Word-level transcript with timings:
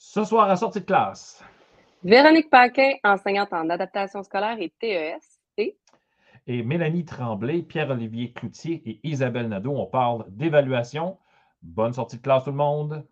Ce 0.00 0.22
soir, 0.22 0.48
à 0.48 0.54
sortie 0.54 0.80
de 0.80 0.84
classe. 0.84 1.44
Véronique 2.04 2.48
Paquin, 2.50 2.92
enseignante 3.02 3.52
en 3.52 3.68
adaptation 3.68 4.22
scolaire 4.22 4.56
et 4.60 4.72
TES. 4.78 5.18
Et, 5.56 5.76
Et 6.46 6.62
Mélanie 6.62 7.04
Tremblay, 7.04 7.62
Pierre-Olivier 7.62 8.32
Cloutier 8.32 8.80
et 8.86 9.00
Isabelle 9.02 9.48
Nadeau, 9.48 9.72
on 9.72 9.86
parle 9.86 10.24
d'évaluation. 10.28 11.18
Bonne 11.62 11.92
sortie 11.92 12.18
de 12.18 12.22
classe, 12.22 12.44
tout 12.44 12.50
le 12.50 12.56
monde. 12.56 13.04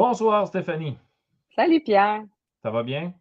Bonsoir 0.00 0.46
Stéphanie. 0.46 0.96
salut 1.54 1.80
Pierre, 1.82 2.22
Ça 2.62 2.70
va 2.70 2.82
bien? 2.82 3.12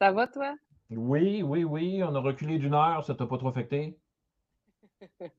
ça 0.00 0.10
va 0.10 0.26
toi? 0.26 0.56
Oui, 0.90 1.44
oui, 1.44 1.62
oui. 1.62 2.02
On 2.02 2.12
a 2.12 2.18
reculé 2.18 2.58
d'une 2.58 2.74
heure. 2.74 3.04
Ça 3.04 3.14
t'a 3.14 3.24
pas 3.24 3.38
trop 3.38 3.46
affecté? 3.50 3.96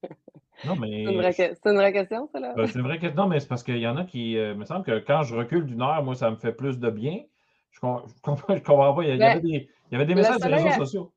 Non, 0.66 0.78
mais. 0.78 1.04
C'est 1.04 1.12
une, 1.12 1.18
vraie 1.18 1.54
une 1.66 1.76
vraie 1.76 1.92
question, 1.92 2.30
ça, 2.32 2.40
là? 2.40 2.54
Euh, 2.58 2.66
c'est 2.68 2.80
vrai 2.80 2.98
que 2.98 3.08
non, 3.08 3.28
mais 3.28 3.42
c'est 3.42 3.48
parce 3.50 3.62
qu'il 3.62 3.78
y 3.78 3.86
en 3.86 3.98
a 3.98 4.06
qui. 4.06 4.38
euh, 4.38 4.56
me 4.56 4.64
semble 4.64 4.86
que 4.86 5.00
quand 5.00 5.24
je 5.24 5.36
recule 5.36 5.66
d'une 5.66 5.82
heure, 5.82 6.02
moi, 6.02 6.16
ça 6.16 6.32
me 6.32 6.38
fait 6.38 6.54
plus 6.54 6.80
de 6.80 6.90
bien. 6.90 7.24
Je, 7.72 7.82
com- 7.82 8.04
je 8.08 8.22
comprends, 8.22 8.56
je 8.56 8.64
comprends 8.64 8.94
pas. 8.94 9.04
Il 9.04 9.16
y, 9.16 9.20
Ben, 9.20 9.32
avait 9.32 9.42
des, 9.42 9.70
il 9.90 9.92
y 9.92 9.96
avait 9.96 10.06
des 10.06 10.16
messages 10.16 10.38
sur 10.38 10.48
les 10.48 10.56
réseaux 10.56 10.70
a- 10.70 10.86
sociaux. 10.86 11.12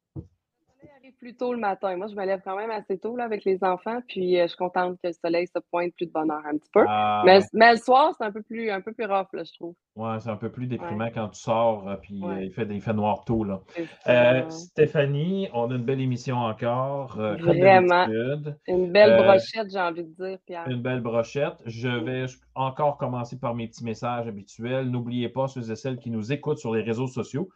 Plus 1.19 1.35
tôt 1.37 1.53
le 1.53 1.59
matin. 1.59 1.97
Moi, 1.97 2.07
je 2.07 2.15
me 2.15 2.25
lève 2.25 2.41
quand 2.45 2.57
même 2.57 2.71
assez 2.71 2.97
tôt 2.99 3.17
là, 3.17 3.25
avec 3.25 3.45
les 3.45 3.65
enfants, 3.65 4.01
puis 4.07 4.39
euh, 4.39 4.43
je 4.45 4.49
suis 4.49 4.57
contente 4.57 4.99
que 5.03 5.09
le 5.09 5.13
soleil 5.13 5.49
se 5.49 5.59
pointe 5.71 5.93
plus 5.95 6.07
de 6.07 6.13
bonne 6.13 6.31
heure 6.31 6.47
un 6.47 6.57
petit 6.57 6.71
peu. 6.73 6.85
Ah, 6.87 7.23
Mais, 7.27 7.41
mais 7.53 7.73
le 7.73 7.79
soir, 7.79 8.15
c'est 8.17 8.25
un 8.25 8.31
peu 8.33 8.43
plus 8.43 8.71
un 8.71 8.81
peu 8.81 8.93
plus 8.93 9.05
rough, 9.07 9.27
là, 9.33 9.43
je 9.45 9.53
trouve. 9.55 9.75
Ouais, 9.99 10.21
c'est 10.21 10.31
un 10.31 10.37
peu 10.37 10.51
plus 10.51 10.67
déprimant 10.67 11.09
quand 11.13 11.29
tu 11.29 11.41
sors, 11.41 11.89
euh, 11.89 11.97
puis 11.97 12.23
Ouais. 12.23 12.35
euh, 12.35 12.45
il, 12.45 12.53
fait, 12.53 12.67
il 12.71 12.81
fait 12.81 12.93
noir 12.95 13.25
tôt. 13.25 13.45
Là. 13.45 13.61
Euh. 14.07 14.49
Stéphanie, 14.51 15.49
on 15.53 15.71
a 15.71 15.75
une 15.75 15.85
belle 15.85 16.01
émission 16.01 16.37
encore. 16.37 17.19
euh, 17.21 17.37
Vraiment. 17.37 18.07
Une 18.67 18.93
belle 18.93 19.17
brochette, 19.23 19.71
j'ai 19.71 19.81
envie 19.81 20.05
de 20.05 20.15
dire, 20.15 20.39
Pierre. 20.47 20.69
Une 20.69 20.81
belle 20.83 21.01
brochette. 21.01 21.57
Je 21.67 21.89
vais 21.89 22.27
encore 22.55 22.97
commencer 22.97 23.39
par 23.39 23.55
mes 23.55 23.69
petits 23.69 23.85
messages 23.85 24.27
habituels. 24.27 24.91
N'oubliez 24.91 25.29
pas, 25.29 25.49
ceux 25.49 25.71
et 25.71 25.77
celles 25.77 25.99
qui 25.99 26.11
nous 26.11 26.33
écoutent 26.33 26.59
sur 26.59 26.75
les 26.75 26.83
réseaux 26.83 27.07
sociaux, 27.09 27.49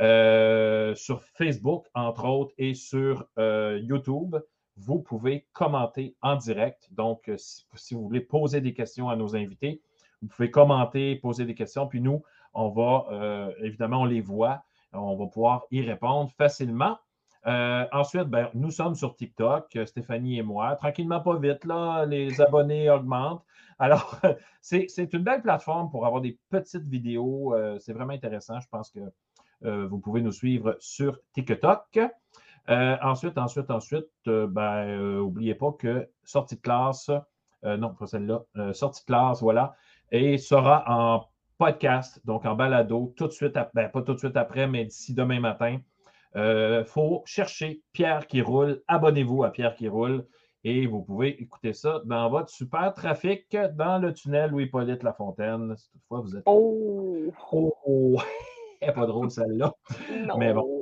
euh, 0.00 0.94
sur 0.94 1.22
Facebook, 1.22 1.86
entre 1.94 2.26
autres, 2.26 2.54
et 2.58 2.74
sur 2.74 3.26
YouTube, 3.36 4.36
vous 4.76 5.00
pouvez 5.00 5.46
commenter 5.52 6.16
en 6.22 6.36
direct. 6.36 6.88
Donc, 6.92 7.30
si 7.36 7.94
vous 7.94 8.02
voulez 8.02 8.20
poser 8.20 8.60
des 8.60 8.72
questions 8.72 9.08
à 9.10 9.16
nos 9.16 9.36
invités, 9.36 9.82
vous 10.22 10.28
pouvez 10.28 10.50
commenter, 10.50 11.16
poser 11.16 11.44
des 11.44 11.54
questions, 11.54 11.86
puis 11.86 12.00
nous, 12.00 12.22
on 12.54 12.68
va, 12.68 13.06
euh, 13.12 13.52
évidemment, 13.62 14.02
on 14.02 14.04
les 14.04 14.20
voit, 14.20 14.62
on 14.92 15.16
va 15.16 15.26
pouvoir 15.26 15.64
y 15.70 15.82
répondre 15.82 16.30
facilement. 16.36 16.98
Euh, 17.46 17.86
ensuite, 17.92 18.24
ben, 18.24 18.50
nous 18.54 18.70
sommes 18.70 18.94
sur 18.94 19.16
TikTok, 19.16 19.74
euh, 19.76 19.86
Stéphanie 19.86 20.38
et 20.38 20.42
moi. 20.42 20.76
Tranquillement, 20.76 21.20
pas 21.20 21.38
vite, 21.38 21.64
là, 21.64 22.04
les 22.04 22.40
abonnés 22.40 22.90
augmentent. 22.90 23.42
Alors, 23.78 24.20
c'est 24.60 25.12
une 25.12 25.22
belle 25.22 25.40
plateforme 25.40 25.90
pour 25.90 26.06
avoir 26.06 26.20
des 26.20 26.38
petites 26.50 26.86
vidéos. 26.86 27.54
euh, 27.54 27.78
c'est 27.78 27.92
vraiment 27.92 28.12
intéressant. 28.12 28.60
Je 28.60 28.68
pense 28.68 28.90
que 28.90 29.00
euh, 29.64 29.86
vous 29.86 29.98
pouvez 29.98 30.20
nous 30.22 30.32
suivre 30.32 30.76
sur 30.80 31.18
TikTok. 31.32 31.98
Ensuite, 32.68 33.36
ensuite, 33.36 33.70
ensuite, 33.70 34.06
ben, 34.26 35.16
n'oubliez 35.16 35.56
pas 35.56 35.72
que 35.72 36.08
sortie 36.22 36.54
de 36.54 36.60
classe, 36.60 37.10
non, 37.64 37.94
pas 37.94 38.06
celle-là, 38.06 38.44
sortie 38.74 39.00
de 39.02 39.06
classe, 39.06 39.42
voilà, 39.42 39.74
et 40.10 40.38
sera 40.38 40.84
en 40.86 41.24
podcast, 41.58 42.20
donc 42.24 42.46
en 42.46 42.54
balado, 42.54 43.12
tout 43.16 43.26
de 43.26 43.32
suite, 43.32 43.58
ben, 43.74 43.88
pas 43.88 44.02
tout 44.02 44.14
de 44.14 44.18
suite 44.18 44.36
après, 44.36 44.66
mais 44.66 44.84
d'ici 44.84 45.14
demain 45.14 45.40
matin. 45.40 45.78
Il 46.34 46.84
faut 46.86 47.22
chercher 47.26 47.82
Pierre 47.92 48.26
qui 48.26 48.40
roule. 48.40 48.82
Abonnez-vous 48.88 49.44
à 49.44 49.50
Pierre 49.50 49.74
qui 49.74 49.88
roule 49.88 50.24
et 50.62 50.86
vous 50.86 51.02
pouvez 51.02 51.40
écouter 51.40 51.72
ça 51.72 52.02
dans 52.04 52.28
votre 52.28 52.50
super 52.50 52.92
trafic 52.94 53.56
dans 53.74 53.98
le 53.98 54.12
tunnel 54.12 54.50
Louis-Polyte 54.50 55.02
Lafontaine. 55.02 55.74
Si 55.76 55.90
toutefois 55.90 56.20
vous 56.20 56.36
êtes. 56.36 56.42
Oh! 56.46 57.32
Oh, 57.52 57.74
oh. 57.86 58.20
Pas 58.94 59.06
drôle 59.06 59.30
celle-là. 59.30 59.72
Non! 60.26 60.79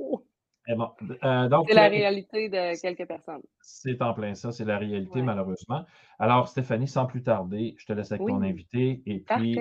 Mais 0.69 0.75
bon. 0.75 0.91
Euh, 1.25 1.49
donc, 1.49 1.67
C'est 1.69 1.75
la 1.75 1.87
euh, 1.87 1.89
réalité 1.89 2.49
de 2.51 2.79
quelques 2.81 3.07
personnes. 3.09 3.41
c'est 3.63 4.01
en 4.03 4.13
plein 4.13 4.35
ça, 4.35 4.53
c'est 4.53 4.67
la 4.67 4.77
réalité, 4.77 5.21
Ouais. 5.21 5.23
malheureusement. 5.23 5.87
Alors, 6.19 6.47
Stéphanie, 6.49 6.87
sans 6.87 7.07
plus 7.07 7.23
tarder, 7.23 7.75
je 7.79 7.87
te 7.87 7.93
laisse 7.95 8.13
avec 8.13 8.23
Oui. 8.23 8.33
ton 8.33 8.43
invité 8.43 9.03
et 9.07 9.21
puis 9.21 9.59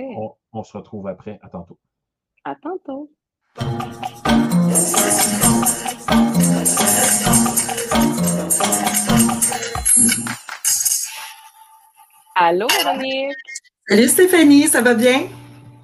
on 0.51 0.63
se 0.63 0.77
retrouve 0.77 1.07
après. 1.07 1.39
À 1.41 1.49
tantôt. 1.49 1.79
À 2.43 2.55
tantôt. 2.55 3.09
Allô, 12.35 12.67
Véronique? 12.67 13.35
Salut 13.87 14.07
Stéphanie, 14.09 14.67
ça 14.67 14.81
va 14.81 14.93
bien? 14.93 15.27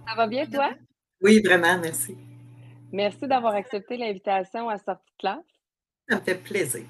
Ça 0.07 0.15
va 0.15 0.27
bien, 0.27 0.45
toi? 0.45 0.71
Oui, 1.21 1.41
vraiment, 1.43 1.79
merci. 1.81 2.15
Merci 2.93 3.27
d'avoir 3.27 3.55
accepté 3.55 3.97
l'invitation 3.97 4.69
à 4.69 4.77
sortie 4.77 5.11
de 5.13 5.17
classe. 5.17 5.43
Ça 6.07 6.15
me 6.17 6.21
fait 6.21 6.35
plaisir. 6.35 6.85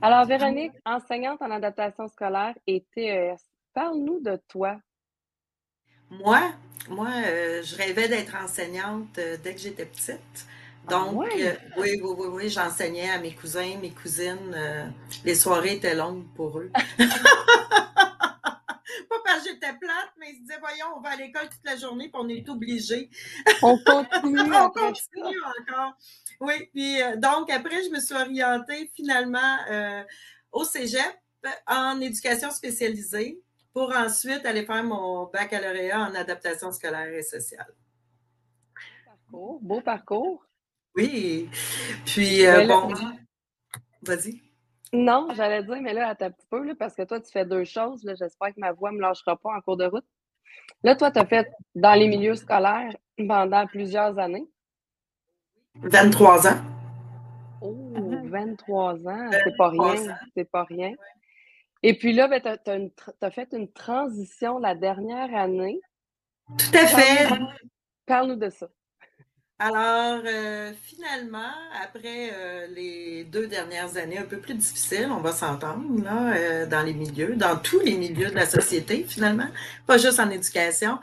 Alors, 0.00 0.24
Véronique, 0.26 0.74
enseignante 0.84 1.42
en 1.42 1.50
adaptation 1.50 2.06
scolaire 2.06 2.54
et 2.68 2.86
TES, 2.94 3.36
parle-nous 3.74 4.20
de 4.20 4.40
toi. 4.48 4.78
Moi, 6.08 6.52
moi, 6.88 7.08
euh, 7.26 7.64
je 7.64 7.74
rêvais 7.74 8.06
d'être 8.08 8.36
enseignante 8.36 9.18
euh, 9.18 9.36
dès 9.42 9.54
que 9.56 9.60
j'étais 9.60 9.86
petite. 9.86 10.46
Ah 10.86 10.90
Donc, 10.90 11.14
ouais? 11.20 11.42
euh, 11.42 11.54
oui, 11.78 12.00
oui, 12.00 12.14
oui, 12.16 12.26
oui, 12.30 12.48
j'enseignais 12.48 13.10
à 13.10 13.18
mes 13.18 13.34
cousins, 13.34 13.76
mes 13.82 13.90
cousines. 13.90 14.92
les 15.24 15.34
soirées 15.34 15.74
étaient 15.74 15.96
longues 15.96 16.26
pour 16.36 16.60
eux. 16.60 16.70
J'étais 19.56 19.78
plate, 19.78 20.12
mais 20.18 20.30
ils 20.30 20.36
se 20.36 20.40
disaient, 20.42 20.58
voyons, 20.60 20.96
on 20.96 21.00
va 21.00 21.10
à 21.10 21.16
l'école 21.16 21.48
toute 21.48 21.64
la 21.64 21.76
journée, 21.76 22.10
puis 22.10 22.20
on 22.22 22.28
est 22.28 22.46
obligés. 22.48 23.08
On 23.62 23.78
continue 23.78 24.40
On 24.52 24.70
continue 24.70 25.40
encore. 25.60 25.96
Oui, 26.40 26.68
puis 26.74 27.00
euh, 27.00 27.16
donc 27.16 27.50
après, 27.50 27.82
je 27.84 27.90
me 27.90 28.00
suis 28.00 28.14
orientée 28.14 28.90
finalement 28.94 29.56
euh, 29.70 30.02
au 30.52 30.64
cégep 30.64 31.18
en 31.66 32.00
éducation 32.00 32.50
spécialisée 32.50 33.40
pour 33.72 33.94
ensuite 33.96 34.44
aller 34.44 34.66
faire 34.66 34.84
mon 34.84 35.24
baccalauréat 35.24 36.00
en 36.00 36.14
adaptation 36.14 36.70
scolaire 36.72 37.12
et 37.14 37.22
sociale. 37.22 37.74
Parcours, 39.06 39.60
beau 39.62 39.80
parcours. 39.80 40.46
Oui, 40.94 41.48
puis 42.04 42.46
euh, 42.46 42.66
bon, 42.66 42.92
vas-y. 44.02 44.45
Non, 44.92 45.28
j'allais 45.34 45.62
dire, 45.62 45.80
mais 45.80 45.92
là, 45.92 46.08
attends 46.08 46.26
un 46.26 46.30
petit 46.30 46.46
peu, 46.48 46.62
là, 46.64 46.74
parce 46.78 46.94
que 46.94 47.02
toi, 47.02 47.20
tu 47.20 47.30
fais 47.30 47.44
deux 47.44 47.64
choses. 47.64 48.04
là. 48.04 48.14
J'espère 48.14 48.48
que 48.48 48.60
ma 48.60 48.72
voix 48.72 48.92
ne 48.92 48.96
me 48.96 49.02
lâchera 49.02 49.36
pas 49.36 49.50
en 49.56 49.60
cours 49.60 49.76
de 49.76 49.86
route. 49.86 50.04
Là, 50.82 50.94
toi, 50.94 51.10
tu 51.10 51.18
as 51.18 51.26
fait 51.26 51.48
dans 51.74 51.94
les 51.94 52.08
milieux 52.08 52.34
scolaires 52.34 52.94
pendant 53.16 53.66
plusieurs 53.66 54.18
années. 54.18 54.46
23 55.74 56.46
ans. 56.48 56.60
Oh, 57.60 57.74
23 58.24 59.08
ans, 59.08 59.30
c'est 59.32 59.56
pas 59.56 59.68
23 59.70 59.92
rien, 59.92 60.16
c'est 60.34 60.50
pas 60.50 60.64
rien. 60.64 60.92
Et 61.82 61.96
puis 61.96 62.12
là, 62.12 62.28
ben, 62.28 62.40
tu 62.40 63.24
as, 63.24 63.30
fait 63.30 63.48
une 63.52 63.70
transition 63.70 64.58
la 64.58 64.74
dernière 64.74 65.34
année. 65.34 65.80
Tout 66.58 66.76
à 66.76 66.86
fait. 66.86 67.28
Parle-nous 68.06 68.36
de 68.36 68.50
ça. 68.50 68.68
Alors, 69.58 70.20
euh, 70.26 70.72
finalement, 70.82 71.50
après 71.82 72.30
euh, 72.34 72.66
les 72.66 73.24
deux 73.24 73.46
dernières 73.46 73.96
années 73.96 74.18
un 74.18 74.26
peu 74.26 74.38
plus 74.38 74.52
difficiles, 74.52 75.08
on 75.10 75.20
va 75.20 75.32
s'entendre, 75.32 75.82
là, 76.04 76.36
euh, 76.36 76.66
dans 76.66 76.82
les 76.82 76.92
milieux, 76.92 77.36
dans 77.36 77.56
tous 77.56 77.80
les 77.80 77.94
milieux 77.96 78.28
de 78.28 78.34
la 78.34 78.44
société, 78.44 79.06
finalement, 79.08 79.48
pas 79.86 79.96
juste 79.96 80.20
en 80.20 80.28
éducation, 80.28 80.98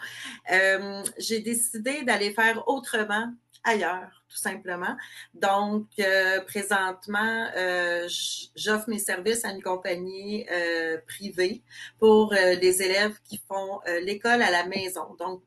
j'ai 1.18 1.40
décidé 1.40 2.04
d'aller 2.04 2.32
faire 2.32 2.68
autrement 2.68 3.34
ailleurs, 3.64 4.24
tout 4.30 4.38
simplement. 4.38 4.96
Donc, 5.34 5.88
euh, 6.00 6.42
présentement, 6.42 7.48
euh, 7.56 8.08
j'offre 8.56 8.90
mes 8.90 9.00
services 9.00 9.46
à 9.46 9.52
une 9.52 9.62
compagnie 9.62 10.46
euh, 10.52 10.98
privée 11.08 11.62
pour 12.00 12.34
les 12.34 12.82
élèves 12.82 13.16
qui 13.24 13.42
font 13.48 13.80
l'école 14.02 14.42
à 14.42 14.52
la 14.52 14.66
maison. 14.66 15.16
Donc, 15.20 15.44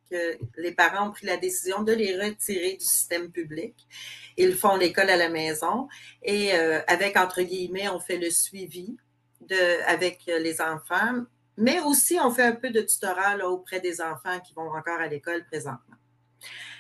les 0.57 0.73
parents 0.73 1.09
ont 1.09 1.13
pris 1.13 1.27
la 1.27 1.37
décision 1.37 1.83
de 1.83 1.93
les 1.93 2.17
retirer 2.19 2.75
du 2.75 2.85
système 2.85 3.31
public. 3.31 3.75
Ils 4.37 4.55
font 4.55 4.77
l'école 4.77 5.11
à 5.11 5.17
la 5.17 5.29
maison 5.29 5.89
et 6.23 6.53
avec, 6.53 7.17
entre 7.17 7.43
guillemets, 7.43 7.89
on 7.89 8.01
fait 8.01 8.19
le 8.19 8.31
suivi 8.31 8.97
avec 9.87 10.23
les 10.27 10.61
enfants, 10.61 11.25
mais 11.57 11.81
aussi 11.81 12.19
on 12.21 12.31
fait 12.31 12.43
un 12.43 12.53
peu 12.53 12.71
de 12.71 12.81
tutorat 12.81 13.37
là, 13.37 13.49
auprès 13.49 13.81
des 13.81 14.01
enfants 14.01 14.41
qui 14.41 14.55
vont 14.55 14.71
encore 14.71 15.01
à 15.01 15.07
l'école 15.07 15.45
présentement. 15.47 15.97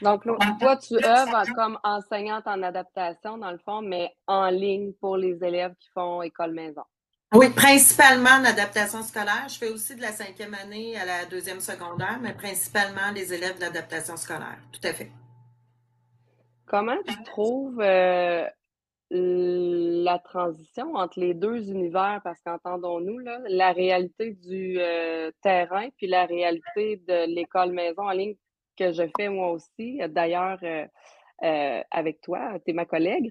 Donc, 0.02 0.24
toi, 0.60 0.76
tu 0.76 0.94
œuvres 1.04 1.44
comme 1.54 1.78
enseignante 1.82 2.46
en 2.46 2.62
adaptation, 2.62 3.38
dans 3.38 3.50
le 3.50 3.58
fond, 3.58 3.82
mais 3.82 4.14
en 4.26 4.48
ligne 4.50 4.92
pour 5.00 5.16
les 5.16 5.42
élèves 5.42 5.74
qui 5.78 5.88
font 5.94 6.22
école-maison. 6.22 6.82
Oui, 7.34 7.50
principalement 7.50 8.30
en 8.30 8.44
adaptation 8.44 9.02
scolaire. 9.02 9.46
Je 9.48 9.58
fais 9.58 9.68
aussi 9.68 9.96
de 9.96 10.00
la 10.00 10.12
cinquième 10.12 10.54
année 10.54 10.96
à 10.96 11.04
la 11.04 11.24
deuxième 11.24 11.60
secondaire, 11.60 12.18
mais 12.22 12.32
principalement 12.32 13.10
les 13.14 13.34
élèves 13.34 13.58
d'adaptation 13.58 14.16
scolaire. 14.16 14.58
Tout 14.72 14.86
à 14.86 14.92
fait. 14.92 15.10
Comment 16.66 16.96
tu 17.06 17.22
trouves 17.24 17.80
euh, 17.80 18.44
la 19.10 20.18
transition 20.18 20.94
entre 20.94 21.18
les 21.18 21.34
deux 21.34 21.68
univers? 21.68 22.20
Parce 22.22 22.40
qu'entendons-nous, 22.42 23.18
la 23.48 23.72
réalité 23.72 24.32
du 24.32 24.76
euh, 24.78 25.30
terrain 25.42 25.88
puis 25.96 26.06
la 26.06 26.26
réalité 26.26 27.02
de 27.08 27.34
l'école 27.34 27.72
maison 27.72 28.02
en 28.02 28.12
ligne 28.12 28.34
que 28.76 28.92
je 28.92 29.02
fais 29.16 29.28
moi 29.28 29.50
aussi. 29.50 30.00
D'ailleurs, 30.08 30.58
euh, 30.62 30.86
euh, 31.44 31.82
avec 31.90 32.20
toi, 32.22 32.58
tu 32.64 32.70
es 32.70 32.74
ma 32.74 32.84
collègue. 32.84 33.30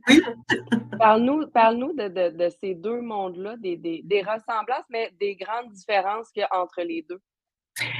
Parle-nous 0.99 1.47
parle 1.47 1.95
de, 1.95 2.29
de, 2.29 2.49
ces 2.61 2.75
deux 2.75 3.01
mondes-là, 3.01 3.55
des, 3.57 3.77
des, 3.77 4.01
des, 4.03 4.21
ressemblances, 4.21 4.85
mais 4.89 5.11
des 5.19 5.35
grandes 5.35 5.71
différences 5.71 6.29
qu'il 6.31 6.41
y 6.41 6.43
a 6.43 6.61
entre 6.61 6.81
les 6.81 7.05
deux. 7.09 7.19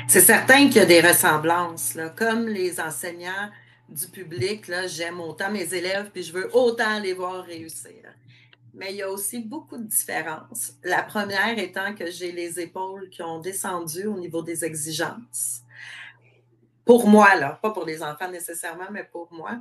C'est 0.07 0.21
certain 0.21 0.67
qu'il 0.67 0.77
y 0.77 0.79
a 0.79 0.85
des 0.85 1.01
ressemblances. 1.01 1.95
Là. 1.95 2.09
Comme 2.09 2.47
les 2.47 2.79
enseignants 2.79 3.49
du 3.89 4.07
public, 4.07 4.71
j'aime 4.87 5.19
autant 5.19 5.51
mes 5.51 5.73
élèves, 5.73 6.11
puis 6.11 6.23
je 6.23 6.33
veux 6.33 6.55
autant 6.55 6.99
les 6.99 7.13
voir 7.13 7.43
réussir. 7.43 8.03
Mais 8.73 8.91
il 8.91 8.97
y 8.97 9.01
a 9.01 9.09
aussi 9.09 9.39
beaucoup 9.39 9.77
de 9.77 9.87
différences. 9.87 10.73
La 10.83 11.01
première 11.01 11.57
étant 11.57 11.95
que 11.95 12.11
j'ai 12.11 12.31
les 12.31 12.59
épaules 12.59 13.09
qui 13.09 13.21
ont 13.21 13.39
descendu 13.39 14.05
au 14.05 14.19
niveau 14.19 14.41
des 14.41 14.65
exigences. 14.65 15.61
Pour 16.85 17.07
moi, 17.07 17.35
là, 17.35 17.57
pas 17.63 17.71
pour 17.71 17.83
les 17.83 18.03
enfants 18.03 18.29
nécessairement, 18.29 18.91
mais 18.91 19.03
pour 19.03 19.27
moi. 19.33 19.57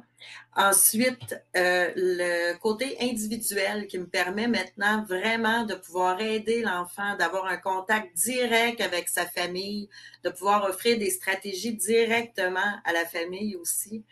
Ensuite, 0.54 1.34
euh, 1.56 1.90
le 1.96 2.54
côté 2.58 2.98
individuel 3.00 3.86
qui 3.86 3.98
me 3.98 4.06
permet 4.06 4.46
maintenant 4.46 5.02
vraiment 5.04 5.64
de 5.64 5.74
pouvoir 5.74 6.20
aider 6.20 6.60
l'enfant, 6.60 7.16
d'avoir 7.16 7.46
un 7.46 7.56
contact 7.56 8.14
direct 8.14 8.82
avec 8.82 9.08
sa 9.08 9.24
famille, 9.24 9.88
de 10.22 10.28
pouvoir 10.28 10.64
offrir 10.64 10.98
des 10.98 11.08
stratégies 11.08 11.72
directement 11.72 12.60
à 12.84 12.92
la 12.92 13.06
famille 13.06 13.56
aussi. 13.56 14.04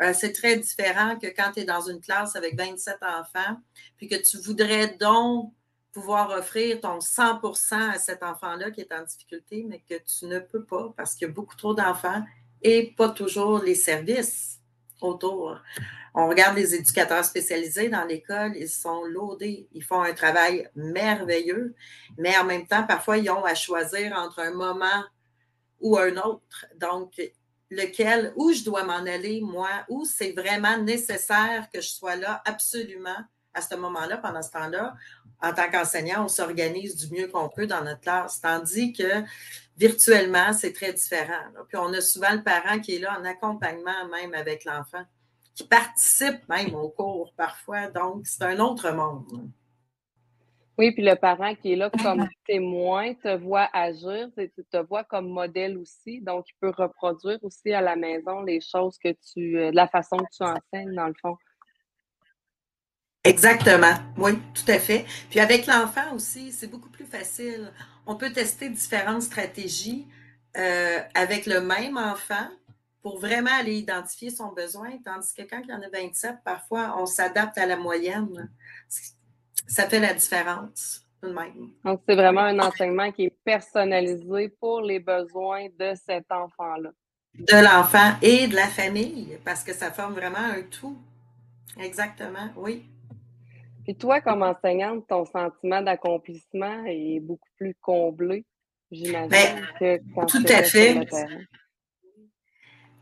Euh, 0.00 0.12
c'est 0.12 0.32
très 0.32 0.56
différent 0.56 1.16
que 1.20 1.28
quand 1.28 1.52
tu 1.54 1.60
es 1.60 1.64
dans 1.64 1.88
une 1.88 2.00
classe 2.00 2.34
avec 2.34 2.56
27 2.56 2.96
enfants, 3.02 3.60
puis 3.96 4.08
que 4.08 4.16
tu 4.16 4.38
voudrais 4.38 4.88
donc 4.88 5.52
pouvoir 5.92 6.30
offrir 6.30 6.80
ton 6.80 6.98
100% 6.98 7.90
à 7.90 7.98
cet 7.98 8.24
enfant-là 8.24 8.72
qui 8.72 8.80
est 8.80 8.92
en 8.92 9.04
difficulté, 9.04 9.64
mais 9.66 9.82
que 9.88 9.94
tu 10.02 10.26
ne 10.26 10.40
peux 10.40 10.64
pas 10.64 10.92
parce 10.96 11.14
qu'il 11.14 11.28
y 11.28 11.30
a 11.30 11.32
beaucoup 11.32 11.56
trop 11.56 11.72
d'enfants 11.72 12.22
et 12.62 12.94
pas 12.96 13.10
toujours 13.10 13.58
les 13.58 13.74
services 13.74 14.58
autour. 15.00 15.58
On 16.14 16.28
regarde 16.28 16.56
les 16.56 16.74
éducateurs 16.74 17.24
spécialisés 17.24 17.90
dans 17.90 18.04
l'école, 18.04 18.56
ils 18.56 18.70
sont 18.70 19.04
loadés, 19.04 19.68
ils 19.72 19.84
font 19.84 20.00
un 20.00 20.14
travail 20.14 20.68
merveilleux, 20.74 21.74
mais 22.16 22.36
en 22.38 22.44
même 22.44 22.66
temps, 22.66 22.84
parfois, 22.84 23.18
ils 23.18 23.30
ont 23.30 23.44
à 23.44 23.54
choisir 23.54 24.14
entre 24.16 24.38
un 24.38 24.52
moment 24.52 25.04
ou 25.80 25.98
un 25.98 26.16
autre. 26.16 26.64
Donc, 26.80 27.20
lequel, 27.70 28.32
où 28.36 28.50
je 28.52 28.64
dois 28.64 28.84
m'en 28.84 29.04
aller, 29.04 29.42
moi, 29.42 29.68
où 29.90 30.06
c'est 30.06 30.32
vraiment 30.32 30.78
nécessaire 30.78 31.68
que 31.70 31.82
je 31.82 31.88
sois 31.88 32.16
là 32.16 32.42
absolument 32.46 33.18
à 33.52 33.60
ce 33.60 33.74
moment-là, 33.74 34.16
pendant 34.18 34.42
ce 34.42 34.52
temps-là. 34.52 34.94
En 35.42 35.52
tant 35.52 35.70
qu'enseignant, 35.70 36.24
on 36.24 36.28
s'organise 36.28 36.96
du 36.96 37.14
mieux 37.14 37.28
qu'on 37.28 37.48
peut 37.48 37.66
dans 37.66 37.84
notre 37.84 38.00
classe. 38.00 38.40
Tandis 38.40 38.92
que 38.94 39.22
virtuellement, 39.76 40.52
c'est 40.52 40.72
très 40.72 40.92
différent. 40.92 41.42
Puis 41.68 41.76
on 41.76 41.92
a 41.92 42.00
souvent 42.00 42.32
le 42.32 42.42
parent 42.42 42.78
qui 42.78 42.96
est 42.96 42.98
là 42.98 43.18
en 43.18 43.24
accompagnement 43.24 44.08
même 44.10 44.34
avec 44.34 44.64
l'enfant, 44.64 45.04
qui 45.54 45.64
participe 45.64 46.48
même 46.48 46.74
au 46.74 46.88
cours 46.88 47.32
parfois. 47.36 47.88
Donc, 47.88 48.26
c'est 48.26 48.42
un 48.42 48.58
autre 48.58 48.90
monde. 48.90 49.50
Oui, 50.78 50.92
puis 50.92 51.02
le 51.02 51.16
parent 51.16 51.54
qui 51.54 51.72
est 51.72 51.76
là 51.76 51.90
comme 52.02 52.28
témoin 52.46 53.14
te 53.14 53.34
voit 53.36 53.68
agir, 53.72 54.28
te 54.36 54.76
voit 54.86 55.04
comme 55.04 55.28
modèle 55.28 55.78
aussi, 55.78 56.20
donc 56.20 56.44
il 56.48 56.54
peut 56.60 56.72
reproduire 56.76 57.38
aussi 57.42 57.72
à 57.72 57.80
la 57.80 57.96
maison 57.96 58.42
les 58.42 58.60
choses 58.60 58.98
que 58.98 59.08
tu, 59.32 59.58
euh, 59.58 59.70
la 59.72 59.88
façon 59.88 60.18
que 60.18 60.36
tu 60.36 60.42
enseignes 60.42 60.94
dans 60.94 61.06
le 61.06 61.14
fond. 61.20 61.36
Exactement, 63.24 63.94
oui, 64.18 64.32
tout 64.54 64.70
à 64.70 64.78
fait. 64.78 65.04
Puis 65.30 65.40
avec 65.40 65.66
l'enfant 65.66 66.14
aussi, 66.14 66.52
c'est 66.52 66.68
beaucoup 66.68 66.90
plus 66.90 67.06
facile. 67.06 67.72
On 68.06 68.14
peut 68.16 68.32
tester 68.32 68.68
différentes 68.68 69.22
stratégies 69.22 70.06
euh, 70.56 71.00
avec 71.14 71.46
le 71.46 71.60
même 71.60 71.96
enfant 71.96 72.48
pour 73.02 73.18
vraiment 73.18 73.52
aller 73.52 73.74
identifier 73.74 74.30
son 74.30 74.52
besoin, 74.52 74.90
tandis 75.04 75.32
que 75.34 75.42
quand 75.42 75.60
il 75.62 75.70
y 75.70 75.72
en 75.72 75.82
a 75.82 75.88
27, 75.88 76.36
parfois, 76.44 76.96
on 76.98 77.06
s'adapte 77.06 77.58
à 77.58 77.66
la 77.66 77.76
moyenne. 77.76 78.50
Ça 79.68 79.88
fait 79.88 80.00
la 80.00 80.14
différence. 80.14 81.02
Même. 81.22 81.70
Donc, 81.84 82.02
c'est 82.06 82.14
vraiment 82.14 82.42
un 82.42 82.58
enseignement 82.60 83.10
qui 83.10 83.24
est 83.24 83.36
personnalisé 83.44 84.48
pour 84.60 84.80
les 84.80 85.00
besoins 85.00 85.66
de 85.78 85.92
cet 85.94 86.30
enfant-là. 86.30 86.90
De 87.34 87.64
l'enfant 87.64 88.14
et 88.22 88.46
de 88.46 88.54
la 88.54 88.66
famille, 88.66 89.38
parce 89.44 89.64
que 89.64 89.72
ça 89.72 89.90
forme 89.90 90.14
vraiment 90.14 90.38
un 90.38 90.62
tout. 90.62 90.96
Exactement, 91.78 92.48
oui. 92.56 92.86
Puis 93.86 93.94
toi, 93.94 94.20
comme 94.20 94.42
enseignante, 94.42 95.06
ton 95.06 95.24
sentiment 95.24 95.80
d'accomplissement 95.80 96.84
est 96.86 97.20
beaucoup 97.20 97.48
plus 97.56 97.76
comblé, 97.80 98.44
j'imagine, 98.90 99.28
ben, 99.28 99.64
que 99.78 100.00
quand 100.12 100.26
Tout 100.26 100.44
à 100.48 100.64
fait. 100.64 101.06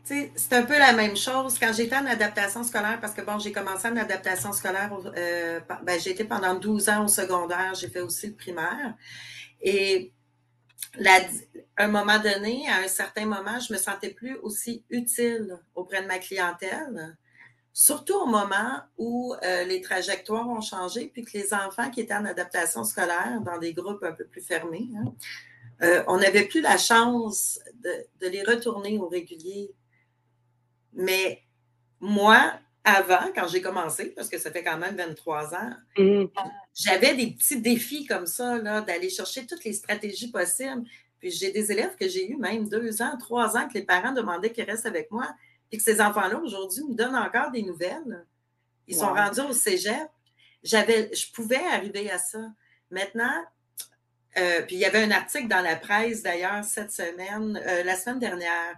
C'est 0.03 0.53
un 0.53 0.61
peu 0.61 0.77
la 0.77 0.93
même 0.93 1.17
chose. 1.17 1.57
Quand 1.57 1.73
j'étais 1.73 1.95
en 1.95 2.05
adaptation 2.05 2.63
scolaire, 2.63 2.99
parce 3.01 3.15
que 3.15 3.23
bon, 3.23 3.39
j'ai 3.39 3.51
commencé 3.51 3.87
en 3.87 3.97
adaptation 3.97 4.51
scolaire, 4.51 4.95
euh, 5.17 5.59
ben, 5.81 5.99
j'ai 5.99 6.11
été 6.11 6.23
pendant 6.23 6.53
12 6.53 6.89
ans 6.89 7.05
au 7.05 7.07
secondaire, 7.07 7.73
j'ai 7.73 7.89
fait 7.89 8.01
aussi 8.01 8.27
le 8.27 8.35
primaire. 8.35 8.93
Et 9.61 10.13
à 11.03 11.83
un 11.83 11.87
moment 11.87 12.19
donné, 12.19 12.69
à 12.69 12.83
un 12.85 12.87
certain 12.87 13.25
moment, 13.25 13.59
je 13.59 13.73
me 13.73 13.79
sentais 13.79 14.11
plus 14.11 14.35
aussi 14.43 14.85
utile 14.91 15.57
auprès 15.73 16.03
de 16.03 16.07
ma 16.07 16.19
clientèle. 16.19 17.17
Surtout 17.77 18.13
au 18.13 18.25
moment 18.25 18.79
où 18.97 19.35
euh, 19.43 19.65
les 19.65 19.81
trajectoires 19.81 20.47
ont 20.47 20.61
changé, 20.61 21.09
puis 21.11 21.25
que 21.25 21.37
les 21.37 21.53
enfants 21.53 21.91
qui 21.91 21.99
étaient 21.99 22.13
en 22.13 22.23
adaptation 22.23 22.85
scolaire 22.85 23.41
dans 23.45 23.57
des 23.57 23.73
groupes 23.73 24.01
un 24.03 24.13
peu 24.13 24.23
plus 24.23 24.39
fermés, 24.39 24.87
hein, 24.95 25.13
euh, 25.81 26.01
on 26.07 26.17
n'avait 26.17 26.45
plus 26.45 26.61
la 26.61 26.77
chance 26.77 27.59
de, 27.83 28.29
les 28.29 28.43
retourner 28.43 28.97
au 28.97 29.09
régulier. 29.09 29.73
Mais 30.93 31.41
moi, 31.99 32.53
avant, 32.85 33.29
quand 33.35 33.49
j'ai 33.49 33.61
commencé, 33.61 34.05
parce 34.05 34.29
que 34.29 34.37
ça 34.37 34.51
fait 34.51 34.63
quand 34.63 34.77
même 34.77 34.95
23 34.95 35.53
ans, 35.55 35.73
mm. 35.97 36.27
j'avais 36.73 37.13
des 37.13 37.31
petits 37.31 37.59
défis 37.59 38.05
comme 38.05 38.25
ça, 38.25 38.57
d'aller 38.83 39.09
chercher 39.09 39.45
toutes 39.45 39.65
les 39.65 39.73
stratégies 39.73 40.31
possibles. 40.31 40.85
Puis 41.19 41.29
j'ai 41.29 41.51
des 41.51 41.73
élèves 41.73 41.97
que 41.99 42.07
j'ai 42.07 42.31
eu 42.31 42.37
même 42.37 42.69
deux 42.69 43.01
ans, 43.01 43.17
trois 43.19 43.57
ans, 43.57 43.67
que 43.67 43.73
les 43.73 43.83
parents 43.83 44.13
demandaient 44.13 44.53
qu'ils 44.53 44.63
restent 44.63 44.85
avec 44.85 45.11
moi 45.11 45.27
et 45.71 45.77
que 45.77 45.83
ces 45.83 46.01
enfants-là, 46.01 46.37
aujourd'hui, 46.39 46.83
nous 46.87 46.95
donnent 46.95 47.15
encore 47.15 47.51
des 47.51 47.63
nouvelles. 47.63 48.25
Ils 48.87 48.95
sont 48.95 49.13
rendus 49.13 49.41
au 49.41 49.53
cégep. 49.53 50.09
J'avais, 50.63 51.13
je 51.13 51.31
pouvais 51.31 51.63
arriver 51.65 52.09
à 52.11 52.17
ça. 52.17 52.39
Maintenant, 52.91 53.43
euh, 54.37 54.61
puis 54.63 54.75
il 54.75 54.79
y 54.79 54.85
avait 54.85 55.03
un 55.03 55.11
article 55.11 55.47
dans 55.47 55.61
la 55.61 55.75
presse 55.75 56.21
d'ailleurs 56.21 56.63
cette 56.63 56.91
semaine, 56.91 57.61
euh, 57.67 57.83
la 57.83 57.95
semaine 57.95 58.19
dernière, 58.19 58.75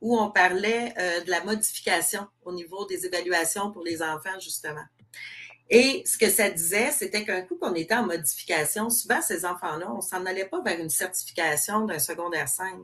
où 0.00 0.18
on 0.18 0.30
parlait 0.30 0.94
euh, 0.98 1.20
de 1.22 1.30
la 1.30 1.42
modification 1.44 2.26
au 2.42 2.52
niveau 2.52 2.86
des 2.86 3.06
évaluations 3.06 3.70
pour 3.72 3.82
les 3.82 4.02
enfants, 4.02 4.38
justement. 4.40 4.84
Et 5.68 6.02
ce 6.04 6.18
que 6.18 6.28
ça 6.28 6.50
disait, 6.50 6.90
c'était 6.90 7.24
qu'un 7.24 7.42
coup 7.42 7.56
qu'on 7.56 7.74
était 7.74 7.94
en 7.94 8.06
modification, 8.06 8.90
souvent 8.90 9.20
ces 9.22 9.44
enfants-là, 9.44 9.92
on 9.92 10.00
s'en 10.00 10.26
allait 10.26 10.46
pas 10.46 10.60
vers 10.62 10.80
une 10.80 10.90
certification 10.90 11.84
d'un 11.84 11.98
secondaire 11.98 12.48
5 12.48 12.76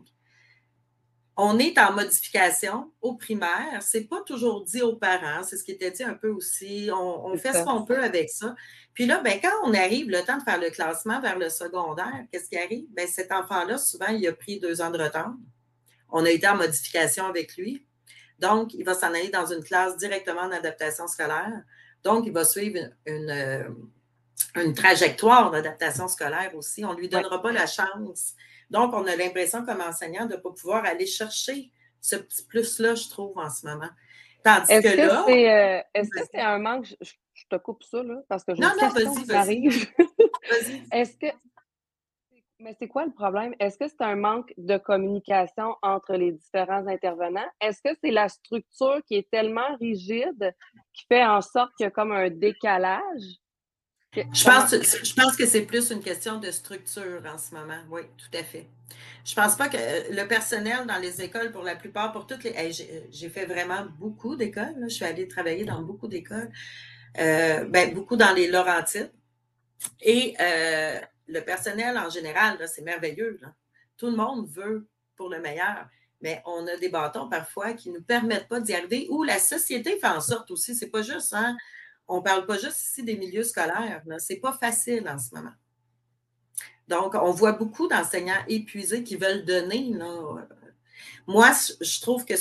on 1.37 1.59
est 1.59 1.79
en 1.79 1.93
modification 1.93 2.91
au 3.03 3.15
primaire. 3.15 3.83
C'est 3.83 4.05
pas 4.05 4.23
toujours 4.23 4.65
dit 4.65 4.81
aux 4.81 4.97
parents, 4.97 5.43
c'est 5.43 5.59
ce 5.59 5.65
qui 5.65 5.73
était 5.73 5.91
dit 5.91 6.03
un 6.03 6.15
peu 6.15 6.31
aussi. 6.31 6.89
On, 6.93 7.37
fait 7.37 7.53
ce 7.53 7.63
qu'on 7.63 7.85
peut 7.85 8.03
avec 8.03 8.31
ça. 8.31 8.55
Puis 8.95 9.05
là, 9.05 9.21
ben, 9.21 9.39
quand 9.43 9.53
on 9.65 9.75
arrive 9.75 10.09
le 10.09 10.23
temps 10.23 10.39
de 10.39 10.43
faire 10.43 10.59
le 10.59 10.71
classement 10.71 11.21
vers 11.21 11.39
le 11.39 11.51
secondaire, 11.51 12.25
qu'est-ce 12.33 12.49
qui 12.49 12.57
arrive? 12.57 12.87
Ben, 12.91 13.07
cet 13.07 13.33
enfant-là, 13.33 13.77
souvent, 13.77 14.09
il 14.09 14.27
a 14.27 14.33
pris 14.33 14.59
deux 14.59 14.81
ans 14.81 14.91
de 14.91 14.99
retard. 14.99 15.35
On 16.09 16.25
a 16.25 16.31
été 16.31 16.49
en 16.49 16.57
modification 16.57 17.27
avec 17.27 17.55
lui. 17.57 17.87
Donc, 18.39 18.73
il 18.73 18.85
va 18.85 18.95
s'en 18.95 19.09
aller 19.09 19.29
dans 19.29 19.47
une 19.47 19.63
classe 19.63 19.99
directement 19.99 20.43
en 20.43 20.53
adaptation 20.53 21.07
scolaire. 21.07 21.63
Donc, 22.03 22.25
il 22.27 22.33
va 22.33 22.45
suivre 22.45 22.79
une, 23.05 23.77
une, 24.55 24.75
trajectoire 24.75 25.51
d'adaptation 25.51 26.09
scolaire 26.09 26.53
aussi. 26.55 26.83
On 26.85 26.95
ne 26.95 26.99
lui 26.99 27.11
donnera 27.11 27.43
pas 27.43 27.53
la 27.53 27.67
chance 27.67 28.35
donc, 28.71 28.93
on 28.95 29.07
a 29.07 29.17
l'impression 29.17 29.65
comme 29.65 29.81
enseignant 29.81 30.27
de 30.27 30.35
ne 30.35 30.41
pas 30.41 30.51
pouvoir 30.51 30.85
aller 30.85 31.07
chercher 31.07 31.71
ce 32.01 32.17
petit 32.17 32.45
plus-là, 32.47 32.95
je 32.95 33.09
trouve, 33.09 33.37
en 33.39 33.51
ce 33.51 33.67
moment. 33.67 33.89
Tandis 34.45 34.73
est-ce 34.73 34.95
que, 34.95 35.01
là. 35.01 35.25
Euh, 35.29 35.83
est-ce 35.95 36.11
que 36.11 36.27
c'est 36.33 36.41
un 36.41 36.59
manque? 36.59 36.87
Je, 37.01 37.45
te 37.49 37.57
coupe 37.57 37.83
ça, 37.83 38.03
là, 38.03 38.17
parce 38.29 38.45
que 38.45 38.55
je 38.55 38.61
Non, 38.61 38.71
non, 38.81 38.89
vas-y, 38.89 39.69
vas-y. 39.69 40.83
est-ce 40.93 41.17
que 41.17 41.27
Mais 42.59 42.75
c'est 42.79 42.89
quoi 42.89 43.05
le 43.05 43.13
problème? 43.13 43.55
Est-ce 43.61 43.77
que 43.77 43.89
c'est 43.89 44.03
un 44.03 44.17
manque 44.17 44.53
de 44.57 44.79
communication 44.79 45.75
entre 45.83 46.15
les 46.15 46.33
différents 46.33 46.87
intervenants? 46.87 47.49
Est-ce 47.61 47.83
que 47.83 47.97
c'est 48.03 48.11
la 48.11 48.29
structure 48.29 49.01
qui 49.07 49.17
est 49.17 49.31
tellement 49.31 49.77
rigide 49.81 50.55
qui 50.93 51.05
fait 51.07 51.25
en 51.25 51.41
sorte 51.41 51.73
qu'il 51.77 51.85
y 51.85 51.87
a 51.89 51.91
comme 51.91 52.13
un 52.13 52.31
décalage? 52.31 53.39
Je 54.33 54.45
pense, 54.45 54.71
je 54.71 55.15
pense 55.15 55.37
que 55.37 55.47
c'est 55.47 55.63
plus 55.63 55.91
une 55.91 56.01
question 56.01 56.39
de 56.39 56.51
structure 56.51 57.23
en 57.33 57.39
ce 57.39 57.55
moment. 57.55 57.79
Oui, 57.91 58.03
tout 58.17 58.39
à 58.39 58.43
fait. 58.43 58.67
Je 59.25 59.35
pense 59.35 59.57
pas 59.57 59.69
que 59.69 59.77
le 59.77 60.27
personnel 60.27 60.87
dans 60.87 60.99
les 60.99 61.21
écoles, 61.21 61.53
pour 61.53 61.63
la 61.63 61.77
plupart, 61.77 62.13
pour 62.13 62.27
toutes 62.27 62.45
les. 62.45 62.73
j'ai 63.11 63.29
fait 63.29 63.45
vraiment 63.45 63.87
beaucoup 63.99 64.37
d'écoles. 64.37 64.77
Je 64.83 64.89
suis 64.89 65.05
allée 65.05 65.29
travailler 65.29 65.65
dans 65.65 65.83
beaucoup 65.83 66.09
d'écoles. 66.09 66.51
Euh, 67.19 67.65
ben, 67.65 67.95
beaucoup 67.95 68.17
dans 68.17 68.35
les 68.35 68.49
Laurentides. 68.49 69.11
Et 70.03 70.35
euh, 70.41 70.99
le 71.27 71.41
personnel 71.41 71.99
en 71.99 72.11
général, 72.11 72.59
c'est 72.69 72.83
merveilleux. 72.83 73.41
Tout 73.97 74.07
le 74.07 74.17
monde 74.17 74.49
veut 74.49 74.89
pour 75.17 75.29
le 75.29 75.41
meilleur, 75.41 75.89
mais 76.21 76.43
on 76.47 76.67
a 76.67 76.77
des 76.77 76.89
bâtons 76.89 77.29
parfois 77.29 77.73
qui 77.73 77.91
ne 77.91 77.99
nous 77.99 78.05
permettent 78.05 78.49
pas 78.49 78.61
d'y 78.61 78.75
arriver, 78.75 79.07
ou 79.11 79.23
la 79.23 79.39
société 79.39 79.99
fait 79.99 80.07
en 80.07 80.21
sorte 80.21 80.51
aussi, 80.51 80.75
c'est 80.75 80.91
pas 80.91 81.03
juste, 81.03 81.33
hein, 81.33 81.57
on 82.09 82.19
ne 82.19 82.23
parle 82.23 82.47
pas 82.47 82.59
juste 82.59 82.81
ici 82.83 83.03
des 83.03 83.17
milieux 83.17 83.45
scolaires, 83.45 84.03
ce 84.19 84.33
n'est 84.33 84.41
pas 84.41 84.53
facile 84.53 85.09
en 85.09 85.19
ce 85.19 85.35
moment. 85.35 85.55
Donc, 86.89 87.15
on 87.15 87.33
voit 87.33 87.53
beaucoup 87.53 87.89
d'enseignants 87.89 88.45
épuisés 88.49 89.03
qui 89.03 89.17
veulent 89.17 89.45
donner. 89.45 89.93
Moi, 91.27 91.51
je 91.81 92.01
trouve 92.01 92.25
que 92.25 92.35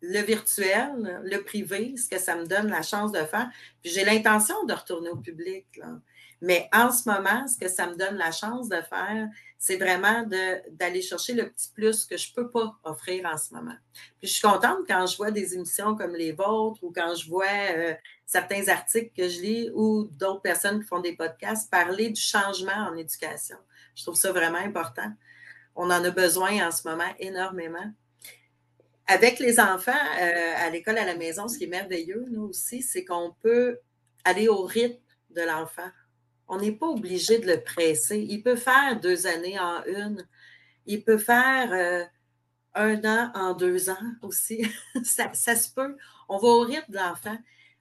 le 0.00 0.20
virtuel, 0.20 1.20
le 1.22 1.38
privé, 1.38 1.94
ce 1.96 2.08
que 2.08 2.18
ça 2.18 2.36
me 2.36 2.46
donne 2.46 2.68
la 2.68 2.82
chance 2.82 3.12
de 3.12 3.20
faire, 3.20 3.50
puis 3.82 3.90
j'ai 3.90 4.04
l'intention 4.04 4.64
de 4.64 4.72
retourner 4.72 5.10
au 5.10 5.16
public. 5.16 5.66
Mais 6.40 6.68
en 6.72 6.90
ce 6.90 7.08
moment, 7.08 7.46
ce 7.46 7.56
que 7.56 7.68
ça 7.68 7.86
me 7.86 7.96
donne 7.96 8.16
la 8.16 8.30
chance 8.30 8.68
de 8.68 8.80
faire, 8.82 9.28
c'est 9.58 9.76
vraiment 9.76 10.26
d'aller 10.72 11.00
chercher 11.00 11.32
le 11.32 11.48
petit 11.48 11.70
plus 11.74 12.04
que 12.04 12.18
je 12.18 12.30
ne 12.30 12.34
peux 12.34 12.50
pas 12.50 12.78
offrir 12.84 13.24
en 13.24 13.38
ce 13.38 13.54
moment. 13.54 13.76
Puis 14.20 14.28
je 14.28 14.32
suis 14.34 14.42
contente 14.42 14.80
quand 14.86 15.06
je 15.06 15.16
vois 15.16 15.30
des 15.30 15.54
émissions 15.54 15.96
comme 15.96 16.14
les 16.14 16.32
vôtres 16.32 16.84
ou 16.84 16.92
quand 16.94 17.14
je 17.14 17.28
vois 17.30 17.46
euh, 17.46 17.94
certains 18.26 18.68
articles 18.68 19.12
que 19.16 19.28
je 19.28 19.40
lis 19.40 19.70
ou 19.74 20.08
d'autres 20.12 20.42
personnes 20.42 20.80
qui 20.80 20.86
font 20.86 21.00
des 21.00 21.14
podcasts 21.14 21.70
parler 21.70 22.10
du 22.10 22.20
changement 22.20 22.88
en 22.90 22.96
éducation. 22.96 23.56
Je 23.94 24.02
trouve 24.02 24.16
ça 24.16 24.32
vraiment 24.32 24.58
important. 24.58 25.12
On 25.76 25.90
en 25.90 26.04
a 26.04 26.10
besoin 26.10 26.66
en 26.66 26.70
ce 26.70 26.88
moment 26.88 27.12
énormément. 27.18 27.92
Avec 29.06 29.38
les 29.38 29.60
enfants 29.60 29.92
euh, 29.92 30.54
à 30.56 30.70
l'école, 30.70 30.98
à 30.98 31.04
la 31.04 31.16
maison, 31.16 31.46
ce 31.48 31.58
qui 31.58 31.64
est 31.64 31.68
merveilleux, 31.68 32.24
nous 32.30 32.44
aussi, 32.44 32.82
c'est 32.82 33.04
qu'on 33.04 33.34
peut 33.42 33.78
aller 34.24 34.48
au 34.48 34.62
rythme 34.62 35.02
de 35.30 35.42
l'enfant. 35.42 35.90
On 36.48 36.58
n'est 36.58 36.72
pas 36.72 36.86
obligé 36.86 37.38
de 37.38 37.46
le 37.46 37.60
presser. 37.62 38.18
Il 38.18 38.42
peut 38.42 38.56
faire 38.56 38.98
deux 39.00 39.26
années 39.26 39.58
en 39.58 39.84
une. 39.84 40.26
Il 40.86 41.04
peut 41.04 41.18
faire 41.18 41.72
euh, 41.72 42.04
un 42.74 43.04
an 43.04 43.30
en 43.34 43.54
deux 43.54 43.90
ans 43.90 44.12
aussi. 44.22 44.66
ça, 45.04 45.32
se 45.34 45.70
peut. 45.70 45.96
On 46.28 46.38
va 46.38 46.48
au 46.48 46.60
rythme 46.60 46.92
de 46.92 46.98
l'enfant. 46.98 47.36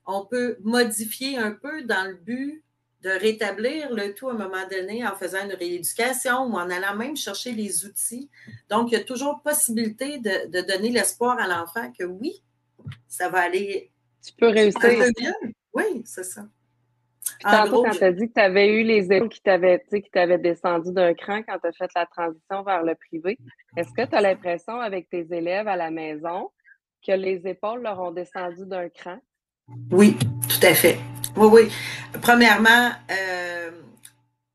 On 0.06 0.26
peut 0.26 0.58
modifier 0.62 1.38
un 1.38 1.52
peu 1.52 1.84
dans 1.84 2.10
le 2.10 2.16
but 2.16 2.64
de 3.02 3.10
rétablir 3.10 3.94
le 3.94 4.14
tout 4.14 4.30
à 4.30 4.34
un 4.34 4.38
moment 4.38 4.66
donné 4.70 5.06
en 5.06 5.14
faisant 5.16 5.44
une 5.44 5.54
rééducation 5.54 6.46
ou 6.46 6.54
en 6.54 6.70
allant 6.70 6.96
même 6.96 7.18
chercher 7.18 7.52
les 7.52 7.86
outils. 7.86 8.30
Donc, 8.70 8.92
il 8.92 8.94
y 8.94 8.98
a 8.98 9.04
toujours 9.04 9.42
possibilité 9.42 10.20
de, 10.20 10.50
de 10.50 10.62
donner 10.66 10.90
l'espoir 10.90 11.38
à 11.38 11.48
l'enfant 11.48 11.92
que 11.92 12.06
oui, 12.06 12.42
ça 13.08 13.30
va 13.30 13.42
aller. 13.42 13.92
Tu 14.26 14.34
peux 14.34 14.48
réussir. 14.48 14.82
Oui, 15.74 16.02
c'est 16.06 16.24
ça. 16.24 16.46
Tantôt, 17.42 17.84
quand 17.84 17.92
tu 17.92 18.04
as 18.04 18.12
dit 18.12 18.28
que 18.28 18.34
tu 18.34 18.42
avais 18.42 18.68
eu 18.68 18.84
les 18.84 19.12
épaules 19.12 19.30
qui 19.30 19.42
t'avaient 19.42 20.38
descendu 20.38 20.92
d'un 20.92 21.14
cran 21.14 21.42
quand 21.44 21.58
tu 21.60 21.68
as 21.68 21.72
fait 21.74 21.90
la 21.96 22.06
transition 22.06 22.64
vers 22.64 22.84
le 22.84 22.96
privé, 22.96 23.38
est-ce 23.76 23.92
que 23.92 24.08
tu 24.08 24.16
as 24.16 24.22
l'impression 24.22 24.80
avec 24.80 25.10
tes 25.10 25.26
élèves 25.34 25.68
à 25.68 25.76
la 25.76 25.92
maison 25.92 26.52
que 27.06 27.12
les 27.12 27.46
épaules 27.48 27.82
leur 27.82 28.00
ont 28.00 28.12
descendu 28.12 28.66
d'un 28.66 28.88
cran? 28.90 29.20
Oui, 29.92 30.18
tout 30.50 30.66
à 30.66 30.74
fait. 30.74 31.00
Oui, 31.36 31.48
oui. 31.52 31.72
Premièrement, 32.22 32.92
euh, 33.12 33.72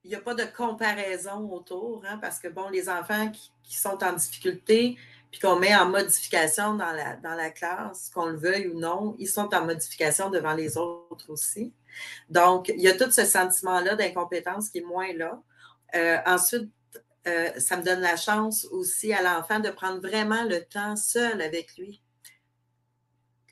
il 0.04 0.10
n'y 0.10 0.16
a 0.16 0.20
pas 0.20 0.34
de 0.34 0.44
comparaison 0.44 1.50
autour, 1.52 2.02
hein, 2.08 2.18
parce 2.20 2.38
que, 2.38 2.48
bon, 2.48 2.68
les 2.68 2.88
enfants 2.88 3.30
qui 3.62 3.76
sont 3.76 4.02
en 4.02 4.12
difficulté, 4.12 4.96
puis 5.30 5.40
qu'on 5.40 5.56
met 5.56 5.74
en 5.74 5.86
modification 5.86 6.74
dans 6.74 6.92
la, 6.92 7.16
dans 7.16 7.34
la 7.34 7.50
classe, 7.50 8.10
qu'on 8.14 8.26
le 8.26 8.36
veuille 8.36 8.68
ou 8.68 8.78
non, 8.78 9.14
ils 9.18 9.28
sont 9.28 9.54
en 9.54 9.64
modification 9.64 10.30
devant 10.30 10.54
les 10.54 10.78
autres 10.78 11.30
aussi. 11.30 11.72
Donc, 12.30 12.68
il 12.68 12.80
y 12.80 12.88
a 12.88 12.96
tout 12.96 13.10
ce 13.10 13.24
sentiment-là 13.24 13.96
d'incompétence 13.96 14.70
qui 14.70 14.78
est 14.78 14.82
moins 14.82 15.12
là. 15.14 15.42
Euh, 15.94 16.18
ensuite, 16.26 16.70
euh, 17.26 17.50
ça 17.58 17.76
me 17.76 17.82
donne 17.82 18.00
la 18.00 18.16
chance 18.16 18.66
aussi 18.70 19.12
à 19.12 19.22
l'enfant 19.22 19.58
de 19.58 19.70
prendre 19.70 20.00
vraiment 20.00 20.44
le 20.44 20.64
temps 20.64 20.96
seul 20.96 21.42
avec 21.42 21.76
lui 21.76 22.02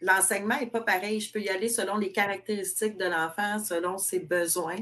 l'enseignement 0.00 0.58
n'est 0.58 0.66
pas 0.66 0.80
pareil. 0.80 1.20
Je 1.20 1.32
peux 1.32 1.40
y 1.40 1.48
aller 1.48 1.68
selon 1.68 1.96
les 1.96 2.12
caractéristiques 2.12 2.98
de 2.98 3.06
l'enfant, 3.06 3.58
selon 3.58 3.98
ses 3.98 4.20
besoins. 4.20 4.78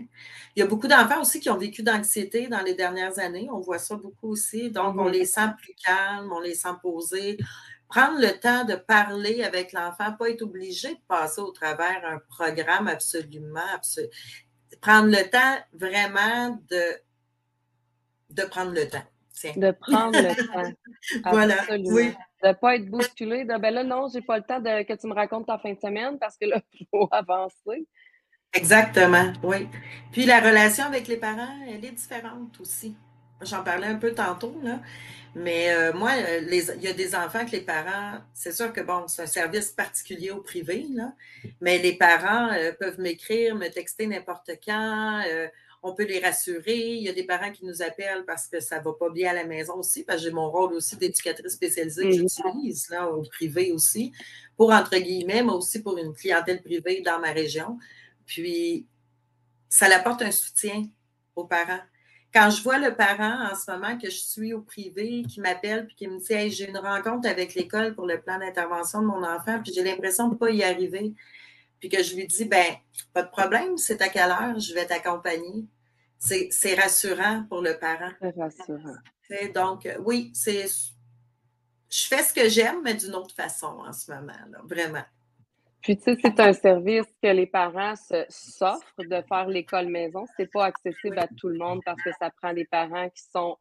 Il 0.54 0.61
y 0.61 0.62
a 0.62 0.66
beaucoup 0.66 0.88
d'enfants 0.88 1.21
aussi 1.21 1.40
qui 1.40 1.50
ont 1.50 1.59
vécu 1.59 1.83
d'anxiété 1.83 2.49
dans 2.49 2.62
les 2.62 2.75
dernières 2.75 3.18
années. 3.18 3.49
On 3.52 3.61
voit 3.61 3.78
ça 3.78 3.97
beaucoup 3.97 4.30
aussi. 4.30 4.71
Donc, 4.71 4.97
on 4.99 5.09
les 5.09 5.26
sent 5.26 5.50
plus 5.59 5.75
calmes, 5.75 6.33
on 6.33 6.40
les 6.40 6.54
sent 6.54 6.76
posés. 6.83 7.38
Prendre 7.88 8.18
le 8.18 8.38
temps 8.40 8.64
de 8.64 8.75
parler 8.75 9.44
avec 9.44 9.73
l'enfant, 9.73 10.12
pas 10.18 10.30
être 10.30 10.42
obligé 10.42 10.94
de 10.94 11.00
passer 11.06 11.40
au 11.40 11.52
travers 11.52 12.02
un 12.04 12.18
programme 12.28 12.88
absolument. 12.88 13.61
Prendre 14.80 15.09
le 15.09 15.30
temps 15.30 15.59
vraiment 15.73 16.61
de, 16.71 16.83
de 18.30 18.42
prendre 18.42 18.73
le 18.73 18.88
temps. 18.88 19.04
De 19.56 19.72
prendre 19.72 20.18
le 20.18 20.34
temps. 21.22 21.30
voilà. 21.32 21.56
Oui 21.86 22.14
de 22.44 22.48
ne 22.48 22.52
pas 22.52 22.76
être 22.76 22.86
bousculé, 22.86 23.44
de 23.44 23.58
ben 23.58 23.72
là, 23.72 23.84
non, 23.84 24.08
j'ai 24.12 24.20
pas 24.20 24.36
le 24.36 24.44
temps 24.44 24.60
de, 24.60 24.82
que 24.82 24.92
tu 24.92 25.06
me 25.06 25.14
racontes 25.14 25.46
ta 25.46 25.58
fin 25.58 25.72
de 25.72 25.80
semaine 25.80 26.18
parce 26.18 26.36
que 26.36 26.44
là, 26.44 26.60
il 26.78 26.86
faut 26.90 27.08
avancer. 27.10 27.88
Exactement, 28.52 29.32
oui. 29.42 29.66
Puis 30.12 30.26
la 30.26 30.40
relation 30.40 30.84
avec 30.84 31.08
les 31.08 31.16
parents, 31.16 31.58
elle 31.66 31.84
est 31.84 31.90
différente 31.90 32.60
aussi. 32.60 32.94
J'en 33.40 33.64
parlais 33.64 33.88
un 33.88 33.96
peu 33.96 34.12
tantôt, 34.12 34.54
là. 34.62 34.78
Mais 35.34 35.74
euh, 35.74 35.92
moi, 35.92 36.12
euh, 36.12 36.40
il 36.48 36.82
y 36.82 36.86
a 36.86 36.92
des 36.92 37.16
enfants 37.16 37.44
que 37.44 37.50
les 37.50 37.62
parents, 37.62 38.20
c'est 38.32 38.52
sûr 38.52 38.72
que 38.72 38.80
bon, 38.80 39.08
c'est 39.08 39.22
un 39.22 39.26
service 39.26 39.72
particulier 39.72 40.30
au 40.30 40.40
privé, 40.40 40.86
là, 40.94 41.12
mais 41.60 41.78
les 41.78 41.94
parents 41.94 42.52
euh, 42.52 42.70
peuvent 42.78 43.00
m'écrire, 43.00 43.56
me 43.56 43.68
texter 43.68 44.06
n'importe 44.06 44.52
quand 44.64 45.24
on 45.86 45.92
peut 45.92 46.06
les 46.06 46.18
rassurer. 46.18 46.94
Il 46.94 47.02
y 47.02 47.10
a 47.10 47.12
des 47.12 47.24
parents 47.24 47.52
qui 47.52 47.64
nous 47.66 47.82
appellent 47.82 48.24
parce 48.26 48.48
que 48.48 48.58
ça 48.58 48.78
ne 48.78 48.84
va 48.84 48.94
pas 48.94 49.10
bien 49.10 49.30
à 49.30 49.34
la 49.34 49.44
maison 49.44 49.74
aussi, 49.74 50.02
parce 50.02 50.18
que 50.18 50.24
j'ai 50.24 50.32
mon 50.32 50.50
rôle 50.50 50.72
aussi 50.72 50.96
d'éducatrice 50.96 51.52
spécialisée 51.52 52.04
que 52.04 52.12
j'utilise 52.12 52.88
là, 52.88 53.06
au 53.10 53.22
privé 53.22 53.70
aussi, 53.70 54.10
pour 54.56 54.72
entre 54.72 54.96
guillemets, 54.96 55.42
mais 55.42 55.52
aussi 55.52 55.82
pour 55.82 55.98
une 55.98 56.14
clientèle 56.14 56.62
privée 56.62 57.02
dans 57.02 57.20
ma 57.20 57.32
région. 57.32 57.78
Puis, 58.24 58.86
ça 59.68 59.86
apporte 59.94 60.22
un 60.22 60.30
soutien 60.30 60.84
aux 61.36 61.44
parents. 61.44 61.82
Quand 62.32 62.48
je 62.48 62.62
vois 62.62 62.78
le 62.78 62.96
parent 62.96 63.52
en 63.52 63.54
ce 63.54 63.70
moment 63.70 63.98
que 63.98 64.08
je 64.08 64.16
suis 64.16 64.54
au 64.54 64.62
privé, 64.62 65.22
qui 65.28 65.40
m'appelle 65.40 65.86
puis 65.86 65.96
qui 65.96 66.08
me 66.08 66.18
dit 66.18 66.32
hey, 66.32 66.50
j'ai 66.50 66.66
une 66.66 66.78
rencontre 66.78 67.28
avec 67.28 67.54
l'école 67.54 67.94
pour 67.94 68.06
le 68.06 68.20
plan 68.22 68.38
d'intervention 68.38 69.02
de 69.02 69.06
mon 69.06 69.22
enfant, 69.22 69.60
puis 69.62 69.72
j'ai 69.74 69.84
l'impression 69.84 70.28
de 70.28 70.34
ne 70.34 70.38
pas 70.38 70.50
y 70.50 70.64
arriver 70.64 71.12
puis 71.84 71.90
que 71.90 72.02
je 72.02 72.16
lui 72.16 72.26
dis, 72.26 72.46
ben, 72.46 72.76
pas 73.12 73.22
de 73.22 73.28
problème, 73.28 73.76
c'est 73.76 74.00
à 74.00 74.08
quelle 74.08 74.30
heure, 74.30 74.58
je 74.58 74.72
vais 74.72 74.86
t'accompagner? 74.86 75.66
C'est 76.18 76.74
rassurant 76.80 77.44
pour 77.46 77.60
le 77.60 77.78
parent. 77.78 78.10
C'est 78.22 78.34
rassurant. 78.34 78.96
donc, 79.54 79.86
oui, 80.00 80.30
c'est. 80.32 80.64
Je 81.90 82.06
fais 82.08 82.22
ce 82.22 82.32
que 82.32 82.48
j'aime, 82.48 82.80
mais 82.82 82.94
d'une 82.94 83.14
autre 83.14 83.34
façon 83.34 83.66
en 83.66 83.92
ce 83.92 84.10
moment, 84.10 84.32
là, 84.50 84.60
vraiment. 84.64 85.04
Puis, 85.82 85.98
tu 85.98 86.04
sais, 86.04 86.16
c'est 86.22 86.40
un 86.40 86.54
service 86.54 87.04
que 87.22 87.28
les 87.28 87.44
parents 87.44 87.96
s'offrent 88.30 88.96
de 89.00 89.22
faire 89.28 89.46
l'école 89.46 89.88
maison. 89.88 90.24
Ce 90.24 90.42
n'est 90.42 90.48
pas 90.48 90.64
accessible 90.64 91.18
à 91.18 91.26
tout 91.26 91.48
le 91.48 91.58
monde 91.58 91.82
parce 91.84 92.02
que 92.02 92.12
ça 92.18 92.30
prend 92.30 92.54
des 92.54 92.64
parents 92.64 93.10
qui 93.10 93.24
sont 93.30 93.58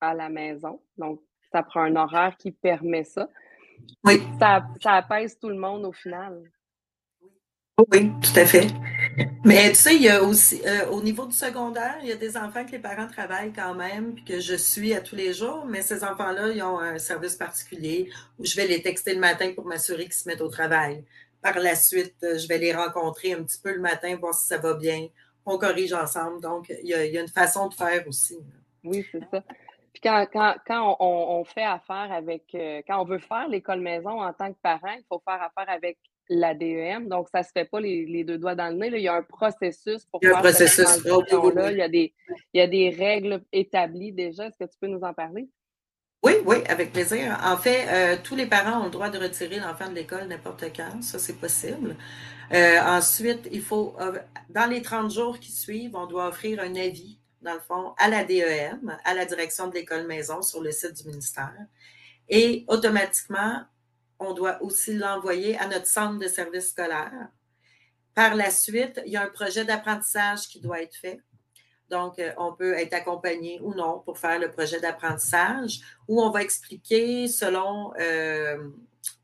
à 0.00 0.14
la 0.14 0.28
maison. 0.28 0.82
Donc, 0.98 1.20
ça 1.52 1.62
prend 1.62 1.82
un 1.82 1.94
horaire 1.94 2.36
qui 2.36 2.50
permet 2.50 3.04
ça. 3.04 3.28
Oui. 4.02 4.20
Ça, 4.40 4.66
ça 4.80 4.94
apaise 4.94 5.38
tout 5.38 5.48
le 5.48 5.58
monde 5.58 5.84
au 5.84 5.92
final. 5.92 6.42
Oui, 7.78 8.12
tout 8.20 8.38
à 8.38 8.44
fait. 8.44 8.66
Mais 9.44 9.70
tu 9.70 9.76
sais, 9.76 9.96
il 9.96 10.02
y 10.02 10.08
a 10.08 10.22
aussi, 10.22 10.60
euh, 10.66 10.90
au 10.90 11.02
niveau 11.02 11.24
du 11.24 11.34
secondaire, 11.34 11.96
il 12.02 12.08
y 12.08 12.12
a 12.12 12.16
des 12.16 12.36
enfants 12.36 12.66
que 12.66 12.72
les 12.72 12.78
parents 12.78 13.06
travaillent 13.06 13.52
quand 13.52 13.74
même, 13.74 14.14
puis 14.14 14.24
que 14.24 14.40
je 14.40 14.54
suis 14.54 14.92
à 14.92 15.00
tous 15.00 15.16
les 15.16 15.32
jours, 15.32 15.64
mais 15.66 15.80
ces 15.80 16.04
enfants-là, 16.04 16.48
ils 16.48 16.62
ont 16.62 16.78
un 16.78 16.98
service 16.98 17.34
particulier 17.34 18.10
où 18.38 18.44
je 18.44 18.56
vais 18.56 18.66
les 18.66 18.82
texter 18.82 19.14
le 19.14 19.20
matin 19.20 19.52
pour 19.54 19.64
m'assurer 19.64 20.04
qu'ils 20.04 20.12
se 20.12 20.28
mettent 20.28 20.42
au 20.42 20.50
travail. 20.50 21.02
Par 21.40 21.58
la 21.58 21.74
suite, 21.74 22.14
euh, 22.22 22.38
je 22.38 22.46
vais 22.46 22.58
les 22.58 22.74
rencontrer 22.74 23.32
un 23.32 23.42
petit 23.42 23.58
peu 23.58 23.72
le 23.72 23.80
matin, 23.80 24.16
voir 24.16 24.34
si 24.34 24.46
ça 24.46 24.58
va 24.58 24.74
bien. 24.74 25.08
On 25.46 25.56
corrige 25.56 25.94
ensemble. 25.94 26.42
Donc, 26.42 26.70
il 26.82 26.88
y 26.88 26.94
a, 26.94 27.20
une 27.20 27.28
façon 27.28 27.68
de 27.68 27.74
faire 27.74 28.06
aussi. 28.06 28.38
Oui, 28.84 29.04
c'est 29.10 29.24
ça. 29.30 29.42
Puis 29.92 30.02
quand, 30.02 30.26
quand, 30.66 30.96
on, 31.00 31.42
fait 31.44 31.64
affaire 31.64 32.12
avec, 32.12 32.44
euh, 32.54 32.82
quand 32.86 33.00
on 33.00 33.04
veut 33.04 33.18
faire 33.18 33.48
l'école 33.48 33.80
maison 33.80 34.22
en 34.22 34.32
tant 34.32 34.52
que 34.52 34.58
parent, 34.62 34.94
il 34.96 35.04
faut 35.08 35.22
faire 35.24 35.42
affaire 35.42 35.68
avec 35.68 35.98
la 36.28 36.54
DEM. 36.54 37.08
Donc, 37.08 37.28
ça 37.32 37.40
ne 37.40 37.44
se 37.44 37.50
fait 37.50 37.64
pas 37.64 37.80
les, 37.80 38.24
deux 38.24 38.38
doigts 38.38 38.54
dans 38.54 38.68
le 38.68 38.76
nez. 38.76 38.90
Il 38.94 39.02
y 39.02 39.08
a 39.08 39.14
un 39.14 39.22
processus 39.22 40.04
pour. 40.06 40.20
Il, 40.22 40.28
y 40.28 41.82
a 41.82 41.88
des, 41.88 42.14
il 42.54 42.58
y 42.58 42.60
a 42.60 42.66
des 42.66 42.90
règles 42.90 43.42
établies 43.52 44.12
déjà. 44.12 44.46
Est-ce 44.46 44.58
que 44.58 44.70
tu 44.70 44.78
peux 44.80 44.86
nous 44.88 45.02
en 45.02 45.12
parler? 45.12 45.48
Oui, 46.24 46.34
oui, 46.46 46.58
avec 46.68 46.92
plaisir. 46.92 47.36
En 47.42 47.56
fait, 47.56 47.86
euh, 47.88 48.16
tous 48.22 48.36
les 48.36 48.46
parents 48.46 48.80
ont 48.80 48.84
le 48.84 48.90
droit 48.90 49.10
de 49.10 49.18
retirer 49.18 49.58
l'enfant 49.58 49.88
de 49.88 49.94
l'école 49.94 50.28
n'importe 50.28 50.64
quand. 50.74 51.02
Ça, 51.02 51.18
c'est 51.18 51.36
possible. 51.36 51.96
Euh, 52.52 52.80
ensuite, 52.80 53.48
il 53.50 53.60
faut, 53.60 53.96
euh, 53.98 54.18
dans 54.48 54.70
les 54.70 54.82
30 54.82 55.10
jours 55.10 55.40
qui 55.40 55.50
suivent, 55.50 55.96
on 55.96 56.06
doit 56.06 56.28
offrir 56.28 56.60
un 56.60 56.76
avis, 56.76 57.18
dans 57.40 57.54
le 57.54 57.60
fond, 57.60 57.94
à 57.98 58.08
la 58.08 58.24
DEM, 58.24 58.96
à 59.04 59.14
la 59.14 59.24
direction 59.24 59.66
de 59.66 59.74
l'école 59.74 60.06
maison 60.06 60.42
sur 60.42 60.62
le 60.62 60.70
site 60.70 61.02
du 61.02 61.08
ministère. 61.08 61.56
Et 62.28 62.64
automatiquement, 62.68 63.62
on 64.22 64.32
doit 64.32 64.62
aussi 64.62 64.94
l'envoyer 64.94 65.58
à 65.58 65.66
notre 65.66 65.86
centre 65.86 66.18
de 66.18 66.28
service 66.28 66.70
scolaire. 66.70 67.28
Par 68.14 68.34
la 68.34 68.50
suite, 68.50 69.00
il 69.06 69.12
y 69.12 69.16
a 69.16 69.22
un 69.22 69.28
projet 69.28 69.64
d'apprentissage 69.64 70.48
qui 70.48 70.60
doit 70.60 70.82
être 70.82 70.96
fait. 70.96 71.20
Donc, 71.92 72.18
euh, 72.18 72.32
on 72.38 72.54
peut 72.54 72.74
être 72.74 72.94
accompagné 72.94 73.60
ou 73.62 73.74
non 73.74 74.00
pour 74.00 74.18
faire 74.18 74.38
le 74.38 74.50
projet 74.50 74.80
d'apprentissage 74.80 75.80
où 76.08 76.22
on 76.22 76.30
va 76.30 76.42
expliquer 76.42 77.28
selon, 77.28 77.92
euh, 78.00 78.70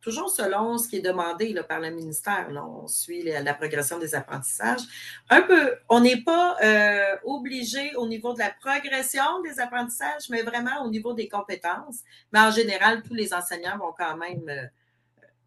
toujours 0.02 0.28
selon 0.28 0.76
ce 0.76 0.86
qui 0.88 0.96
est 0.96 1.02
demandé 1.02 1.54
par 1.66 1.80
le 1.80 1.90
ministère. 1.90 2.46
on 2.50 2.86
suit 2.86 3.22
la, 3.22 3.54
progression 3.54 3.98
des 3.98 4.14
apprentissages. 4.14 4.82
Un 5.30 5.42
peu, 5.42 5.76
on 5.88 6.00
n'est 6.00 6.22
pas 6.22 6.58
euh, 6.62 7.16
obligé 7.24 7.94
au 7.96 8.06
niveau 8.06 8.34
de 8.34 8.38
la 8.38 8.50
progression 8.50 9.40
des 9.42 9.60
apprentissages, 9.60 10.28
mais 10.28 10.42
vraiment 10.42 10.82
au 10.84 10.90
niveau 10.90 11.14
des 11.14 11.28
compétences. 11.28 12.00
Mais 12.32 12.40
en 12.40 12.50
général, 12.50 13.02
tous 13.02 13.14
les 13.14 13.32
enseignants 13.32 13.78
vont 13.78 13.94
quand 13.96 14.16
même 14.16 14.70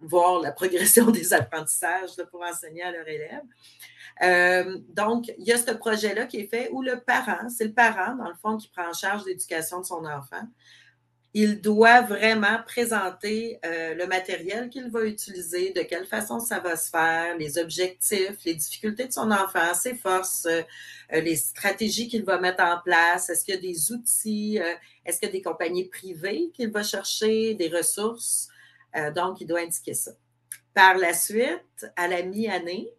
voir 0.02 0.40
la 0.42 0.52
progression 0.52 1.12
des 1.12 1.34
apprentissages 1.34 2.16
pour 2.30 2.42
enseigner 2.42 2.84
à 2.84 2.92
leurs 2.92 3.08
élèves. 3.08 3.44
Euh, 4.22 4.78
donc, 4.90 5.32
il 5.38 5.46
y 5.46 5.52
a 5.52 5.58
ce 5.58 5.72
projet-là 5.72 6.26
qui 6.26 6.38
est 6.38 6.48
fait 6.48 6.70
où 6.72 6.82
le 6.82 7.00
parent, 7.00 7.50
c'est 7.50 7.66
le 7.66 7.74
parent, 7.74 8.16
dans 8.16 8.30
le 8.30 8.36
fond, 8.36 8.58
qui 8.58 8.68
prend 8.68 8.90
en 8.90 8.94
charge 8.94 9.26
l'éducation 9.26 9.80
de 9.80 9.86
son 9.86 10.06
enfant. 10.06 10.48
Il 11.34 11.62
doit 11.62 12.02
vraiment 12.02 12.60
présenter 12.66 13.58
euh, 13.66 13.96
le 13.96 14.06
matériel 14.06 14.70
qu'il 14.70 14.92
va 14.92 15.06
utiliser, 15.06 15.72
de 15.72 15.82
quelle 15.82 16.06
façon 16.06 16.42
ça 16.42 16.60
va 16.60 16.76
se 16.76 16.90
faire, 16.90 17.38
les 17.38 17.58
objectifs, 17.58 18.44
les 18.44 18.54
difficultés 18.54 19.08
de 19.08 19.14
son 19.14 19.32
enfant, 19.32 19.74
ses 19.74 19.96
forces, 19.96 20.46
euh, 20.46 20.62
les 21.22 21.38
stratégies 21.38 22.10
qu'il 22.10 22.26
va 22.26 22.38
mettre 22.38 22.62
en 22.62 22.82
place. 22.84 23.30
Est-ce 23.30 23.46
qu'il 23.46 23.56
y 23.56 23.58
a 23.58 23.62
des 23.62 23.94
outils? 23.94 24.60
Est-ce 25.06 25.20
qu'il 25.20 25.30
y 25.30 25.32
a 25.32 25.34
des 25.34 25.42
compagnies 25.42 25.88
privées 25.88 26.52
qu'il 26.54 26.70
va 26.70 26.84
chercher, 26.84 27.54
des 27.54 27.70
ressources? 27.70 28.51
Donc, 29.16 29.42
il 29.42 29.48
doit 29.48 29.62
indiquer 29.62 29.94
ça. 29.94 30.12
Par 30.74 30.98
la 30.98 31.14
suite, 31.14 31.86
à 31.96 32.08
la 32.08 32.24
mi-année, 32.24 32.90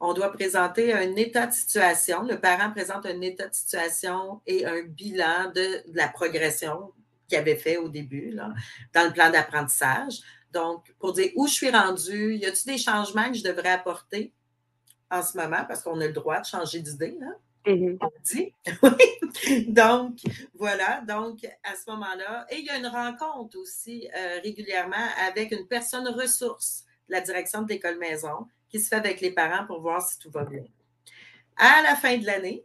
on 0.00 0.12
doit 0.12 0.32
présenter 0.32 0.92
un 0.92 1.16
état 1.16 1.46
de 1.46 1.52
situation. 1.52 2.22
Le 2.22 2.38
parent 2.38 2.70
présente 2.70 3.06
un 3.06 3.20
état 3.20 3.48
de 3.48 3.54
situation 3.54 4.40
et 4.46 4.64
un 4.64 4.82
bilan 4.82 5.50
de, 5.54 5.82
la 5.92 6.08
progression 6.08 6.92
qu'il 7.26 7.38
avait 7.38 7.56
fait 7.56 7.76
au 7.76 7.88
début 7.88 8.30
là, 8.30 8.52
dans 8.94 9.06
le 9.06 9.12
plan 9.12 9.30
d'apprentissage. 9.30 10.20
Donc, 10.52 10.94
pour 10.98 11.12
dire 11.12 11.30
où 11.36 11.46
je 11.46 11.52
suis 11.52 11.70
rendu, 11.70 12.34
y 12.36 12.46
a-t-il 12.46 12.72
des 12.72 12.78
changements 12.78 13.28
que 13.28 13.36
je 13.36 13.44
devrais 13.44 13.70
apporter 13.70 14.32
en 15.10 15.22
ce 15.22 15.36
moment, 15.36 15.64
parce 15.66 15.82
qu'on 15.82 16.00
a 16.00 16.06
le 16.06 16.12
droit 16.12 16.40
de 16.40 16.46
changer 16.46 16.80
d'idée, 16.80 17.16
là. 17.18 17.32
Dit. 18.24 18.54
donc, 19.68 20.18
voilà. 20.54 21.02
Donc, 21.06 21.44
à 21.62 21.74
ce 21.74 21.90
moment-là, 21.90 22.46
et 22.50 22.56
il 22.58 22.64
y 22.64 22.70
a 22.70 22.78
une 22.78 22.86
rencontre 22.86 23.58
aussi 23.58 24.08
euh, 24.16 24.40
régulièrement 24.42 24.96
avec 25.26 25.52
une 25.52 25.66
personne 25.66 26.08
ressource 26.08 26.84
la 27.08 27.20
direction 27.20 27.62
de 27.62 27.68
l'école 27.68 27.98
maison 27.98 28.46
qui 28.68 28.80
se 28.80 28.88
fait 28.88 28.96
avec 28.96 29.20
les 29.20 29.30
parents 29.30 29.66
pour 29.66 29.80
voir 29.80 30.06
si 30.06 30.18
tout 30.18 30.30
va 30.30 30.44
bien. 30.44 30.64
À 31.56 31.82
la 31.82 31.96
fin 31.96 32.16
de 32.16 32.26
l'année, 32.26 32.64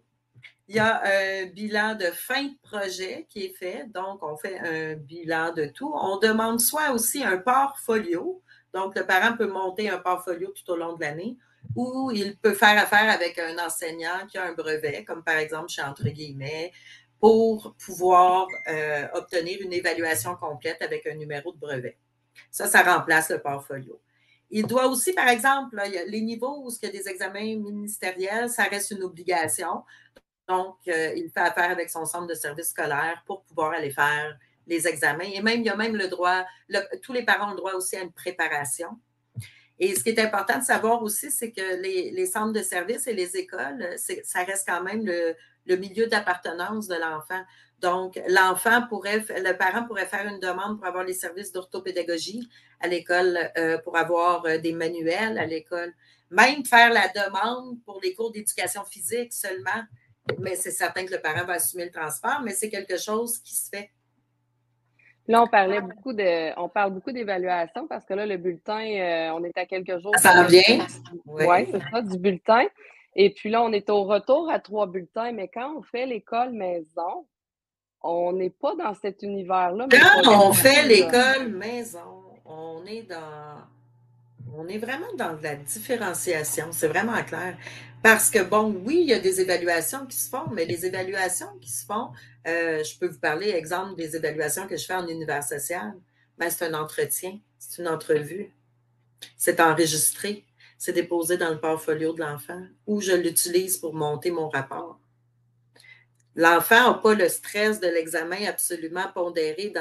il 0.68 0.76
y 0.76 0.80
a 0.80 1.02
un 1.04 1.46
bilan 1.48 1.96
de 1.96 2.06
fin 2.06 2.44
de 2.44 2.56
projet 2.62 3.26
qui 3.30 3.46
est 3.46 3.54
fait. 3.54 3.86
Donc, 3.94 4.24
on 4.24 4.38
fait 4.38 4.60
un 4.60 4.96
bilan 4.96 5.54
de 5.54 5.66
tout. 5.66 5.92
On 5.94 6.18
demande 6.18 6.62
soit 6.62 6.92
aussi 6.92 7.24
un 7.24 7.38
portfolio. 7.38 8.42
Donc, 8.74 8.96
le 8.96 9.06
parent 9.06 9.36
peut 9.36 9.48
monter 9.48 9.90
un 9.90 9.98
portfolio 9.98 10.52
tout 10.52 10.72
au 10.72 10.76
long 10.76 10.94
de 10.96 11.02
l'année 11.02 11.38
ou 11.75 12.12
il 12.13 12.38
peut 12.38 12.53
faire 12.53 12.82
affaire 12.82 13.10
avec 13.10 13.39
un 13.39 13.58
enseignant 13.65 14.27
qui 14.27 14.38
a 14.38 14.46
un 14.46 14.53
brevet, 14.53 15.03
comme 15.03 15.24
par 15.24 15.38
exemple 15.38 15.70
chez 15.70 15.82
Entre 15.82 16.10
guillemets, 16.10 16.72
pour 17.20 17.75
pouvoir 17.75 18.48
euh, 18.67 19.07
obtenir 19.14 19.59
une 19.61 19.74
évaluation 19.74 20.35
complète 20.35 20.81
avec 20.81 21.07
un 21.07 21.16
numéro 21.16 21.53
de 21.53 21.57
brevet. 21.57 21.98
Ça, 22.51 22.68
ça 22.68 22.83
remplace 22.83 23.29
le 23.29 23.40
portfolio. 23.40 24.00
Il 24.51 24.68
doit 24.68 24.88
aussi, 24.88 25.14
par 25.14 25.27
exemple, 25.29 25.81
les 26.07 26.22
niveaux 26.22 26.64
où 26.64 26.70
il 26.70 26.85
y 26.85 26.90
a 26.90 26.92
des 26.92 27.07
examens 27.07 27.55
ministériels, 27.55 28.50
ça 28.50 28.64
reste 28.66 28.92
une 28.92 29.03
obligation. 29.03 29.83
Donc, 30.48 30.75
euh, 30.88 31.14
il 31.16 31.31
fait 31.31 31.40
affaire 31.40 31.72
avec 31.72 31.90
son 31.90 32.05
centre 32.05 32.27
de 32.27 32.33
service 32.33 32.70
scolaire 32.70 33.24
pour 33.25 33.44
pouvoir 33.44 33.72
aller 33.72 33.90
faire 33.90 34.38
les 34.68 34.88
examens. 34.88 35.24
Et 35.33 35.42
même, 35.42 35.61
il 35.61 35.66
y 35.66 35.70
a 35.70 35.75
même 35.75 35.96
le 35.96 36.07
droit, 36.07 36.46
tous 37.01 37.14
les 37.14 37.24
parents 37.24 37.48
ont 37.48 37.51
le 37.51 37.57
droit 37.57 37.74
aussi 37.74 37.96
à 37.96 38.01
une 38.01 38.11
préparation. 38.11 39.00
Et 39.83 39.96
ce 39.96 40.01
qui 40.01 40.11
est 40.11 40.19
important 40.19 40.59
de 40.59 40.63
savoir 40.63 41.03
aussi, 41.03 41.29
c'est 41.29 41.51
que 41.51 41.81
les, 41.81 42.25
centres 42.25 42.53
de 42.53 42.63
service 42.63 43.05
et 43.05 43.13
les 43.13 43.35
écoles, 43.35 43.85
ça 43.98 44.46
reste 44.46 44.65
quand 44.65 44.81
même 44.81 45.05
le, 45.05 45.35
le 45.65 45.75
milieu 45.75 46.07
d'appartenance 46.07 46.87
de 46.87 46.96
l'enfant. 46.96 47.43
Donc, 47.81 48.17
l'enfant 48.29 48.87
pourrait, 48.87 49.25
le 49.27 49.51
parent 49.57 49.83
pourrait 49.85 50.05
faire 50.05 50.25
une 50.25 50.39
demande 50.39 50.77
pour 50.77 50.87
avoir 50.87 51.03
les 51.03 51.13
services 51.13 51.51
d'orthopédagogie 51.51 52.48
à 52.79 52.87
l'école, 52.87 53.37
euh, 53.57 53.77
pour 53.79 53.98
avoir 53.98 54.46
euh, 54.46 54.57
des 54.57 54.72
manuels 54.72 55.37
à 55.37 55.46
l'école, 55.46 55.93
même 56.29 56.63
faire 56.63 56.93
la 56.93 57.09
demande 57.09 57.77
pour 57.83 58.00
les 58.01 58.13
cours 58.13 58.31
d'éducation 58.31 58.85
physique 58.85 59.33
seulement. 59.33 59.83
Mais 60.39 60.55
c'est 60.55 60.72
certain 60.72 61.05
que 61.05 61.11
le 61.11 61.19
parent 61.19 61.43
va 61.43 61.55
assumer 61.55 61.83
le 61.83 61.91
transport, 61.91 62.39
mais 62.41 62.53
c'est 62.53 62.69
quelque 62.69 62.98
chose 62.98 63.37
qui 63.39 63.53
se 63.53 63.67
fait. 63.67 63.91
Là, 65.27 65.42
on 65.42 65.48
parlait 65.48 65.79
beaucoup 65.79 66.12
de, 66.12 66.59
on 66.59 66.68
parle 66.68 66.92
beaucoup 66.92 67.12
d'évaluation 67.12 67.88
parce 67.88 68.03
que 68.05 68.14
là, 68.14 68.25
le 68.25 68.38
bulletin, 68.38 68.81
euh, 68.81 69.31
on 69.33 69.44
est 69.44 69.57
à 69.57 69.66
quelques 69.66 70.01
jours. 70.01 70.14
Ça 70.18 70.44
revient. 70.44 70.81
Oui, 71.25 71.46
ouais, 71.46 71.68
c'est 71.72 71.81
ça, 71.90 72.01
du 72.01 72.18
bulletin. 72.18 72.66
Et 73.16 73.29
puis 73.29 73.50
là, 73.50 73.62
on 73.62 73.72
est 73.72 73.90
au 73.90 74.03
retour 74.03 74.51
à 74.51 74.59
trois 74.59 74.88
bulletins, 74.88 75.31
mais 75.31 75.48
quand 75.48 75.77
on 75.77 75.81
fait 75.81 76.05
l'école 76.05 76.51
maison, 76.51 77.25
on 78.01 78.33
n'est 78.33 78.50
pas 78.50 78.75
dans 78.75 78.94
cet 78.96 79.22
univers-là. 79.22 79.88
Quand 79.90 80.48
on 80.48 80.51
fait 80.51 80.83
l'école 80.86 81.50
maison, 81.50 82.24
on 82.46 82.86
est 82.86 83.03
dans. 83.03 83.64
On 84.55 84.68
est 84.68 84.77
vraiment 84.77 85.12
dans 85.18 85.36
la 85.42 85.55
différenciation, 85.55 86.68
c'est 86.72 86.88
vraiment 86.88 87.24
clair. 87.24 87.55
Parce 88.03 88.29
que, 88.29 88.44
bon, 88.44 88.75
oui, 88.85 89.00
il 89.00 89.07
y 89.07 89.13
a 89.13 89.20
des 89.20 89.39
évaluations 89.39 90.05
qui 90.05 90.18
se 90.18 90.29
font, 90.29 90.50
mais 90.51 90.66
les 90.66 90.85
évaluations 90.85 91.57
qui 91.61 91.72
se 91.72 91.85
font, 91.85 92.11
euh, 92.46 92.83
je 92.83 93.00
peux 93.00 93.07
vous 93.07 93.20
parler, 93.20 93.51
exemple, 93.51 93.96
des 93.96 94.18
évaluations 94.18 94.68
que 94.68 94.75
je 94.75 94.85
fais 94.85 94.94
en 94.94 95.07
univers 95.07 95.42
social. 95.42 95.94
Ben, 96.37 96.50
c'est 96.50 96.66
un 96.66 96.74
entretien, 96.74 97.39
c'est 97.57 97.81
une 97.81 97.87
entrevue, 97.87 98.53
c'est 99.37 99.61
enregistré, 99.61 100.46
c'est 100.77 100.92
déposé 100.92 101.37
dans 101.37 101.51
le 101.51 101.61
portfolio 101.61 102.11
de 102.11 102.20
l'enfant 102.20 102.61
ou 102.87 103.00
je 103.00 103.13
l'utilise 103.13 103.77
pour 103.77 103.94
monter 103.94 104.31
mon 104.31 104.50
rapport. 104.50 105.00
L'enfant 106.35 106.92
n'a 106.92 106.94
pas 106.96 107.13
le 107.13 107.29
stress 107.29 107.79
de 107.79 107.87
l'examen 107.87 108.44
absolument 108.48 109.09
pondéré, 109.13 109.72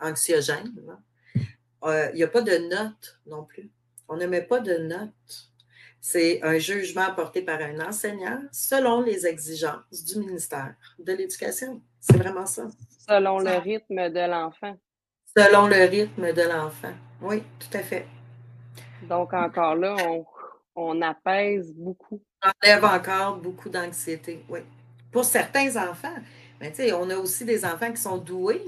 anxiogène. 0.00 0.74
Euh, 1.84 2.08
il 2.12 2.16
n'y 2.16 2.24
a 2.24 2.28
pas 2.28 2.42
de 2.42 2.56
notes 2.56 3.20
non 3.26 3.44
plus. 3.44 3.70
On 4.08 4.16
ne 4.16 4.26
met 4.26 4.42
pas 4.42 4.58
de 4.58 4.78
notes. 4.78 5.49
C'est 6.00 6.42
un 6.42 6.58
jugement 6.58 7.02
apporté 7.02 7.42
par 7.42 7.60
un 7.60 7.78
enseignant 7.80 8.40
selon 8.52 9.02
les 9.02 9.26
exigences 9.26 10.04
du 10.04 10.18
ministère 10.18 10.74
de 10.98 11.12
l'Éducation. 11.12 11.82
C'est 12.00 12.16
vraiment 12.16 12.46
ça. 12.46 12.68
Selon 13.06 13.38
le 13.38 13.58
rythme 13.58 14.08
de 14.08 14.30
l'enfant. 14.30 14.76
Selon 15.36 15.66
le 15.66 15.84
rythme 15.88 16.32
de 16.32 16.42
l'enfant. 16.42 16.94
Oui, 17.20 17.42
tout 17.58 17.76
à 17.76 17.82
fait. 17.82 18.06
Donc, 19.02 19.32
encore 19.34 19.76
là, 19.76 19.96
on, 20.08 20.24
on 20.74 21.02
apaise 21.02 21.72
beaucoup. 21.74 22.22
On 22.42 22.50
enlève 22.66 22.84
encore 22.84 23.36
beaucoup 23.36 23.68
d'anxiété, 23.68 24.42
oui 24.48 24.60
pour 25.10 25.24
certains 25.24 25.76
enfants. 25.76 26.14
Mais 26.60 26.70
tu 26.70 26.76
sais, 26.76 26.92
on 26.92 27.08
a 27.10 27.16
aussi 27.16 27.44
des 27.44 27.64
enfants 27.64 27.90
qui 27.90 28.00
sont 28.00 28.18
doués, 28.18 28.62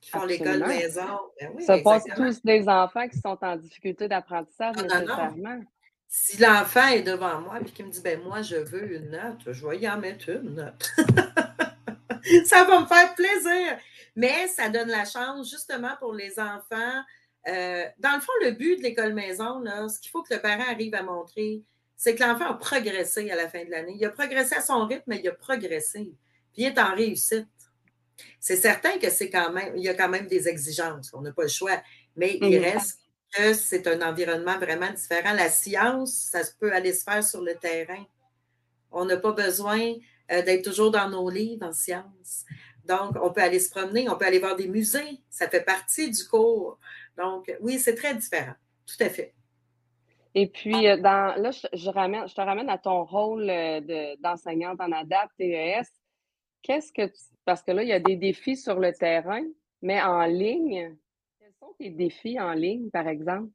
qui 0.00 0.10
font 0.10 0.24
l'école 0.24 0.66
maison. 0.66 1.02
Ben 1.40 1.50
oui, 1.54 1.64
Ça 1.64 1.78
passe 1.78 2.04
tous 2.14 2.42
des 2.44 2.68
enfants 2.68 3.08
qui 3.08 3.18
sont 3.18 3.38
en 3.40 3.56
difficulté 3.56 4.08
d'apprentissage 4.08 4.76
nécessairement. 4.76 5.60
Si 6.08 6.38
l'enfant 6.38 6.88
est 6.88 7.02
devant 7.02 7.40
moi 7.40 7.60
et 7.60 7.64
qu'il 7.64 7.86
me 7.86 7.90
dit 7.90 8.00
ben 8.00 8.20
moi 8.22 8.42
je 8.42 8.56
veux 8.56 8.94
une 8.94 9.10
note, 9.10 9.40
je 9.46 9.66
vais 9.66 9.78
y 9.78 9.88
en 9.88 9.98
mettre 9.98 10.30
une 10.30 10.54
note. 10.54 10.90
ça 12.46 12.64
va 12.64 12.80
me 12.80 12.86
faire 12.86 13.14
plaisir. 13.14 13.78
Mais 14.14 14.48
ça 14.48 14.68
donne 14.68 14.88
la 14.88 15.04
chance 15.04 15.50
justement 15.50 15.96
pour 15.98 16.14
les 16.14 16.38
enfants. 16.38 17.02
Euh, 17.48 17.84
dans 17.98 18.14
le 18.14 18.20
fond, 18.20 18.32
le 18.42 18.52
but 18.52 18.78
de 18.78 18.82
l'école 18.82 19.12
maison, 19.12 19.60
là, 19.60 19.88
ce 19.88 20.00
qu'il 20.00 20.10
faut 20.10 20.22
que 20.22 20.34
le 20.34 20.40
parent 20.40 20.64
arrive 20.68 20.94
à 20.94 21.02
montrer, 21.02 21.62
c'est 21.96 22.14
que 22.14 22.22
l'enfant 22.22 22.46
a 22.46 22.54
progressé 22.54 23.30
à 23.30 23.36
la 23.36 23.48
fin 23.48 23.64
de 23.64 23.70
l'année. 23.70 23.94
Il 23.98 24.04
a 24.04 24.10
progressé 24.10 24.54
à 24.56 24.60
son 24.60 24.86
rythme, 24.86 25.04
mais 25.06 25.20
il 25.22 25.28
a 25.28 25.32
progressé. 25.32 26.14
Puis 26.52 26.62
il 26.62 26.64
est 26.64 26.78
en 26.78 26.94
réussite. 26.94 27.46
C'est 28.40 28.56
certain 28.56 28.98
que 28.98 29.10
c'est 29.10 29.30
quand 29.30 29.52
même, 29.52 29.76
il 29.76 29.82
y 29.82 29.88
a 29.88 29.94
quand 29.94 30.08
même 30.08 30.26
des 30.26 30.48
exigences. 30.48 31.12
On 31.12 31.20
n'a 31.20 31.32
pas 31.32 31.42
le 31.42 31.48
choix. 31.48 31.80
Mais 32.16 32.38
il 32.40 32.58
reste 32.58 32.98
c'est 33.30 33.86
un 33.86 34.00
environnement 34.02 34.58
vraiment 34.58 34.90
différent. 34.90 35.34
La 35.34 35.48
science, 35.48 36.12
ça 36.12 36.40
peut 36.58 36.72
aller 36.72 36.92
se 36.92 37.04
faire 37.04 37.22
sur 37.22 37.42
le 37.42 37.54
terrain. 37.54 38.04
On 38.90 39.04
n'a 39.04 39.16
pas 39.16 39.32
besoin 39.32 39.94
euh, 40.30 40.42
d'être 40.42 40.64
toujours 40.64 40.90
dans 40.90 41.08
nos 41.08 41.28
livres 41.28 41.66
en 41.66 41.72
sciences. 41.72 42.44
Donc, 42.84 43.16
on 43.20 43.32
peut 43.32 43.42
aller 43.42 43.58
se 43.58 43.70
promener, 43.70 44.08
on 44.08 44.16
peut 44.16 44.26
aller 44.26 44.38
voir 44.38 44.56
des 44.56 44.68
musées. 44.68 45.20
Ça 45.28 45.48
fait 45.48 45.62
partie 45.62 46.10
du 46.10 46.24
cours. 46.26 46.78
Donc, 47.16 47.54
oui, 47.60 47.78
c'est 47.78 47.94
très 47.94 48.14
différent. 48.14 48.54
Tout 48.86 49.04
à 49.04 49.10
fait. 49.10 49.34
Et 50.34 50.48
puis, 50.48 50.86
euh, 50.86 50.96
dans, 50.96 51.34
là, 51.40 51.50
je, 51.50 51.66
te 51.66 52.40
ramène 52.40 52.68
à 52.68 52.78
ton 52.78 53.04
rôle 53.04 53.48
euh, 53.48 54.16
d'enseignante 54.20 54.80
en 54.80 54.92
ADAPT 54.92 55.32
TES. 55.38 55.88
Qu'est-ce 56.62 56.92
que 56.92 57.06
tu. 57.06 57.20
Parce 57.44 57.62
que 57.62 57.72
là, 57.72 57.82
il 57.82 57.88
y 57.88 57.92
a 57.92 58.00
des 58.00 58.16
défis 58.16 58.56
sur 58.56 58.78
le 58.78 58.92
terrain, 58.92 59.42
mais 59.82 60.02
en 60.02 60.24
ligne, 60.26 60.96
sont 61.78 61.90
défis 61.90 62.40
en 62.40 62.52
ligne, 62.52 62.90
par 62.90 63.08
exemple? 63.08 63.50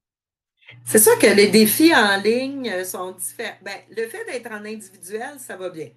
C'est 0.85 0.99
sûr 0.99 1.17
que 1.19 1.27
les 1.27 1.47
défis 1.47 1.93
en 1.93 2.21
ligne 2.21 2.83
sont 2.83 3.11
différents. 3.11 3.57
Ben, 3.61 3.77
le 3.89 4.07
fait 4.07 4.25
d'être 4.25 4.51
en 4.51 4.63
individuel, 4.65 5.39
ça 5.39 5.57
va 5.57 5.69
bien. 5.69 5.89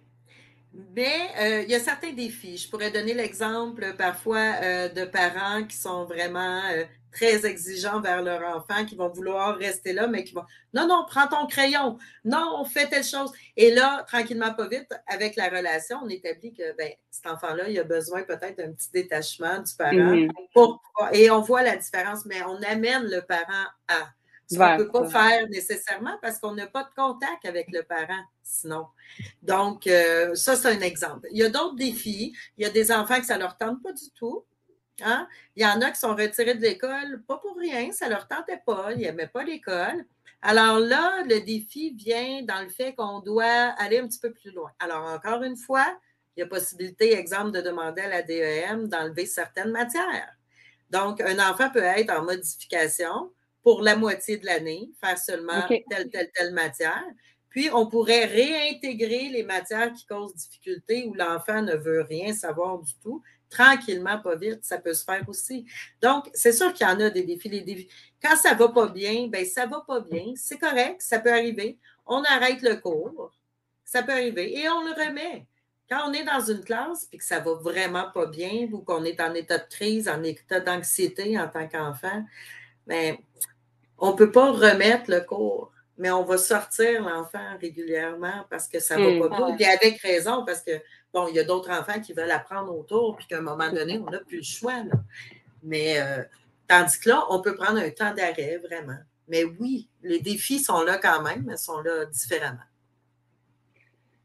Mais 0.97 1.31
euh, 1.39 1.63
il 1.63 1.71
y 1.71 1.75
a 1.75 1.81
certains 1.81 2.13
défis. 2.13 2.57
Je 2.57 2.69
pourrais 2.69 2.91
donner 2.91 3.15
l'exemple 3.15 3.95
parfois 3.97 4.55
euh, 4.63 4.89
de 4.89 5.05
parents 5.05 5.65
qui 5.65 5.77
sont 5.77 6.05
vraiment 6.05 6.63
euh, 6.73 6.85
très 7.13 7.47
exigeants 7.47 8.01
vers 8.01 8.23
leur 8.23 8.43
enfant, 8.57 8.85
qui 8.85 8.97
vont 8.97 9.09
vouloir 9.09 9.57
rester 9.57 9.93
là, 9.93 10.09
mais 10.09 10.25
qui 10.25 10.35
vont 10.35 10.45
Non, 10.73 10.89
non, 10.89 11.05
prends 11.09 11.29
ton 11.29 11.47
crayon. 11.47 11.99
Non, 12.25 12.57
on 12.59 12.65
fait 12.65 12.89
telle 12.89 13.05
chose. 13.05 13.31
Et 13.57 13.73
là, 13.73 14.05
tranquillement, 14.09 14.53
pas 14.53 14.67
vite, 14.67 14.93
avec 15.07 15.37
la 15.37 15.49
relation, 15.49 16.01
on 16.03 16.09
établit 16.09 16.53
que 16.53 16.77
ben, 16.77 16.91
cet 17.09 17.27
enfant-là, 17.27 17.69
il 17.69 17.79
a 17.79 17.85
besoin 17.85 18.23
peut-être 18.25 18.59
d'un 18.59 18.73
petit 18.73 18.91
détachement 18.93 19.61
du 19.61 19.75
parent. 19.77 19.93
Mm-hmm. 19.95 21.15
et 21.15 21.31
on 21.31 21.41
voit 21.41 21.63
la 21.63 21.77
différence, 21.77 22.25
mais 22.27 22.43
on 22.43 22.61
amène 22.63 23.05
le 23.05 23.21
parent 23.21 23.67
à. 23.87 24.09
Ce 24.51 24.57
qu'on 24.57 24.73
ne 24.73 24.85
peut 24.85 24.91
pas 24.91 25.09
faire 25.09 25.49
nécessairement 25.49 26.19
parce 26.21 26.39
qu'on 26.39 26.55
n'a 26.55 26.67
pas 26.67 26.85
de 26.85 26.95
contact 26.95 27.45
avec 27.47 27.69
le 27.73 27.83
parent 27.83 28.25
sinon. 28.43 28.87
Donc, 29.43 29.87
euh, 29.87 30.35
ça, 30.35 30.55
c'est 30.57 30.69
un 30.69 30.81
exemple. 30.81 31.29
Il 31.31 31.39
y 31.39 31.45
a 31.45 31.49
d'autres 31.49 31.77
défis. 31.77 32.35
Il 32.59 32.63
y 32.63 32.67
a 32.67 32.71
des 32.71 32.93
enfants 32.93 33.19
que 33.19 33.27
ça 33.27 33.37
ne 33.37 33.41
leur 33.41 33.57
tente 33.57 33.83
pas 33.83 33.93
du 33.93 34.11
tout. 34.15 34.45
Hein? 35.03 35.27
Il 35.57 35.63
y 35.63 35.67
en 35.67 35.81
a 35.81 35.91
qui 35.91 35.99
sont 35.99 36.15
retirés 36.15 36.55
de 36.55 36.61
l'école, 36.61 37.23
pas 37.27 37.39
pour 37.39 37.57
rien, 37.57 37.91
ça 37.91 38.07
ne 38.07 38.11
leur 38.11 38.29
tentait 38.29 38.63
pas, 38.65 38.93
ils 38.93 39.01
n'aimaient 39.01 39.27
pas 39.27 39.43
l'école. 39.43 40.05
Alors 40.41 40.79
là, 40.79 41.23
le 41.25 41.41
défi 41.41 41.95
vient 41.97 42.43
dans 42.43 42.63
le 42.63 42.69
fait 42.69 42.95
qu'on 42.95 43.21
doit 43.21 43.45
aller 43.45 43.99
un 43.99 44.07
petit 44.07 44.21
peu 44.21 44.33
plus 44.33 44.53
loin. 44.53 44.71
Alors, 44.79 45.05
encore 45.07 45.43
une 45.43 45.57
fois, 45.57 45.87
il 46.37 46.41
y 46.41 46.43
a 46.43 46.47
possibilité, 46.47 47.15
exemple, 47.15 47.53
de 47.53 47.61
demander 47.61 48.03
à 48.03 48.09
la 48.09 48.23
DEM 48.23 48.89
d'enlever 48.89 49.27
certaines 49.27 49.71
matières. 49.71 50.37
Donc, 50.91 51.21
un 51.21 51.39
enfant 51.39 51.71
peut 51.71 51.83
être 51.83 52.11
en 52.11 52.23
modification, 52.23 53.33
pour 53.65 53.83
la 53.83 53.97
moitié 53.97 54.37
de 54.37 54.47
l'année, 54.47 54.91
faire 55.03 55.19
seulement 55.19 55.67
telle, 55.67 56.11
telle, 56.11 56.31
telle 56.33 56.53
matière. 56.53 57.05
Puis, 57.49 57.71
on 57.73 57.87
pourrait 57.87 58.27
réintégrer 58.27 59.31
les 59.31 59.43
matières 59.43 59.93
qui 59.93 60.05
causent 60.07 60.35
difficulté 60.35 61.07
où 61.07 61.15
l'enfant 61.15 61.63
ne 61.63 61.75
veut 61.75 62.03
rien 62.03 62.33
savoir 62.35 62.79
du 62.79 62.93
tout. 63.03 63.23
Tranquillement, 63.49 64.19
pas 64.19 64.37
vite, 64.37 64.65
ça 64.65 64.79
peut 64.79 64.93
se 64.93 65.05
faire 65.05 65.27
aussi. 65.29 65.65
Donc, 66.03 66.29
c'est 66.35 66.53
sûr 66.53 66.73
qu'il 66.75 66.87
y 66.87 66.91
en 66.91 67.01
a 67.01 67.11
des 67.11 67.23
défis. 67.23 67.49
Les 67.49 67.63
défis. 67.63 67.89
Quand 68.21 68.37
ça 68.37 68.55
ne 68.55 68.59
va 68.59 68.69
pas 68.69 68.89
bien, 68.89 69.29
bien, 69.29 69.45
ça 69.45 69.67
ne 69.67 69.71
va 69.71 69.85
pas 69.87 70.01
bien. 70.01 70.33
C'est 70.37 70.59
correct, 70.59 71.01
ça 71.01 71.21
peut 71.21 71.33
arriver. 71.33 71.79
On 72.07 72.23
arrête 72.25 72.61
le 72.61 72.77
cours. 72.77 73.33
Ça 73.85 74.03
peut 74.03 74.13
arriver 74.13 74.59
et 74.59 74.69
on 74.69 74.83
le 74.83 74.91
remet. 74.91 75.47
Quand 75.89 76.11
on 76.11 76.13
est 76.13 76.25
dans 76.25 76.41
une 76.41 76.65
classe 76.65 77.07
et 77.13 77.19
que 77.19 77.25
ça 77.25 77.39
va 77.41 77.55
vraiment 77.55 78.11
pas 78.13 78.27
bien 78.27 78.69
ou 78.73 78.81
qu'on 78.81 79.05
est 79.05 79.21
en 79.21 79.33
état 79.35 79.59
de 79.59 79.69
crise, 79.69 80.09
en 80.09 80.23
état 80.23 80.59
d'anxiété 80.59 81.39
en 81.39 81.49
tant 81.49 81.69
qu'enfant, 81.69 82.25
bien, 82.87 83.17
on 84.05 84.13
ne 84.13 84.17
peut 84.17 84.31
pas 84.31 84.51
remettre 84.53 85.11
le 85.11 85.23
cours, 85.23 85.73
mais 85.97 86.11
on 86.11 86.25
va 86.25 86.37
sortir 86.37 87.03
l'enfant 87.03 87.57
régulièrement 87.59 88.45
parce 88.51 88.69
que 88.69 88.79
ça 88.79 88.99
ne 88.99 89.19
va 89.19 89.29
pas 89.31 89.47
bien. 89.47 89.57
Puis 89.57 89.65
avec 89.65 90.01
raison, 90.03 90.45
parce 90.45 90.61
que, 90.61 90.73
bon, 91.15 91.27
il 91.29 91.37
y 91.37 91.39
a 91.39 91.45
d'autres 91.45 91.71
enfants 91.71 91.99
qui 92.01 92.13
veulent 92.13 92.31
apprendre 92.31 92.77
autour, 92.77 93.17
puis 93.17 93.27
qu'à 93.27 93.39
un 93.39 93.41
moment 93.41 93.73
donné, 93.73 93.99
on 93.99 94.11
n'a 94.11 94.19
plus 94.19 94.39
le 94.39 94.43
choix. 94.43 94.75
Mais 95.63 95.99
euh, 95.99 96.23
tandis 96.69 97.01
que 97.01 97.09
là, 97.09 97.25
on 97.31 97.41
peut 97.41 97.55
prendre 97.55 97.79
un 97.79 97.89
temps 97.89 98.13
d'arrêt, 98.13 98.59
vraiment. 98.59 98.99
Mais 99.27 99.45
oui, 99.45 99.89
les 100.03 100.21
défis 100.21 100.59
sont 100.59 100.83
là 100.83 100.99
quand 100.99 101.23
même, 101.23 101.45
mais 101.47 101.57
sont 101.57 101.81
là 101.81 102.05
différemment. 102.05 102.59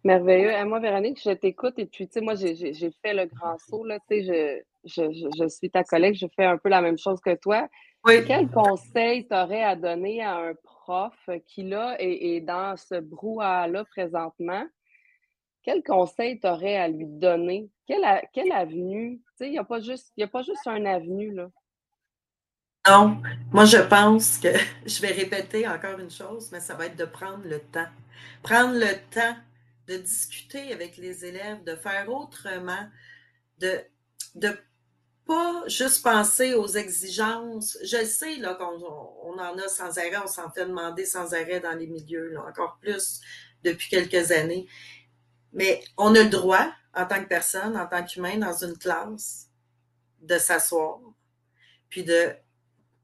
Merveilleux. 0.03 0.51
Et 0.51 0.63
moi, 0.65 0.81
Véronique, 0.81 1.21
je 1.23 1.31
t'écoute 1.31 1.75
et 1.77 1.85
puis, 1.85 2.05
tu 2.07 2.15
sais, 2.15 2.21
moi, 2.21 2.35
j'ai 2.35 2.91
fait 3.01 3.13
le 3.13 3.27
grand 3.27 3.57
saut, 3.59 3.85
là, 3.85 3.97
tu 4.09 4.25
sais, 4.25 4.65
je, 4.83 5.29
je, 5.37 5.47
suis 5.47 5.69
ta 5.69 5.85
collègue, 5.85 6.15
je 6.15 6.27
fais 6.35 6.45
un 6.45 6.57
peu 6.57 6.67
la 6.67 6.81
même 6.81 6.97
chose 6.97 7.21
que 7.21 7.35
toi. 7.35 7.69
Quel 8.25 8.49
conseil 8.49 9.27
tu 9.27 9.35
aurais 9.35 9.63
à 9.63 9.75
donner 9.75 10.21
à 10.21 10.37
un 10.37 10.53
prof 10.55 11.29
qui, 11.47 11.63
là, 11.63 11.95
est, 11.99 12.41
dans 12.41 12.75
ce 12.77 12.99
brouhaha-là 12.99 13.85
présentement? 13.85 14.65
Quel 15.63 15.83
conseil 15.83 16.39
tu 16.39 16.47
aurais 16.47 16.77
à 16.77 16.87
lui 16.87 17.05
donner? 17.05 17.69
Quelle, 17.85 18.03
avenue? 18.51 19.19
Tu 19.19 19.33
sais, 19.37 19.47
il 19.47 19.51
n'y 19.51 19.59
a, 19.59 19.63
pas 19.63 19.79
juste, 19.79 20.11
a 20.19 20.27
pas 20.27 20.41
juste 20.41 20.65
un 20.65 20.85
avenue, 20.85 21.33
là. 21.33 21.49
Non, 22.87 23.21
moi 23.51 23.65
je 23.65 23.77
pense 23.77 24.37
que 24.37 24.47
je 24.85 25.01
vais 25.01 25.11
répéter 25.11 25.67
encore 25.67 25.99
une 25.99 26.09
chose, 26.09 26.49
mais 26.51 26.59
ça 26.59 26.75
va 26.75 26.85
être 26.85 26.95
de 26.95 27.05
prendre 27.05 27.45
le 27.45 27.59
temps. 27.59 27.89
Prendre 28.41 28.73
le 28.73 28.95
temps 29.13 29.35
de 29.87 29.97
discuter 29.97 30.71
avec 30.71 30.97
les 30.97 31.25
élèves, 31.25 31.63
de 31.65 31.75
faire 31.75 32.09
autrement, 32.09 32.87
de, 33.59 33.81
de 34.35 34.57
pas 35.29 35.63
juste 35.67 36.03
penser 36.03 36.55
aux 36.55 36.65
exigences. 36.65 37.77
Je 37.83 38.03
sais 38.03 38.37
là, 38.37 38.55
qu'on 38.55 38.83
on 39.23 39.37
en 39.37 39.57
a 39.59 39.67
sans 39.67 39.95
arrêt, 39.99 40.17
on 40.23 40.27
s'en 40.27 40.49
fait 40.49 40.65
demander 40.65 41.05
sans 41.05 41.35
arrêt 41.35 41.59
dans 41.59 41.77
les 41.77 41.85
milieux, 41.85 42.35
encore 42.39 42.79
plus 42.81 43.21
depuis 43.63 43.89
quelques 43.89 44.31
années. 44.31 44.65
Mais 45.53 45.83
on 45.97 46.15
a 46.15 46.23
le 46.23 46.29
droit, 46.29 46.67
en 46.95 47.05
tant 47.05 47.21
que 47.21 47.27
personne, 47.27 47.77
en 47.77 47.85
tant 47.85 48.03
qu'humain, 48.03 48.39
dans 48.39 48.55
une 48.65 48.75
classe, 48.75 49.51
de 50.19 50.39
s'asseoir, 50.39 50.99
puis 51.89 52.03
de 52.03 52.33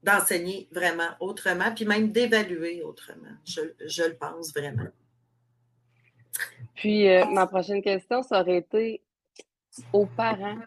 d'enseigner 0.02 0.68
vraiment 0.70 1.10
autrement, 1.20 1.72
puis 1.74 1.84
même 1.84 2.12
d'évaluer 2.12 2.82
autrement. 2.82 3.36
Je, 3.44 4.02
le 4.02 4.16
pense 4.16 4.52
vraiment. 4.52 4.86
Puis, 6.74 7.08
euh, 7.08 7.24
ma 7.26 7.46
prochaine 7.46 7.82
question, 7.82 8.22
ça 8.22 8.40
aurait 8.40 8.58
été 8.58 9.02
aux 9.92 10.06
parents 10.06 10.58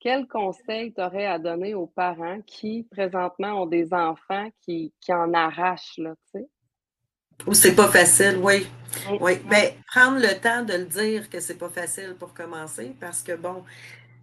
quel 0.00 0.26
conseil 0.26 0.92
tu 0.92 1.02
aurais 1.02 1.26
à 1.26 1.38
donner 1.38 1.74
aux 1.74 1.86
parents 1.86 2.40
qui, 2.46 2.86
présentement, 2.90 3.62
ont 3.62 3.66
des 3.66 3.92
enfants 3.92 4.50
qui, 4.62 4.92
en 5.10 5.32
arrachent, 5.34 5.98
là, 5.98 6.14
tu 6.32 6.40
sais? 6.40 6.48
Ou 7.46 7.54
c'est 7.54 7.74
pas 7.74 7.88
facile, 7.88 8.38
oui. 8.42 8.66
Oui. 9.20 9.38
Mais 9.48 9.50
ben, 9.50 9.72
prendre 9.86 10.18
le 10.18 10.40
temps 10.40 10.62
de 10.62 10.74
le 10.74 10.84
dire 10.84 11.30
que 11.30 11.40
c'est 11.40 11.56
pas 11.56 11.70
facile 11.70 12.16
pour 12.18 12.34
commencer, 12.34 12.94
parce 13.00 13.22
que 13.22 13.34
bon, 13.36 13.64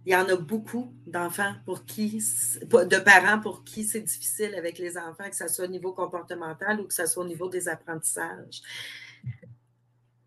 il 0.06 0.12
y 0.12 0.16
en 0.16 0.28
a 0.28 0.36
beaucoup 0.36 0.92
d'enfants 1.06 1.54
pour 1.64 1.84
qui, 1.84 2.22
de 2.62 2.98
parents 2.98 3.40
pour 3.40 3.64
qui 3.64 3.84
c'est 3.84 4.00
difficile 4.00 4.54
avec 4.54 4.78
les 4.78 4.96
enfants, 4.96 5.28
que 5.28 5.36
ce 5.36 5.48
soit 5.48 5.64
au 5.64 5.68
niveau 5.68 5.92
comportemental 5.92 6.80
ou 6.80 6.84
que 6.84 6.94
ce 6.94 7.06
soit 7.06 7.24
au 7.24 7.26
niveau 7.26 7.48
des 7.48 7.68
apprentissages 7.68 8.62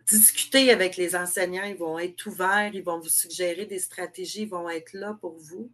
discuter 0.08 0.72
avec 0.72 0.98
les 0.98 1.16
enseignants, 1.16 1.64
ils 1.64 1.76
vont 1.76 2.00
être 2.00 2.26
ouverts, 2.28 2.72
ils 2.74 2.84
vont 2.84 3.00
vous 3.00 3.10
suggérer 3.10 3.66
des 3.66 3.80
stratégies, 3.80 4.44
ils 4.44 4.50
vont 4.50 4.70
être 4.70 4.94
là 4.94 5.18
pour 5.20 5.38
vous. 5.38 5.70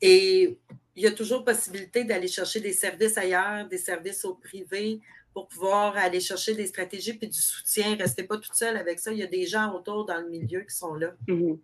Et 0.00 0.58
il 0.96 1.02
y 1.02 1.06
a 1.06 1.12
toujours 1.12 1.44
possibilité 1.44 2.04
d'aller 2.04 2.28
chercher 2.28 2.60
des 2.60 2.72
services 2.72 3.16
ailleurs, 3.16 3.68
des 3.68 3.78
services 3.78 4.24
au 4.24 4.34
privé 4.34 5.00
pour 5.32 5.48
pouvoir 5.48 5.96
aller 5.96 6.20
chercher 6.20 6.54
des 6.54 6.66
stratégies 6.66 7.14
puis 7.14 7.28
du 7.28 7.40
soutien. 7.40 7.96
Restez 7.96 8.24
pas 8.24 8.36
toute 8.36 8.54
seule 8.54 8.76
avec 8.76 8.98
ça. 8.98 9.12
Il 9.12 9.18
y 9.18 9.22
a 9.22 9.26
des 9.28 9.46
gens 9.46 9.72
autour 9.74 10.04
dans 10.04 10.20
le 10.20 10.28
milieu 10.28 10.60
qui 10.60 10.74
sont 10.74 10.94
là. 10.94 11.12
Mhm. 11.26 11.58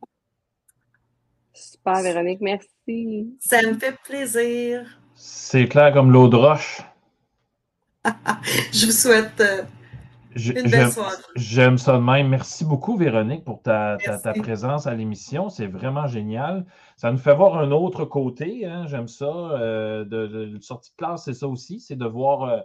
Super, 1.53 2.03
Véronique. 2.03 2.41
Merci. 2.41 3.37
Ça 3.41 3.61
me 3.63 3.79
fait 3.79 3.97
plaisir. 4.05 5.01
C'est 5.15 5.67
clair 5.69 5.93
comme 5.93 6.13
l'eau 6.13 6.29
de 6.29 6.37
roche. 6.37 6.81
Je 8.73 8.87
vous 8.87 8.93
souhaite 8.93 9.41
euh, 9.41 9.63
J'aime 10.39 11.79
ça 11.79 11.97
de 11.97 12.03
même. 12.03 12.29
Merci 12.29 12.65
beaucoup, 12.65 12.97
Véronique, 12.97 13.45
pour 13.45 13.63
ta, 13.63 13.99
présence 14.39 14.87
à 14.87 14.95
l'émission. 14.95 15.49
C'est 15.49 15.67
vraiment 15.67 16.07
génial. 16.07 16.65
Ça 16.97 17.11
nous 17.11 17.19
fait 17.19 17.35
voir 17.35 17.59
un 17.59 17.71
autre 17.71 18.05
côté. 18.05 18.65
Hein. 18.65 18.87
J'aime 18.87 19.09
ça. 19.09 19.27
Euh, 19.27 20.05
de, 20.05 20.59
sortie 20.61 20.91
de 20.93 20.97
classe, 20.97 21.25
c'est 21.25 21.35
ça 21.35 21.49
aussi. 21.49 21.81
C'est 21.81 21.97
de 21.97 22.07
voir 22.07 22.45
euh, 22.45 22.61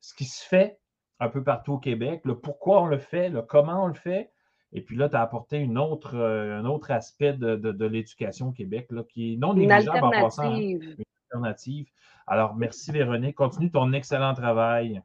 ce 0.00 0.14
qui 0.14 0.24
se 0.24 0.44
fait 0.46 0.78
un 1.20 1.28
peu 1.28 1.42
partout 1.42 1.74
au 1.74 1.78
Québec, 1.78 2.20
le 2.24 2.38
pourquoi 2.38 2.82
on 2.82 2.86
le 2.86 2.98
fait, 2.98 3.30
le 3.30 3.42
comment 3.42 3.84
on 3.84 3.86
le 3.88 3.94
fait. 3.94 4.30
Et 4.72 4.82
puis 4.82 4.96
là, 4.96 5.08
tu 5.08 5.16
as 5.16 5.22
apporté 5.22 5.56
une 5.58 5.78
autre, 5.78 6.16
euh, 6.16 6.58
un 6.58 6.64
autre 6.66 6.90
aspect 6.90 7.32
de, 7.32 7.86
l'éducation 7.86 8.48
au 8.48 8.52
Québec 8.52 8.88
là, 8.90 9.02
qui 9.08 9.34
est 9.34 9.36
non 9.36 9.54
négligeable 9.54 10.04
en 10.04 10.10
passant. 10.10 10.52
Hein. 10.52 10.58
Une 10.58 11.04
alternative. 11.30 11.86
Alors, 12.26 12.54
merci, 12.56 12.92
Véronique. 12.92 13.36
Continue 13.36 13.70
ton 13.70 13.92
excellent 13.92 14.34
travail. 14.34 15.02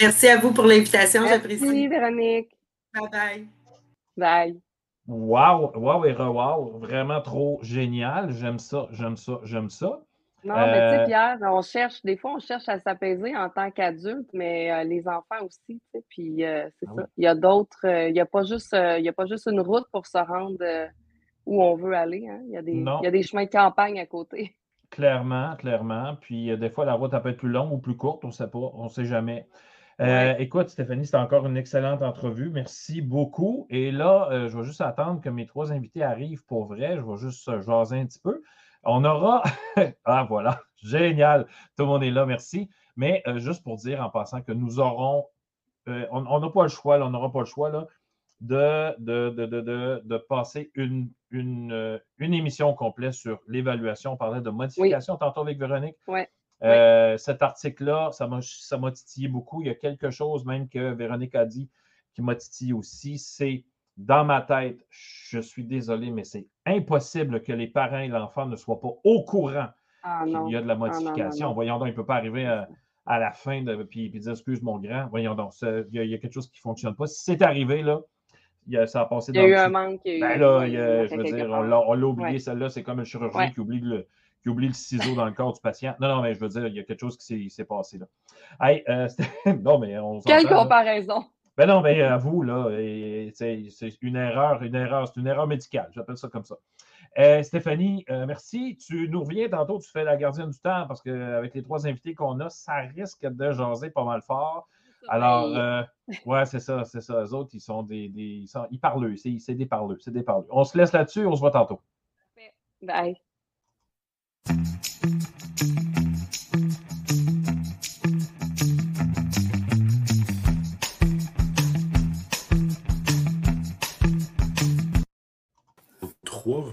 Merci 0.00 0.28
à 0.28 0.38
vous 0.38 0.52
pour 0.52 0.64
l'invitation, 0.64 1.26
j'apprécie. 1.26 1.64
Merci, 1.64 1.88
Véronique. 1.88 2.56
Bye 2.94 3.10
bye. 3.10 3.48
Bye. 4.16 4.60
Wow, 5.06 5.72
wow 5.74 6.04
et 6.04 6.12
re-wow. 6.12 6.78
Vraiment 6.78 7.20
trop 7.20 7.58
génial. 7.62 8.30
J'aime 8.32 8.58
ça, 8.58 8.88
j'aime 8.90 9.16
ça, 9.16 9.40
j'aime 9.44 9.70
ça. 9.70 10.00
Non, 10.44 10.54
mais 10.56 10.90
tu 10.90 10.96
sais, 10.96 11.04
Pierre, 11.06 11.38
on 11.42 11.62
cherche, 11.62 12.02
des 12.02 12.16
fois, 12.16 12.34
on 12.34 12.40
cherche 12.40 12.68
à 12.68 12.80
s'apaiser 12.80 13.36
en 13.36 13.48
tant 13.48 13.70
qu'adulte, 13.70 14.28
mais 14.32 14.84
les 14.84 15.06
enfants 15.06 15.44
aussi, 15.44 15.60
tu 15.68 15.80
sais, 15.94 16.04
puis 16.08 16.34
c'est 16.38 16.86
ah 16.88 16.92
ça. 16.96 17.06
Il 17.16 17.24
y 17.24 17.28
a 17.28 17.36
d'autres, 17.36 17.84
il 17.84 18.12
n'y 18.12 18.20
a, 18.20 18.26
pas 18.26 18.42
juste, 18.42 18.76
il 18.76 19.04
y 19.04 19.08
a 19.08 19.12
pas 19.12 19.26
juste 19.26 19.46
une 19.46 19.60
route 19.60 19.86
pour 19.92 20.06
se 20.06 20.18
rendre 20.18 20.58
où 21.46 21.62
on 21.62 21.76
veut 21.76 21.94
aller. 21.94 22.28
Hein. 22.28 22.40
Il, 22.46 22.54
y 22.54 22.56
a 22.56 22.62
des, 22.62 22.72
il 22.72 23.04
y 23.04 23.06
a 23.06 23.10
des 23.10 23.22
chemins 23.22 23.44
de 23.44 23.50
campagne 23.50 24.00
à 24.00 24.06
côté. 24.06 24.56
Clairement, 24.90 25.54
clairement. 25.56 26.16
Puis 26.20 26.56
des 26.58 26.70
fois, 26.70 26.84
la 26.84 26.94
route, 26.94 27.12
elle 27.14 27.22
peut 27.22 27.30
être 27.30 27.38
plus 27.38 27.48
longue 27.48 27.72
ou 27.72 27.78
plus 27.78 27.96
courte, 27.96 28.24
on 28.24 28.28
ne 28.28 28.32
sait 28.32 28.48
pas, 28.48 28.58
on 28.58 28.84
ne 28.84 28.88
sait 28.88 29.04
jamais. 29.04 29.46
Euh, 30.00 30.34
écoute, 30.38 30.68
Stéphanie, 30.68 31.04
c'était 31.04 31.18
encore 31.18 31.46
une 31.46 31.56
excellente 31.56 32.02
entrevue. 32.02 32.50
Merci 32.50 33.00
beaucoup. 33.00 33.66
Et 33.70 33.90
là, 33.90 34.28
euh, 34.30 34.48
je 34.48 34.56
vais 34.56 34.64
juste 34.64 34.80
attendre 34.80 35.20
que 35.20 35.28
mes 35.28 35.46
trois 35.46 35.72
invités 35.72 36.02
arrivent 36.02 36.44
pour 36.46 36.66
vrai. 36.66 36.96
Je 36.96 37.02
vais 37.02 37.16
juste 37.16 37.48
euh, 37.48 37.60
jaser 37.62 38.00
un 38.00 38.06
petit 38.06 38.20
peu. 38.20 38.42
On 38.84 39.04
aura. 39.04 39.42
ah, 40.04 40.26
voilà. 40.28 40.60
Génial. 40.82 41.46
Tout 41.76 41.84
le 41.84 41.86
monde 41.86 42.02
est 42.02 42.10
là. 42.10 42.26
Merci. 42.26 42.68
Mais 42.96 43.22
juste 43.36 43.62
pour 43.62 43.76
dire 43.76 44.00
en 44.02 44.10
passant 44.10 44.42
que 44.42 44.52
nous 44.52 44.78
aurons. 44.78 45.26
on 45.86 46.40
n'a 46.40 46.50
pas 46.50 46.62
le 46.64 46.68
choix, 46.68 46.98
on 46.98 47.10
n'aura 47.10 47.32
pas 47.32 47.40
le 47.40 47.46
choix 47.46 47.70
là, 47.70 47.86
de, 48.40 48.94
de, 48.98 50.16
passer 50.28 50.70
une, 50.74 51.10
une, 51.30 52.00
émission 52.18 52.74
complète 52.74 53.14
sur 53.14 53.40
l'évaluation. 53.48 54.12
On 54.12 54.16
parlait 54.18 54.42
de 54.42 54.50
modification 54.50 55.16
tantôt 55.16 55.40
avec 55.40 55.58
Véronique. 55.58 55.96
Oui. 56.06 56.20
Euh, 56.62 57.16
cet 57.18 57.42
article-là, 57.42 58.10
ça 58.12 58.26
m'a 58.78 58.92
titillé 58.92 59.28
beaucoup. 59.28 59.62
Il 59.62 59.66
y 59.66 59.70
a 59.70 59.74
quelque 59.74 60.10
chose 60.10 60.44
même 60.44 60.68
que 60.68 60.92
Véronique 60.92 61.34
a 61.34 61.44
dit 61.44 61.68
qui 62.14 62.22
m'a 62.22 62.34
titillé 62.34 62.72
aussi. 62.72 63.18
C'est 63.18 63.64
dans 63.96 64.24
ma 64.24 64.40
tête, 64.40 64.78
je 64.90 65.40
suis 65.40 65.64
désolé, 65.64 66.10
mais 66.10 66.24
c'est 66.24 66.46
impossible 66.64 67.42
que 67.42 67.52
les 67.52 67.66
parents 67.66 67.98
et 67.98 68.08
l'enfant 68.08 68.46
ne 68.46 68.56
soient 68.56 68.80
pas 68.80 68.92
au 69.04 69.24
courant 69.24 69.68
ah, 70.02 70.24
qu'il 70.24 70.52
y 70.52 70.56
a 70.56 70.62
de 70.62 70.66
la 70.66 70.74
ah, 70.74 70.76
modification. 70.76 71.52
Voyons 71.52 71.78
donc, 71.78 71.88
il 71.88 71.92
ne 71.92 71.96
peut 71.96 72.06
pas 72.06 72.16
arriver 72.16 72.46
à, 72.46 73.18
la 73.18 73.32
fin 73.32 73.62
de, 73.62 73.74
puis, 73.82 74.08
puis, 74.08 74.20
dire 74.20 74.32
excuse 74.32 74.62
mon 74.62 74.78
grand. 74.78 75.08
Voyons 75.10 75.34
donc, 75.34 75.52
il 75.62 75.86
y, 75.92 76.14
a, 76.14 76.18
quelque 76.18 76.32
chose 76.32 76.48
qui 76.48 76.58
ne 76.58 76.62
fonctionne 76.62 76.94
pas. 76.94 77.06
Si 77.06 77.24
c'est 77.24 77.42
arrivé, 77.42 77.82
là, 77.82 78.00
ça 78.86 79.00
a 79.00 79.06
passé 79.06 79.32
dans 79.32 79.40
Il 79.40 79.50
y 79.50 79.54
a 79.54 79.56
eu 79.56 79.56
un 79.56 79.68
manque. 79.68 80.00
Ben 80.04 80.38
là, 80.38 80.66
je 80.66 81.16
veux 81.16 81.24
dire, 81.24 81.50
on 81.50 81.94
l'a 81.94 82.06
oublié, 82.06 82.38
celle-là. 82.38 82.68
C'est 82.68 82.84
comme 82.84 83.00
un 83.00 83.04
chirurgien 83.04 83.50
qui 83.50 83.60
oublie 83.60 83.80
le, 83.80 84.06
qui 84.42 84.48
oublie 84.48 84.68
le 84.68 84.74
ciseau 84.74 85.14
dans 85.14 85.24
le 85.24 85.32
corps 85.32 85.52
du 85.52 85.60
patient. 85.60 85.94
Non, 86.00 86.08
non, 86.08 86.22
mais 86.22 86.34
je 86.34 86.40
veux 86.40 86.48
dire, 86.48 86.66
il 86.66 86.74
y 86.74 86.80
a 86.80 86.82
quelque 86.82 87.00
chose 87.00 87.16
qui 87.16 87.48
s'est 87.48 87.64
passé 87.64 87.98
là. 87.98 88.06
Hey, 88.60 88.82
euh, 88.88 89.08
non, 89.62 89.78
mais 89.78 89.98
on 89.98 90.20
Quelle 90.20 90.46
comparaison! 90.46 91.24
Ben 91.56 91.66
non, 91.66 91.82
mais 91.82 92.00
à 92.02 92.16
vous, 92.16 92.42
là, 92.42 92.68
c'est 93.34 93.98
une 94.00 94.16
erreur, 94.16 94.62
une 94.62 94.74
erreur, 94.74 95.06
c'est 95.06 95.20
une 95.20 95.26
erreur 95.26 95.46
médicale, 95.46 95.90
j'appelle 95.94 96.16
ça 96.16 96.28
comme 96.28 96.44
ça. 96.44 96.56
Euh, 97.18 97.42
Stéphanie, 97.42 98.06
euh, 98.08 98.24
merci. 98.24 98.78
Tu 98.78 99.06
nous 99.10 99.22
reviens 99.22 99.46
tantôt, 99.50 99.78
tu 99.78 99.90
fais 99.90 100.02
la 100.02 100.16
gardienne 100.16 100.48
du 100.48 100.58
temps 100.58 100.86
parce 100.86 101.02
qu'avec 101.02 101.54
les 101.54 101.62
trois 101.62 101.86
invités 101.86 102.14
qu'on 102.14 102.40
a, 102.40 102.48
ça 102.48 102.76
risque 102.96 103.26
de 103.26 103.52
jaser 103.52 103.90
pas 103.90 104.04
mal 104.04 104.22
fort. 104.22 104.66
Alors, 105.08 105.84
ouais, 106.24 106.46
c'est 106.46 106.60
ça, 106.60 106.84
c'est 106.84 107.02
ça. 107.02 107.20
Les 107.20 107.34
autres, 107.34 107.50
ils 107.52 107.60
sont 107.60 107.82
des. 107.82 108.08
des 108.08 108.22
ils, 108.22 108.48
sont, 108.48 108.66
ils 108.70 108.80
parlent, 108.80 109.14
c'est 109.18 109.54
des 109.54 109.66
parleux, 109.66 109.98
c'est 110.00 110.12
des 110.12 110.22
parleux. 110.22 110.46
On 110.48 110.64
se 110.64 110.78
laisse 110.78 110.92
là-dessus, 110.92 111.26
on 111.26 111.34
se 111.34 111.40
voit 111.40 111.50
tantôt. 111.50 111.82
Bye. 112.80 113.20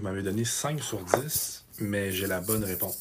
m'avez 0.00 0.22
donné 0.22 0.44
5 0.44 0.80
sur 0.80 1.04
10, 1.04 1.64
mais 1.80 2.10
j'ai 2.10 2.26
la 2.26 2.40
bonne 2.40 2.64
réponse. 2.64 3.00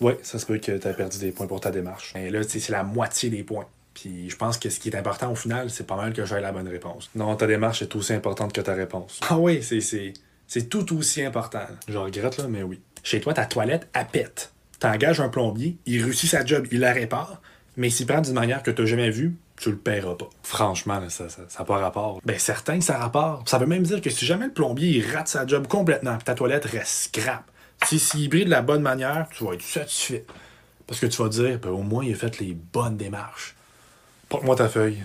Oui, 0.00 0.12
ça 0.22 0.38
se 0.38 0.46
peut 0.46 0.58
que 0.58 0.78
tu 0.78 0.88
aies 0.88 0.94
perdu 0.94 1.18
des 1.18 1.32
points 1.32 1.46
pour 1.46 1.60
ta 1.60 1.70
démarche. 1.70 2.14
Et 2.16 2.30
là, 2.30 2.42
c'est 2.42 2.68
la 2.70 2.82
moitié 2.82 3.30
des 3.30 3.42
points. 3.42 3.66
Puis 3.94 4.30
je 4.30 4.36
pense 4.36 4.56
que 4.56 4.70
ce 4.70 4.78
qui 4.78 4.88
est 4.88 4.96
important 4.96 5.32
au 5.32 5.34
final, 5.34 5.68
c'est 5.70 5.86
pas 5.86 5.96
mal 5.96 6.12
que 6.12 6.24
j'aie 6.24 6.40
la 6.40 6.52
bonne 6.52 6.68
réponse. 6.68 7.10
Non, 7.14 7.34
ta 7.36 7.46
démarche 7.46 7.82
est 7.82 7.94
aussi 7.96 8.12
importante 8.12 8.52
que 8.52 8.60
ta 8.60 8.74
réponse. 8.74 9.20
Ah 9.28 9.38
oui, 9.38 9.62
c'est 9.62 10.12
tout 10.68 10.96
aussi 10.96 11.22
important. 11.22 11.66
Je 11.88 11.96
regrette, 11.96 12.38
là, 12.38 12.48
mais 12.48 12.62
oui. 12.62 12.80
Chez 13.02 13.20
toi, 13.20 13.32
ta 13.32 13.46
toilette, 13.46 13.88
elle 13.92 14.06
pète. 14.06 14.52
T'engages 14.80 15.20
un 15.20 15.28
plombier, 15.28 15.76
il 15.86 16.02
réussit 16.02 16.28
sa 16.28 16.44
job, 16.44 16.66
il 16.72 16.80
la 16.80 16.92
répare, 16.92 17.40
mais 17.76 17.90
s'il 17.90 18.06
prend 18.06 18.20
d'une 18.20 18.34
manière 18.34 18.62
que 18.62 18.70
tu 18.70 18.82
n'as 18.82 18.88
jamais 18.88 19.10
vue, 19.10 19.36
tu 19.56 19.70
le 19.70 19.76
paieras 19.76 20.14
pas. 20.14 20.28
Franchement, 20.42 21.00
ça 21.08 21.26
n'a 21.58 21.64
pas 21.64 21.78
rapport. 21.78 22.20
Ben, 22.24 22.38
certain 22.38 22.80
ça 22.80 22.98
rapporte. 22.98 23.48
Ça 23.48 23.58
veut 23.58 23.66
même 23.66 23.82
dire 23.82 24.00
que 24.00 24.10
si 24.10 24.24
jamais 24.24 24.46
le 24.46 24.52
plombier 24.52 24.88
il 24.88 25.14
rate 25.14 25.28
sa 25.28 25.46
job 25.46 25.66
complètement, 25.68 26.16
ta 26.18 26.34
toilette 26.34 26.64
reste 26.64 27.14
scrap, 27.14 27.44
si 27.86 27.98
s'il 27.98 28.28
brille 28.28 28.46
de 28.46 28.50
la 28.50 28.62
bonne 28.62 28.82
manière, 28.82 29.28
tu 29.30 29.44
vas 29.44 29.52
être 29.52 29.62
satisfait. 29.62 30.24
Parce 30.86 30.98
que 30.98 31.06
tu 31.06 31.22
vas 31.22 31.28
dire, 31.28 31.58
ben, 31.60 31.70
au 31.70 31.82
moins, 31.82 32.04
il 32.04 32.12
a 32.14 32.16
fait 32.16 32.40
les 32.40 32.54
bonnes 32.54 32.96
démarches. 32.96 33.54
Porte-moi 34.28 34.56
ta 34.56 34.68
feuille. 34.68 35.04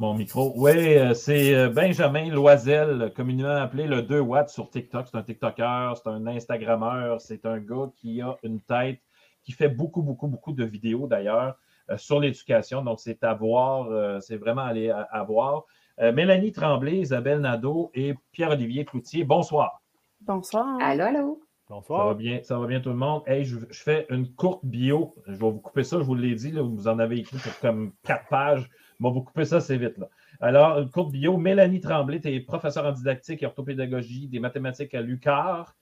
Mon 0.00 0.14
micro. 0.14 0.52
Oui, 0.56 0.96
euh, 0.96 1.14
c'est 1.14 1.54
euh, 1.54 1.68
Benjamin 1.68 2.30
Loisel, 2.30 3.12
communément 3.14 3.50
appelé 3.50 3.86
le 3.86 4.02
2 4.02 4.18
watts 4.18 4.48
sur 4.48 4.68
TikTok. 4.68 5.06
C'est 5.08 5.16
un 5.16 5.22
TikToker, 5.22 5.92
c'est 5.96 6.08
un 6.08 6.26
Instagrammeur, 6.26 7.20
c'est 7.20 7.46
un 7.46 7.58
gars 7.58 7.90
qui 7.96 8.20
a 8.20 8.36
une 8.42 8.60
tête, 8.60 9.00
qui 9.44 9.52
fait 9.52 9.68
beaucoup, 9.68 10.02
beaucoup, 10.02 10.26
beaucoup 10.26 10.52
de 10.52 10.64
vidéos 10.64 11.06
d'ailleurs. 11.06 11.56
Euh, 11.90 11.96
sur 11.96 12.20
l'éducation. 12.20 12.82
Donc, 12.82 13.00
c'est 13.00 13.22
à 13.24 13.34
voir, 13.34 13.88
euh, 13.90 14.20
c'est 14.20 14.36
vraiment 14.36 14.62
aller 14.62 14.90
à, 14.90 15.24
voir. 15.24 15.64
Euh, 16.00 16.12
Mélanie 16.12 16.52
Tremblay, 16.52 16.98
Isabelle 16.98 17.40
Nadeau 17.40 17.90
et 17.94 18.14
Pierre-Olivier 18.32 18.84
Cloutier, 18.84 19.24
bonsoir. 19.24 19.82
Bonsoir. 20.20 20.78
Allô, 20.80 21.04
allô. 21.04 21.40
Bonsoir. 21.68 22.00
Ça 22.00 22.06
va 22.06 22.14
bien, 22.14 22.40
ça 22.42 22.58
va 22.58 22.66
bien 22.66 22.80
tout 22.80 22.90
le 22.90 22.96
monde? 22.96 23.22
Hey, 23.26 23.44
je, 23.44 23.58
fais 23.72 24.06
une 24.10 24.32
courte 24.34 24.64
bio. 24.64 25.14
Je 25.26 25.32
vais 25.32 25.38
vous 25.38 25.60
couper 25.60 25.84
ça, 25.84 25.98
je 25.98 26.04
vous 26.04 26.14
l'ai 26.14 26.34
dit, 26.34 26.52
vous 26.52 26.88
en 26.88 26.98
avez 26.98 27.18
écrit 27.18 27.38
pour 27.38 27.58
comme 27.60 27.92
quatre 28.04 28.28
pages. 28.28 28.68
Vous 29.00 29.22
couper 29.22 29.44
ça 29.44 29.56
assez 29.56 29.78
vite. 29.78 29.98
Là. 29.98 30.08
Alors, 30.40 30.78
une 30.78 30.90
courte 30.90 31.10
bio. 31.10 31.36
Mélanie 31.36 31.80
Tremblay, 31.80 32.20
tu 32.20 32.28
es 32.28 32.40
professeure 32.40 32.84
en 32.84 32.92
didactique 32.92 33.42
et 33.42 33.46
orthopédagogie 33.46 34.28
des 34.28 34.38
mathématiques 34.38 34.94
à 34.94 35.00
l'UCAR, 35.00 35.74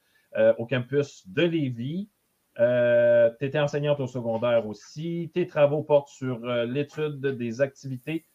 au 0.57 0.65
campus 0.65 1.27
de 1.27 1.43
Lévis. 1.43 2.09
Euh, 2.59 3.29
tu 3.39 3.45
étais 3.45 3.59
enseignante 3.59 3.99
au 3.99 4.07
secondaire 4.07 4.67
aussi. 4.67 5.31
Tes 5.33 5.47
travaux 5.47 5.81
portent 5.83 6.09
sur 6.09 6.43
euh, 6.43 6.65
l'étude 6.65 7.21
des 7.21 7.61
activités 7.61 8.25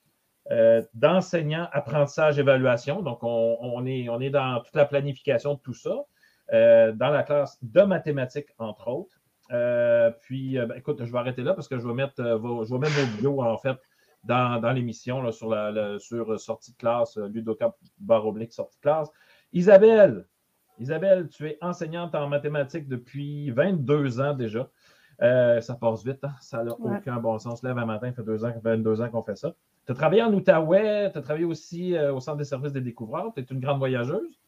euh, 0.50 0.82
d'enseignants, 0.94 1.68
apprentissage, 1.72 2.38
évaluation. 2.38 3.02
Donc, 3.02 3.18
on, 3.22 3.84
est, 3.86 4.08
on 4.08 4.20
est 4.20 4.30
dans 4.30 4.60
toute 4.60 4.76
la 4.76 4.86
planification 4.86 5.54
de 5.54 5.60
tout 5.60 5.74
ça, 5.74 6.04
dans 6.50 7.10
la 7.10 7.22
classe 7.22 7.58
de 7.62 7.82
mathématiques, 7.82 8.50
entre 8.58 8.88
autres. 8.88 9.16
puis, 10.20 10.56
ben, 10.58 10.74
écoute, 10.76 11.04
je 11.04 11.10
vais 11.10 11.18
arrêter 11.18 11.42
là 11.42 11.54
parce 11.54 11.68
que 11.68 11.78
je 11.78 11.86
vais 11.86 11.94
mettre, 11.94 12.22
vos, 12.36 12.64
je 12.64 12.72
vais 12.74 12.78
mettre 12.78 12.94
vos 12.94 13.16
vidéos, 13.16 13.42
en 13.42 13.56
fait, 13.58 13.76
dans, 14.24 14.72
l'émission 14.74 15.30
sur, 15.32 15.48
la, 15.48 15.98
sur 15.98 16.38
sortie 16.40 16.72
de 16.72 16.76
classe, 16.76 17.16
Ludocamp 17.16 17.74
baroblique 17.98 18.52
sortie 18.52 18.76
de 18.78 18.82
classe. 18.82 19.10
Isabelle, 19.52 20.26
Isabelle, 20.78 21.28
tu 21.28 21.46
es 21.46 21.58
enseignante 21.60 22.14
en 22.14 22.28
mathématiques 22.28 22.88
depuis 22.88 23.50
22 23.50 24.20
ans 24.20 24.34
déjà. 24.34 24.68
Euh, 25.22 25.60
ça 25.60 25.74
passe 25.74 26.04
vite, 26.04 26.24
hein? 26.24 26.32
ça 26.40 26.64
n'a 26.64 26.72
aucun 26.72 27.16
bon 27.18 27.38
sens. 27.38 27.62
Lève 27.62 27.78
un 27.78 27.86
matin, 27.86 28.10
ça 28.10 28.16
fait 28.16 28.22
deux 28.24 28.44
ans, 28.44 28.52
22 28.62 29.00
ans 29.00 29.08
qu'on 29.10 29.22
fait 29.22 29.36
ça. 29.36 29.54
Tu 29.86 29.92
as 29.92 29.94
travaillé 29.94 30.22
en 30.22 30.32
Outaouais, 30.32 31.10
tu 31.12 31.18
as 31.18 31.22
travaillé 31.22 31.44
aussi 31.44 31.94
euh, 31.94 32.12
au 32.12 32.20
Centre 32.20 32.38
des 32.38 32.44
services 32.44 32.72
des 32.72 32.80
découvreurs. 32.80 33.32
Tu 33.34 33.42
es 33.42 33.44
une 33.44 33.60
grande 33.60 33.78
voyageuse. 33.78 34.40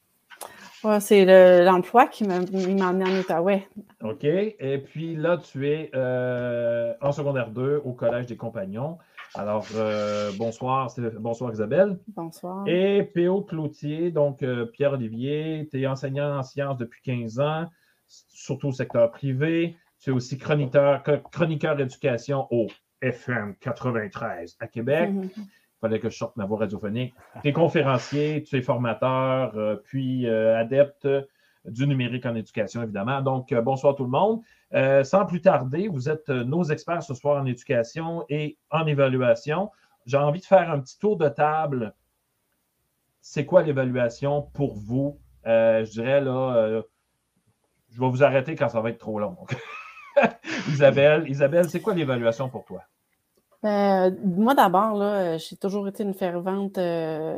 Ouais, 0.82 1.00
c'est 1.00 1.64
l'emploi 1.64 2.06
qui 2.06 2.24
m'a 2.24 2.36
amené 2.36 3.04
en 3.04 3.20
Outaouais. 3.20 3.68
OK. 4.02 4.24
Et 4.24 4.78
puis 4.84 5.14
là, 5.14 5.36
tu 5.36 5.68
es 5.68 5.90
euh, 5.94 6.94
en 7.00 7.12
secondaire 7.12 7.50
2 7.50 7.82
au 7.84 7.92
Collège 7.92 8.26
des 8.26 8.36
Compagnons. 8.36 8.98
Alors, 9.38 9.66
euh, 9.74 10.32
bonsoir, 10.38 10.90
bonsoir 11.18 11.52
Isabelle. 11.52 11.98
Bonsoir. 12.08 12.66
Et 12.66 13.02
P.O. 13.02 13.42
Cloutier, 13.42 14.10
donc 14.10 14.42
euh, 14.42 14.64
Pierre-Olivier, 14.64 15.68
tu 15.70 15.82
es 15.82 15.86
enseignant 15.86 16.38
en 16.38 16.42
sciences 16.42 16.78
depuis 16.78 17.02
15 17.02 17.40
ans, 17.40 17.66
surtout 18.06 18.68
au 18.68 18.72
secteur 18.72 19.10
privé. 19.10 19.76
Tu 20.00 20.10
es 20.10 20.12
aussi 20.12 20.38
chroniqueur, 20.38 21.02
chroniqueur 21.30 21.76
d'éducation 21.76 22.46
au 22.50 22.68
FM 23.02 23.56
93 23.60 24.56
à 24.58 24.68
Québec. 24.68 25.10
Il 25.12 25.30
fallait 25.82 26.00
que 26.00 26.08
je 26.08 26.16
sorte 26.16 26.36
ma 26.36 26.46
voix 26.46 26.60
radiophonique. 26.60 27.14
Tu 27.42 27.48
es 27.50 27.52
conférencier, 27.52 28.42
tu 28.42 28.56
es 28.56 28.62
formateur, 28.62 29.52
euh, 29.56 29.76
puis 29.76 30.26
adepte 30.28 31.06
du 31.68 31.86
numérique 31.86 32.26
en 32.26 32.34
éducation, 32.34 32.82
évidemment. 32.82 33.20
Donc, 33.22 33.52
bonsoir 33.54 33.94
tout 33.94 34.04
le 34.04 34.10
monde. 34.10 34.40
Euh, 34.74 35.04
sans 35.04 35.26
plus 35.26 35.40
tarder, 35.40 35.88
vous 35.88 36.08
êtes 36.08 36.28
euh, 36.28 36.44
nos 36.44 36.64
experts 36.64 37.02
ce 37.02 37.14
soir 37.14 37.40
en 37.40 37.46
éducation 37.46 38.24
et 38.28 38.58
en 38.70 38.86
évaluation. 38.86 39.70
J'ai 40.06 40.16
envie 40.16 40.40
de 40.40 40.44
faire 40.44 40.70
un 40.70 40.80
petit 40.80 40.98
tour 40.98 41.16
de 41.16 41.28
table. 41.28 41.94
C'est 43.20 43.44
quoi 43.44 43.62
l'évaluation 43.62 44.42
pour 44.54 44.74
vous? 44.74 45.18
Euh, 45.46 45.84
je 45.84 45.90
dirais 45.92 46.20
là, 46.20 46.82
je 47.90 48.00
vais 48.00 48.08
vous 48.08 48.22
arrêter 48.22 48.54
quand 48.54 48.68
ça 48.68 48.80
va 48.80 48.90
être 48.90 48.98
trop 48.98 49.18
long. 49.18 49.36
Isabelle, 50.68 51.28
Isabelle, 51.28 51.68
c'est 51.68 51.80
quoi 51.80 51.94
l'évaluation 51.94 52.48
pour 52.48 52.64
toi? 52.64 52.82
Moi, 54.24 54.54
d'abord, 54.54 55.38
j'ai 55.38 55.56
toujours 55.56 55.88
été 55.88 56.02
une 56.02 56.14
fervente 56.14 56.78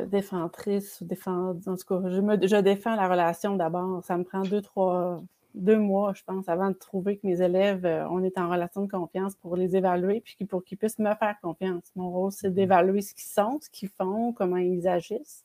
défendrice, 0.07 1.01
en 1.01 1.75
tout 1.75 1.85
cas, 1.87 2.01
je, 2.09 2.47
je 2.47 2.61
défends 2.61 2.95
la 2.95 3.07
relation 3.07 3.55
d'abord. 3.55 4.03
Ça 4.03 4.17
me 4.17 4.23
prend 4.23 4.41
deux, 4.41 4.61
trois, 4.61 5.21
deux 5.55 5.77
mois, 5.77 6.13
je 6.13 6.23
pense, 6.23 6.47
avant 6.47 6.69
de 6.69 6.75
trouver 6.75 7.17
que 7.17 7.25
mes 7.25 7.41
élèves, 7.41 7.85
euh, 7.85 8.07
on 8.09 8.23
est 8.23 8.37
en 8.37 8.49
relation 8.49 8.83
de 8.83 8.91
confiance 8.91 9.35
pour 9.35 9.55
les 9.55 9.75
évaluer, 9.75 10.21
puis 10.21 10.45
pour 10.45 10.63
qu'ils 10.63 10.77
puissent 10.77 10.99
me 10.99 11.13
faire 11.15 11.35
confiance. 11.41 11.83
Mon 11.95 12.09
rôle, 12.09 12.31
c'est 12.31 12.53
d'évaluer 12.53 13.01
ce 13.01 13.13
qu'ils 13.13 13.31
sont, 13.31 13.59
ce 13.61 13.69
qu'ils 13.69 13.89
font, 13.89 14.33
comment 14.33 14.57
ils 14.57 14.87
agissent. 14.87 15.43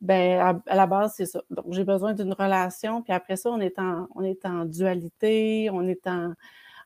Ben, 0.00 0.60
à, 0.66 0.74
la 0.74 0.86
base, 0.86 1.14
c'est 1.16 1.26
ça. 1.26 1.42
Donc, 1.50 1.66
j'ai 1.70 1.84
besoin 1.84 2.12
d'une 2.12 2.32
relation, 2.32 3.02
puis 3.02 3.12
après 3.12 3.36
ça, 3.36 3.50
on 3.50 3.60
est 3.60 3.78
en, 3.78 4.08
on 4.14 4.22
est 4.22 4.44
en 4.44 4.64
dualité, 4.64 5.70
on 5.72 5.86
est 5.86 6.06
en, 6.06 6.32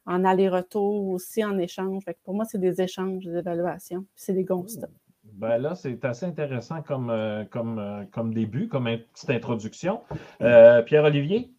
en 0.06 0.24
aller-retour 0.24 1.08
aussi, 1.08 1.44
en 1.44 1.58
échange. 1.58 2.04
pour 2.24 2.34
moi, 2.34 2.44
c'est 2.44 2.58
des 2.58 2.80
échanges, 2.80 3.24
des 3.24 3.36
évaluations, 3.36 4.04
c'est 4.14 4.32
des 4.32 4.44
constats. 4.44 4.88
Ben 5.24 5.58
là, 5.58 5.74
c'est 5.74 6.04
assez 6.04 6.24
intéressant 6.24 6.82
comme, 6.82 7.10
euh, 7.10 7.44
comme, 7.44 7.78
euh, 7.78 8.04
comme 8.12 8.32
début, 8.32 8.68
comme 8.68 8.84
petite 9.12 9.30
introduction. 9.30 10.00
Pierre-Olivier? 10.38 11.50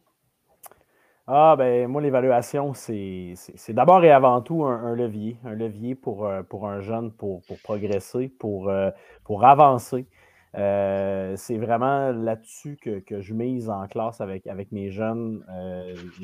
Ah, 1.30 1.56
ben 1.58 1.88
moi, 1.90 2.02
l'évaluation, 2.02 2.74
c'est 2.74 3.36
d'abord 3.70 4.02
et 4.06 4.12
avant 4.12 4.42
tout 4.42 4.64
un, 4.64 4.96
levier, 4.96 5.38
un 5.44 5.56
levier 5.56 5.94
pour, 5.94 6.26
euh, 6.26 6.42
pour 6.42 6.70
un 6.70 6.80
jeune 6.80 7.12
pour, 7.12 7.42
progresser, 7.64 8.30
pour, 8.30 8.70
euh, 8.70 8.92
pour 9.26 9.44
avancer. 9.44 10.08
Euh, 10.56 11.36
c'est 11.36 11.58
vraiment 11.58 12.14
là-dessus 12.14 12.78
que, 12.82 13.22
je 13.22 13.34
mise 13.34 13.70
en 13.70 13.88
classe 13.88 14.22
avec, 14.22 14.48
avec 14.48 14.72
mes 14.72 14.90
jeunes, 14.90 15.46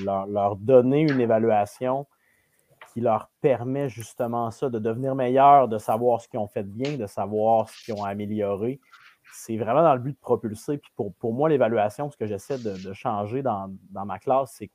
leur, 0.06 0.56
donner 0.56 1.02
une 1.02 1.20
évaluation 1.20 2.08
qui 2.94 3.02
leur 3.02 3.30
permet 3.42 3.90
justement 3.90 4.52
ça, 4.52 4.70
de 4.70 4.80
devenir 4.80 5.16
meilleur, 5.16 5.68
de 5.68 5.78
savoir 5.78 6.22
ce 6.22 6.28
qu'ils 6.28 6.40
ont 6.40 6.48
fait 6.48 6.64
bien, 6.64 6.98
de 6.98 7.08
savoir 7.08 7.70
ce 7.70 7.86
qu'ils 7.86 7.96
ont 7.96 8.04
amélioré. 8.04 8.80
C'est 9.34 9.58
vraiment 9.58 9.82
dans 9.82 9.96
le 9.96 10.00
but 10.00 10.12
de 10.12 10.20
propulser. 10.20 10.78
Puis 10.78 10.92
pour, 10.96 11.14
pour 11.16 11.34
moi, 11.34 11.50
l'évaluation, 11.50 12.12
ce 12.12 12.18
que 12.18 12.28
j'essaie 12.28 12.60
de, 12.60 12.94
changer 12.94 13.42
dans, 13.42 13.74
dans 13.90 14.06
ma 14.06 14.20
classe, 14.20 14.56
c'est 14.58 14.70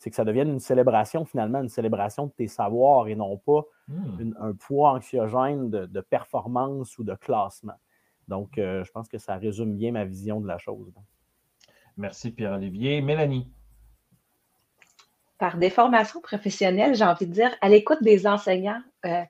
c'est 0.00 0.08
que 0.08 0.16
ça 0.16 0.24
devienne 0.24 0.48
une 0.48 0.60
célébration, 0.60 1.26
finalement, 1.26 1.60
une 1.60 1.68
célébration 1.68 2.24
de 2.24 2.32
tes 2.32 2.48
savoirs 2.48 3.06
et 3.08 3.14
non 3.14 3.36
pas 3.36 3.66
hmm. 3.88 4.32
un 4.40 4.54
poids 4.54 4.92
anxiogène 4.92 5.68
de, 5.68 6.00
performance 6.00 6.96
ou 6.96 7.04
de 7.04 7.14
classement. 7.14 7.78
Donc, 8.26 8.56
euh, 8.56 8.82
je 8.82 8.90
pense 8.92 9.08
que 9.08 9.18
ça 9.18 9.36
résume 9.36 9.76
bien 9.76 9.92
ma 9.92 10.06
vision 10.06 10.40
de 10.40 10.46
la 10.46 10.56
chose. 10.56 10.90
Merci, 11.98 12.30
Pierre-Olivier. 12.30 13.02
Mélanie. 13.02 13.52
Par 15.40 15.56
des 15.56 15.70
formations 15.70 16.20
professionnelles, 16.20 16.94
j'ai 16.94 17.04
envie 17.04 17.26
de 17.26 17.32
dire, 17.32 17.50
à 17.60 17.68
l'écoute 17.68 18.02
des 18.02 18.26
enseignants, 18.26 18.80
euh, 19.06 19.22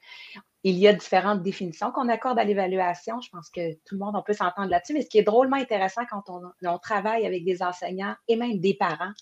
il 0.64 0.77
y 0.77 0.87
a 0.87 0.92
différentes 0.92 1.42
définitions 1.42 1.90
qu'on 1.92 2.09
accorde 2.09 2.38
à 2.38 2.44
l'évaluation. 2.44 3.20
Je 3.20 3.31
pense 3.31 3.49
que 3.49 3.73
tout 3.87 3.94
le 3.94 3.99
monde, 3.99 4.14
on 4.16 4.23
peut 4.23 4.35
s'entendre 4.35 4.68
là-dessus. 4.68 4.92
Mais 4.92 5.03
ce 5.03 5.09
qui 5.09 5.18
est 5.18 5.23
drôlement 5.23 5.57
intéressant 5.57 6.03
quand 6.11 6.25
on 6.29 6.79
travaille 6.79 7.27
avec 7.27 7.44
des 7.44 7.62
enseignants 7.62 8.14
et 8.29 8.37
même 8.37 8.59
des 8.59 8.75
parents, 8.75 9.12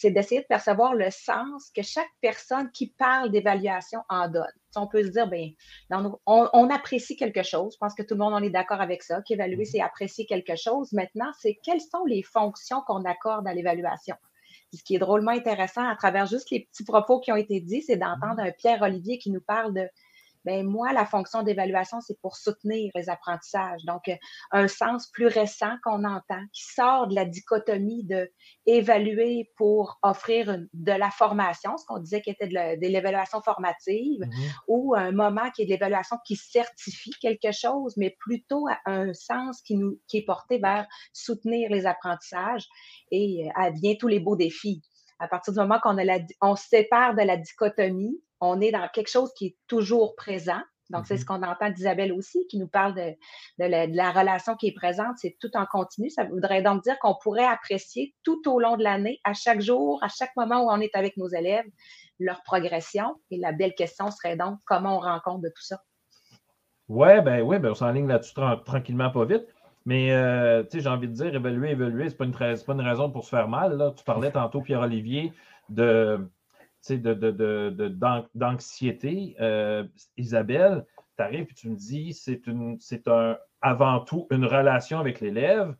c'est 0.00 0.12
d'essayer 0.12 0.42
de 0.42 0.46
percevoir 0.46 0.94
le 0.94 1.10
sens 1.10 1.70
que 1.74 1.82
chaque 1.82 2.10
personne 2.20 2.70
qui 2.70 2.86
parle 2.86 3.30
d'évaluation 3.32 4.00
en 4.08 4.28
donne. 4.28 4.46
on 4.76 4.86
peut 4.86 5.02
se 5.02 5.08
dire, 5.08 5.26
bien, 5.28 5.50
on, 6.24 6.70
apprécie 6.70 7.16
quelque 7.16 7.42
chose. 7.42 7.74
Je 7.74 7.78
pense 7.78 7.94
que 7.94 8.04
tout 8.04 8.14
le 8.14 8.20
monde 8.20 8.34
en 8.34 8.42
est 8.42 8.50
d'accord 8.50 8.80
avec 8.80 9.02
ça, 9.02 9.20
qu'évaluer, 9.22 9.64
mm-hmm. 9.64 9.70
c'est 9.72 9.80
apprécier 9.80 10.24
quelque 10.24 10.54
chose. 10.54 10.92
Maintenant, 10.92 11.32
c'est 11.40 11.58
quelles 11.64 11.80
sont 11.80 12.04
les 12.06 12.22
fonctions 12.22 12.80
qu'on 12.86 13.04
accorde 13.04 13.48
à 13.48 13.54
l'évaluation? 13.54 14.14
Ce 14.74 14.82
qui 14.82 14.96
est 14.96 14.98
drôlement 14.98 15.30
intéressant 15.30 15.86
à 15.86 15.96
travers 15.96 16.26
juste 16.26 16.50
les 16.50 16.66
petits 16.66 16.84
propos 16.84 17.20
qui 17.20 17.32
ont 17.32 17.36
été 17.36 17.60
dits, 17.60 17.82
c'est 17.82 17.96
d'entendre 17.96 18.42
mm-hmm. 18.42 18.48
un 18.48 18.52
Pierre-Olivier 18.52 19.18
qui 19.18 19.30
nous 19.30 19.40
parle 19.40 19.74
de 19.74 19.88
ben, 20.44 20.64
moi, 20.66 20.92
la 20.92 21.04
fonction 21.04 21.42
d'évaluation, 21.42 22.00
c'est 22.00 22.18
pour 22.20 22.36
soutenir 22.36 22.90
les 22.94 23.08
apprentissages. 23.08 23.84
Donc, 23.84 24.08
euh, 24.08 24.14
un 24.52 24.68
sens 24.68 25.08
plus 25.08 25.26
récent 25.26 25.76
qu'on 25.84 26.04
entend, 26.04 26.42
qui 26.52 26.64
sort 26.64 27.08
de 27.08 27.14
la 27.14 27.24
dichotomie 27.24 28.04
de 28.04 28.30
évaluer 28.66 29.50
pour 29.56 29.98
offrir 30.02 30.58
de 30.72 30.92
la 30.92 31.10
formation, 31.10 31.76
ce 31.76 31.84
qu'on 31.86 31.98
disait 31.98 32.20
qui 32.20 32.30
était 32.30 32.48
de 32.48 32.86
l'évaluation 32.86 33.40
formative, 33.42 34.20
mm-hmm. 34.20 34.52
ou 34.68 34.94
un 34.96 35.12
moment 35.12 35.50
qui 35.50 35.62
est 35.62 35.66
de 35.66 35.70
l'évaluation 35.70 36.16
qui 36.26 36.36
certifie 36.36 37.12
quelque 37.20 37.52
chose, 37.52 37.94
mais 37.96 38.16
plutôt 38.18 38.66
un 38.86 39.12
sens 39.14 39.62
qui, 39.62 39.76
nous, 39.76 40.00
qui 40.08 40.18
est 40.18 40.24
porté 40.24 40.58
vers 40.58 40.86
soutenir 41.12 41.70
les 41.70 41.86
apprentissages 41.86 42.66
et 43.10 43.48
euh, 43.48 43.70
vient 43.80 43.94
tous 43.94 44.08
les 44.08 44.20
beaux 44.20 44.36
défis 44.36 44.82
à 45.18 45.28
partir 45.28 45.52
du 45.52 45.58
moment 45.58 45.78
qu'on 45.82 45.96
on 46.40 46.56
se 46.56 46.68
sépare 46.68 47.14
de 47.14 47.22
la 47.22 47.36
dichotomie, 47.36 48.20
on 48.40 48.60
est 48.60 48.72
dans 48.72 48.88
quelque 48.88 49.10
chose 49.10 49.32
qui 49.34 49.46
est 49.46 49.56
toujours 49.66 50.14
présent. 50.16 50.60
Donc, 50.90 51.06
c'est 51.06 51.18
ce 51.18 51.24
mm-hmm. 51.24 51.26
qu'on 51.26 51.42
entend 51.42 51.70
d'Isabelle 51.70 52.12
aussi, 52.12 52.46
qui 52.48 52.58
nous 52.58 52.66
parle 52.66 52.94
de, 52.94 53.14
la, 53.58 54.10
relation 54.10 54.56
qui 54.56 54.68
est 54.68 54.74
présente. 54.74 55.16
C'est 55.18 55.36
tout 55.38 55.50
en 55.54 55.66
continu. 55.66 56.08
Ça 56.08 56.24
voudrait 56.24 56.62
donc 56.62 56.82
dire 56.82 56.98
qu'on 56.98 57.14
pourrait 57.22 57.44
apprécier 57.44 58.14
tout 58.24 58.40
au 58.50 58.58
long 58.58 58.76
de 58.76 58.84
l'année, 58.84 59.20
à 59.24 59.34
chaque 59.34 59.60
jour, 59.60 60.02
à 60.02 60.08
chaque 60.08 60.34
moment 60.36 60.64
où 60.64 60.70
on 60.70 60.80
est 60.80 60.94
avec 60.94 61.16
nos 61.18 61.28
élèves, 61.28 61.66
leur 62.18 62.42
progression. 62.42 63.16
Et 63.30 63.36
la 63.36 63.52
belle 63.52 63.74
question 63.74 64.10
serait 64.10 64.36
donc 64.36 64.58
comment 64.64 64.96
on 64.96 65.00
rend 65.00 65.20
compte 65.22 65.42
de 65.42 65.48
tout 65.48 65.62
ça. 65.62 65.82
Ouais, 66.88 67.20
ben 67.20 67.42
oui, 67.42 67.58
ben 67.58 67.72
on 67.72 67.74
s'enligne 67.74 68.08
là-dessus 68.08 68.32
tranquillement, 68.64 69.10
pas 69.10 69.26
vite. 69.26 69.46
Mais 69.84 70.12
euh, 70.12 70.64
j'ai 70.72 70.88
envie 70.88 71.08
de 71.08 71.12
dire, 71.12 71.34
évaluer, 71.34 71.70
évaluer, 71.70 72.08
ce 72.08 72.14
n'est 72.22 72.30
pas, 72.30 72.54
pas, 72.66 72.72
une 72.72 72.80
raison 72.80 73.10
pour 73.10 73.24
se 73.24 73.30
faire 73.30 73.48
mal. 73.48 73.76
Là. 73.76 73.92
Tu 73.96 74.04
parlais 74.04 74.30
tantôt, 74.30 74.60
Pierre-Olivier, 74.60 75.32
de 75.68 76.28
d'anxiété. 78.34 79.36
Euh, 79.40 79.84
Isabelle, 80.16 80.86
tu 81.16 81.22
arrives 81.22 81.46
et 81.50 81.54
tu 81.54 81.70
me 81.70 81.76
dis 81.76 82.12
c'est 82.12 83.08
un, 83.08 83.38
avant 83.60 84.00
tout 84.00 84.26
une 84.30 84.44
relation 84.44 84.98
avec 84.98 85.20
l'élève. 85.20 85.74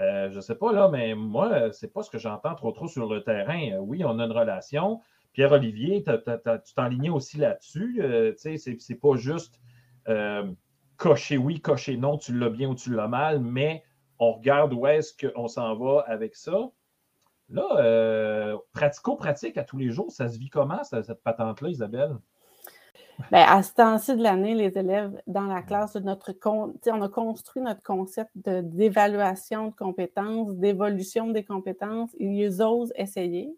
Euh, 0.00 0.30
je 0.30 0.36
ne 0.36 0.40
sais 0.40 0.54
pas, 0.54 0.72
là, 0.72 0.88
mais 0.88 1.14
moi, 1.14 1.72
c'est 1.72 1.92
pas 1.92 2.02
ce 2.02 2.10
que 2.10 2.18
j'entends 2.18 2.54
trop 2.54 2.70
trop 2.70 2.86
sur 2.86 3.12
le 3.12 3.22
terrain. 3.24 3.72
Euh, 3.72 3.78
oui, 3.78 4.04
on 4.04 4.18
a 4.18 4.24
une 4.24 4.32
relation. 4.32 5.00
Pierre-Olivier, 5.32 6.04
tu 6.04 6.74
t'enlignais 6.74 7.10
aussi 7.10 7.38
là-dessus. 7.38 8.02
c'est 8.36 9.00
pas 9.00 9.16
juste 9.16 9.60
cocher 10.96 11.38
oui, 11.38 11.60
cocher 11.60 11.96
non, 11.96 12.18
tu 12.18 12.36
l'as 12.36 12.50
bien 12.50 12.68
ou 12.68 12.74
tu 12.74 12.94
l'as 12.94 13.08
mal, 13.08 13.40
mais 13.40 13.84
on 14.18 14.32
regarde 14.32 14.72
où 14.72 14.86
est-ce 14.86 15.14
qu'on 15.14 15.48
s'en 15.48 15.76
va 15.76 16.00
avec 16.06 16.34
ça. 16.34 16.70
Là, 17.50 17.66
euh, 17.78 18.58
pratico-pratique 18.72 19.56
à 19.56 19.64
tous 19.64 19.78
les 19.78 19.90
jours, 19.90 20.12
ça 20.12 20.28
se 20.28 20.38
vit 20.38 20.50
comment, 20.50 20.84
cette, 20.84 21.22
patente-là, 21.22 21.70
Isabelle? 21.70 22.16
Bien, 23.32 23.46
à 23.48 23.62
ce 23.62 23.74
temps-ci 23.74 24.16
de 24.16 24.22
l'année, 24.22 24.54
les 24.54 24.78
élèves 24.78 25.20
dans 25.26 25.46
la 25.46 25.62
classe 25.62 25.96
notre 25.96 26.34
on 26.44 27.02
a 27.02 27.08
construit 27.08 27.62
notre 27.62 27.82
concept 27.82 28.30
d'évaluation 28.36 29.68
de, 29.68 29.74
compétences, 29.74 30.54
d'évolution 30.54 31.28
des 31.28 31.44
compétences. 31.44 32.10
Ils 32.20 32.62
osent 32.62 32.92
essayer, 32.94 33.56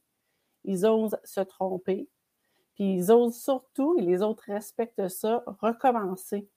ils 0.64 0.86
osent 0.86 1.18
se 1.24 1.40
tromper, 1.40 2.08
puis 2.74 2.94
ils 2.94 3.12
osent 3.12 3.38
surtout, 3.38 3.96
et 3.98 4.02
les 4.02 4.22
autres 4.22 4.44
respectent 4.46 5.08
ça, 5.08 5.44
recommencer 5.60 6.48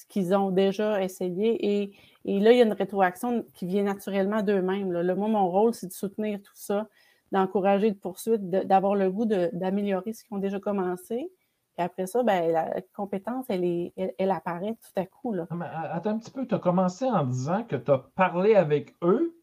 ce 0.00 0.06
qu'ils 0.06 0.34
ont 0.34 0.50
déjà 0.50 1.02
essayé. 1.02 1.92
Et, 2.24 2.40
là, 2.40 2.52
il 2.52 2.58
y 2.58 2.62
a 2.62 2.64
une 2.64 2.72
rétroaction 2.72 3.44
qui 3.54 3.66
vient 3.66 3.82
naturellement 3.82 4.42
d'eux-mêmes. 4.42 4.92
Le, 4.92 5.14
moi, 5.14 5.28
mon 5.28 5.48
rôle, 5.48 5.74
c'est 5.74 5.88
de 5.88 5.92
soutenir 5.92 6.40
tout 6.42 6.54
ça, 6.54 6.88
d'encourager 7.32 7.90
de 7.90 7.96
poursuite, 7.96 8.48
d'avoir 8.48 8.94
le 8.94 9.10
goût 9.10 9.26
d'améliorer 9.26 10.12
ce 10.12 10.24
qu'ils 10.24 10.36
ont 10.36 10.40
déjà 10.40 10.58
commencé. 10.58 11.30
Puis 11.76 11.84
après 11.84 12.06
ça, 12.06 12.22
ben, 12.22 12.50
la 12.50 12.80
compétence, 12.94 13.46
elle, 13.48 13.64
est, 13.64 13.92
elle, 14.18 14.30
apparaît 14.30 14.74
tout 14.74 15.00
à 15.00 15.06
coup. 15.06 15.32
Là. 15.32 15.46
attends 15.92 16.10
un 16.10 16.18
petit 16.18 16.30
peu, 16.30 16.46
tu 16.46 16.54
as 16.54 16.58
commencé 16.58 17.04
en 17.04 17.24
disant 17.24 17.62
que 17.64 17.76
tu 17.76 17.90
as 17.90 17.98
parlé 18.16 18.54
avec 18.54 18.96
eux? 19.02 19.36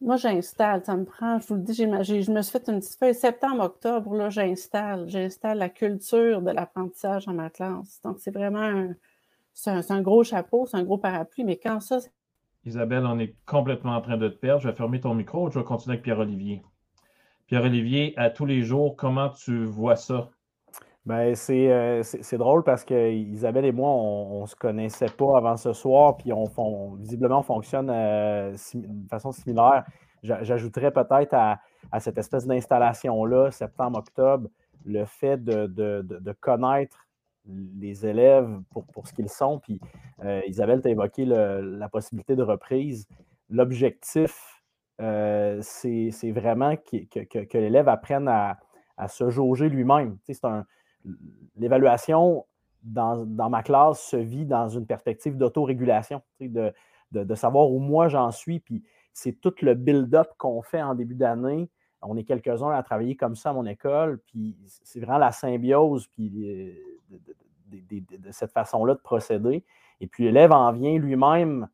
Moi, 0.00 0.16
j'installe, 0.16 0.84
ça 0.84 0.96
me 0.96 1.04
prend, 1.04 1.40
je 1.40 1.48
vous 1.48 1.54
le 1.56 1.62
dis, 1.62 1.74
je 1.74 1.84
me 2.30 2.42
suis 2.42 2.52
fait 2.52 2.68
une 2.68 2.78
petite 2.78 2.98
feuille 2.98 3.14
septembre-octobre, 3.14 4.14
là, 4.14 4.30
j'installe. 4.30 5.08
J'installe 5.08 5.58
la 5.58 5.68
culture 5.68 6.40
de 6.40 6.52
l'apprentissage 6.52 7.26
dans 7.26 7.32
ma 7.32 7.50
classe. 7.50 8.00
Donc, 8.04 8.20
c'est 8.20 8.30
vraiment 8.30 8.60
un, 8.60 8.94
c'est 9.58 9.90
un, 9.90 10.02
gros 10.02 10.22
chapeau, 10.22 10.66
c'est 10.66 10.76
un 10.76 10.84
gros 10.84 10.98
parapluie, 10.98 11.42
mais 11.42 11.56
quand 11.56 11.80
ça. 11.80 11.98
Isabelle, 12.64 13.04
on 13.04 13.18
est 13.18 13.34
complètement 13.44 13.96
en 13.96 14.00
train 14.00 14.16
de 14.16 14.28
te 14.28 14.36
perdre. 14.36 14.62
Je 14.62 14.68
vais 14.68 14.74
fermer 14.74 15.00
ton 15.00 15.14
micro. 15.14 15.50
Je 15.50 15.58
vais 15.58 15.64
continuer 15.64 15.94
avec 15.94 16.04
Pierre-Olivier. 16.04 16.62
Pierre-Olivier, 17.46 18.14
à 18.16 18.30
tous 18.30 18.46
les 18.46 18.62
jours, 18.62 18.94
comment 18.94 19.30
tu 19.30 19.64
vois 19.64 19.96
ça? 19.96 20.30
Ben, 21.06 21.34
c'est, 21.34 21.72
euh, 21.72 22.02
drôle 22.34 22.62
parce 22.62 22.84
que 22.84 23.10
Isabelle 23.10 23.64
et 23.64 23.72
moi, 23.72 23.90
on 23.90 24.42
ne 24.42 24.46
se 24.46 24.54
connaissait 24.54 25.08
pas 25.08 25.38
avant 25.38 25.56
ce 25.56 25.72
soir, 25.72 26.18
puis 26.18 26.32
on, 26.32 26.94
visiblement 26.94 27.40
on 27.40 27.42
fonctionne 27.42 27.90
euh, 27.90 28.52
de 28.52 29.08
façon 29.08 29.32
similaire. 29.32 29.84
J'ajouterais 30.22 30.92
peut-être 30.92 31.34
à, 31.34 31.58
cette 31.98 32.18
espèce 32.18 32.46
d'installation-là, 32.46 33.50
septembre-octobre, 33.50 34.50
le 34.84 35.04
fait 35.04 35.42
de, 35.42 35.66
de 35.66 36.32
connaître 36.32 37.07
les 37.48 38.06
élèves 38.06 38.60
pour, 38.70 38.86
pour 38.86 39.06
ce 39.06 39.12
qu'ils 39.12 39.28
sont. 39.28 39.58
Puis 39.58 39.80
euh, 40.24 40.40
Isabelle, 40.46 40.82
tu 40.82 40.88
as 40.88 40.90
évoqué 40.90 41.24
la 41.24 41.88
possibilité 41.88 42.36
de 42.36 42.42
reprise. 42.42 43.06
L'objectif, 43.48 44.62
euh, 45.00 45.58
c'est 45.62 46.30
vraiment 46.30 46.76
que, 46.76 47.58
l'élève 47.58 47.88
apprenne 47.88 48.28
à, 48.28 48.58
se 49.08 49.30
jauger 49.30 49.68
lui-même. 49.68 50.18
L'évaluation 51.56 52.46
dans, 52.82 53.26
ma 53.26 53.62
classe 53.62 54.00
se 54.00 54.16
vit 54.16 54.44
dans 54.44 54.68
une 54.68 54.86
perspective 54.86 55.36
d'autorégulation, 55.36 56.22
de, 56.40 56.72
de, 57.12 57.24
de, 57.24 57.34
savoir 57.34 57.70
où 57.70 57.78
moi 57.78 58.08
j'en 58.08 58.30
suis. 58.32 58.60
Puis 58.60 58.82
c'est 59.12 59.40
tout 59.40 59.54
le 59.62 59.74
build-up 59.74 60.28
qu'on 60.36 60.62
fait 60.62 60.82
en 60.82 60.94
début 60.94 61.14
d'année 61.14 61.70
On 62.02 62.16
est 62.16 62.24
quelques-uns 62.24 62.70
à 62.70 62.82
travailler 62.82 63.16
comme 63.16 63.34
ça 63.34 63.50
à 63.50 63.52
mon 63.52 63.66
école, 63.66 64.20
puis 64.26 64.56
c'est 64.84 65.00
vraiment 65.00 65.18
la 65.18 65.32
symbiose 65.32 66.06
puis 66.08 66.30
de, 66.30 68.30
cette 68.30 68.52
façon-là 68.52 68.94
de 68.94 69.00
procéder. 69.00 69.64
Et 70.00 70.06
puis 70.06 70.24
l'élève 70.24 70.52
en 70.52 70.72
vient 70.72 70.96
lui-même 70.98 71.68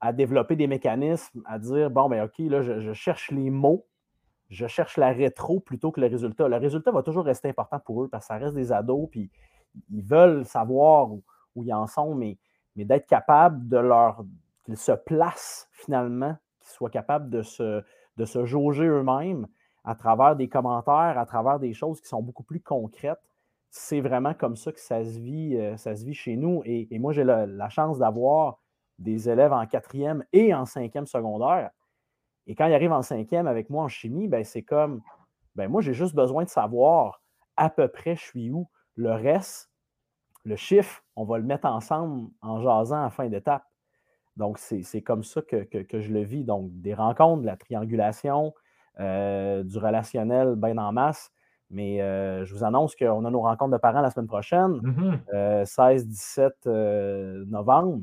à 0.00 0.12
développer 0.12 0.56
des 0.56 0.66
mécanismes, 0.66 1.42
à 1.46 1.58
dire 1.58 1.90
bon, 1.90 2.08
ben 2.08 2.24
OK, 2.24 2.38
là, 2.38 2.62
je, 2.62 2.92
cherche 2.92 3.30
les 3.32 3.50
mots, 3.50 3.86
je 4.48 4.66
cherche 4.66 4.96
la 4.96 5.12
rétro 5.12 5.60
plutôt 5.60 5.90
que 5.90 6.00
le 6.00 6.06
résultat. 6.06 6.48
Le 6.48 6.56
résultat 6.56 6.92
va 6.92 7.02
toujours 7.02 7.24
rester 7.24 7.48
important 7.48 7.80
pour 7.80 8.04
eux 8.04 8.08
parce 8.08 8.24
que 8.24 8.28
ça 8.28 8.38
reste 8.38 8.54
des 8.54 8.72
ados, 8.72 9.08
puis 9.10 9.30
ils 9.90 10.02
veulent 10.02 10.46
savoir 10.46 11.12
où, 11.12 11.22
ils 11.56 11.74
en 11.74 11.86
sont, 11.86 12.14
mais, 12.14 12.38
mais 12.76 12.84
d'être 12.84 13.06
capable 13.06 13.68
de 13.68 13.78
leur. 13.78 14.24
qu'ils 14.64 14.76
se 14.76 14.92
placent 14.92 15.68
finalement, 15.72 16.36
qu'ils 16.60 16.70
soient 16.70 16.90
capables 16.90 17.28
de 17.28 17.42
se, 17.42 17.82
de 18.16 18.24
se 18.24 18.44
jauger 18.44 18.86
eux-mêmes 18.86 19.46
à 19.84 19.94
travers 19.94 20.36
des 20.36 20.48
commentaires, 20.48 21.18
à 21.18 21.26
travers 21.26 21.58
des 21.58 21.72
choses 21.72 22.00
qui 22.00 22.08
sont 22.08 22.22
beaucoup 22.22 22.42
plus 22.42 22.60
concrètes. 22.60 23.20
C'est 23.70 24.00
vraiment 24.00 24.34
comme 24.34 24.56
ça 24.56 24.72
que 24.72 24.80
ça 24.80 25.04
se 25.04 25.18
vit, 25.18 25.56
euh, 25.56 25.76
chez 26.12 26.36
nous. 26.36 26.62
Et, 26.64 26.98
moi, 26.98 27.12
j'ai 27.12 27.24
la 27.24 27.68
chance 27.68 27.98
d'avoir 27.98 28.58
des 28.98 29.28
élèves 29.28 29.52
en 29.52 29.66
quatrième 29.66 30.24
et 30.32 30.54
en 30.54 30.66
cinquième 30.66 31.06
secondaire. 31.06 31.70
Et 32.46 32.54
quand 32.54 32.66
ils 32.66 32.74
arrivent 32.74 32.92
en 32.92 33.02
cinquième 33.02 33.46
avec 33.46 33.70
moi 33.70 33.84
en 33.84 33.88
chimie, 33.88 34.28
ben, 34.28 34.44
c'est 34.44 34.62
comme, 34.62 35.02
ben, 35.54 35.68
moi, 35.68 35.80
j'ai 35.80 35.94
juste 35.94 36.14
besoin 36.14 36.44
de 36.44 36.48
savoir 36.48 37.22
à 37.56 37.70
peu 37.70 37.88
près 37.88 38.16
je 38.16 38.22
suis 38.22 38.50
où. 38.50 38.68
Le 38.96 39.12
reste, 39.12 39.70
le 40.44 40.56
chiffre, 40.56 41.02
on 41.16 41.24
va 41.24 41.38
le 41.38 41.44
mettre 41.44 41.66
ensemble 41.66 42.28
en 42.42 42.60
jasant 42.60 43.04
à 43.04 43.10
fin 43.10 43.28
d'étape. 43.28 43.64
Donc, 44.36 44.58
c'est 44.58 45.02
comme 45.02 45.22
ça 45.22 45.42
que, 45.42 45.66
je 46.00 46.12
le 46.12 46.22
vis. 46.22 46.44
Donc, 46.44 46.70
des 46.72 46.94
rencontres, 46.94 47.42
de 47.42 47.46
la 47.46 47.56
triangulation, 47.56 48.54
euh, 48.98 49.62
du 49.62 49.78
relationnel 49.78 50.54
bien 50.56 50.78
en 50.78 50.92
masse. 50.92 51.30
Mais 51.70 52.02
euh, 52.02 52.44
je 52.44 52.54
vous 52.54 52.64
annonce 52.64 52.96
qu'on 52.96 53.24
a 53.24 53.30
nos 53.30 53.42
rencontres 53.42 53.72
de 53.72 53.76
parents 53.78 54.00
la 54.00 54.10
semaine 54.10 54.26
prochaine, 54.26 54.80
16-17 55.32 55.64
mm-hmm. 55.66 56.52
euh, 56.66 57.44
novembre. 57.46 58.00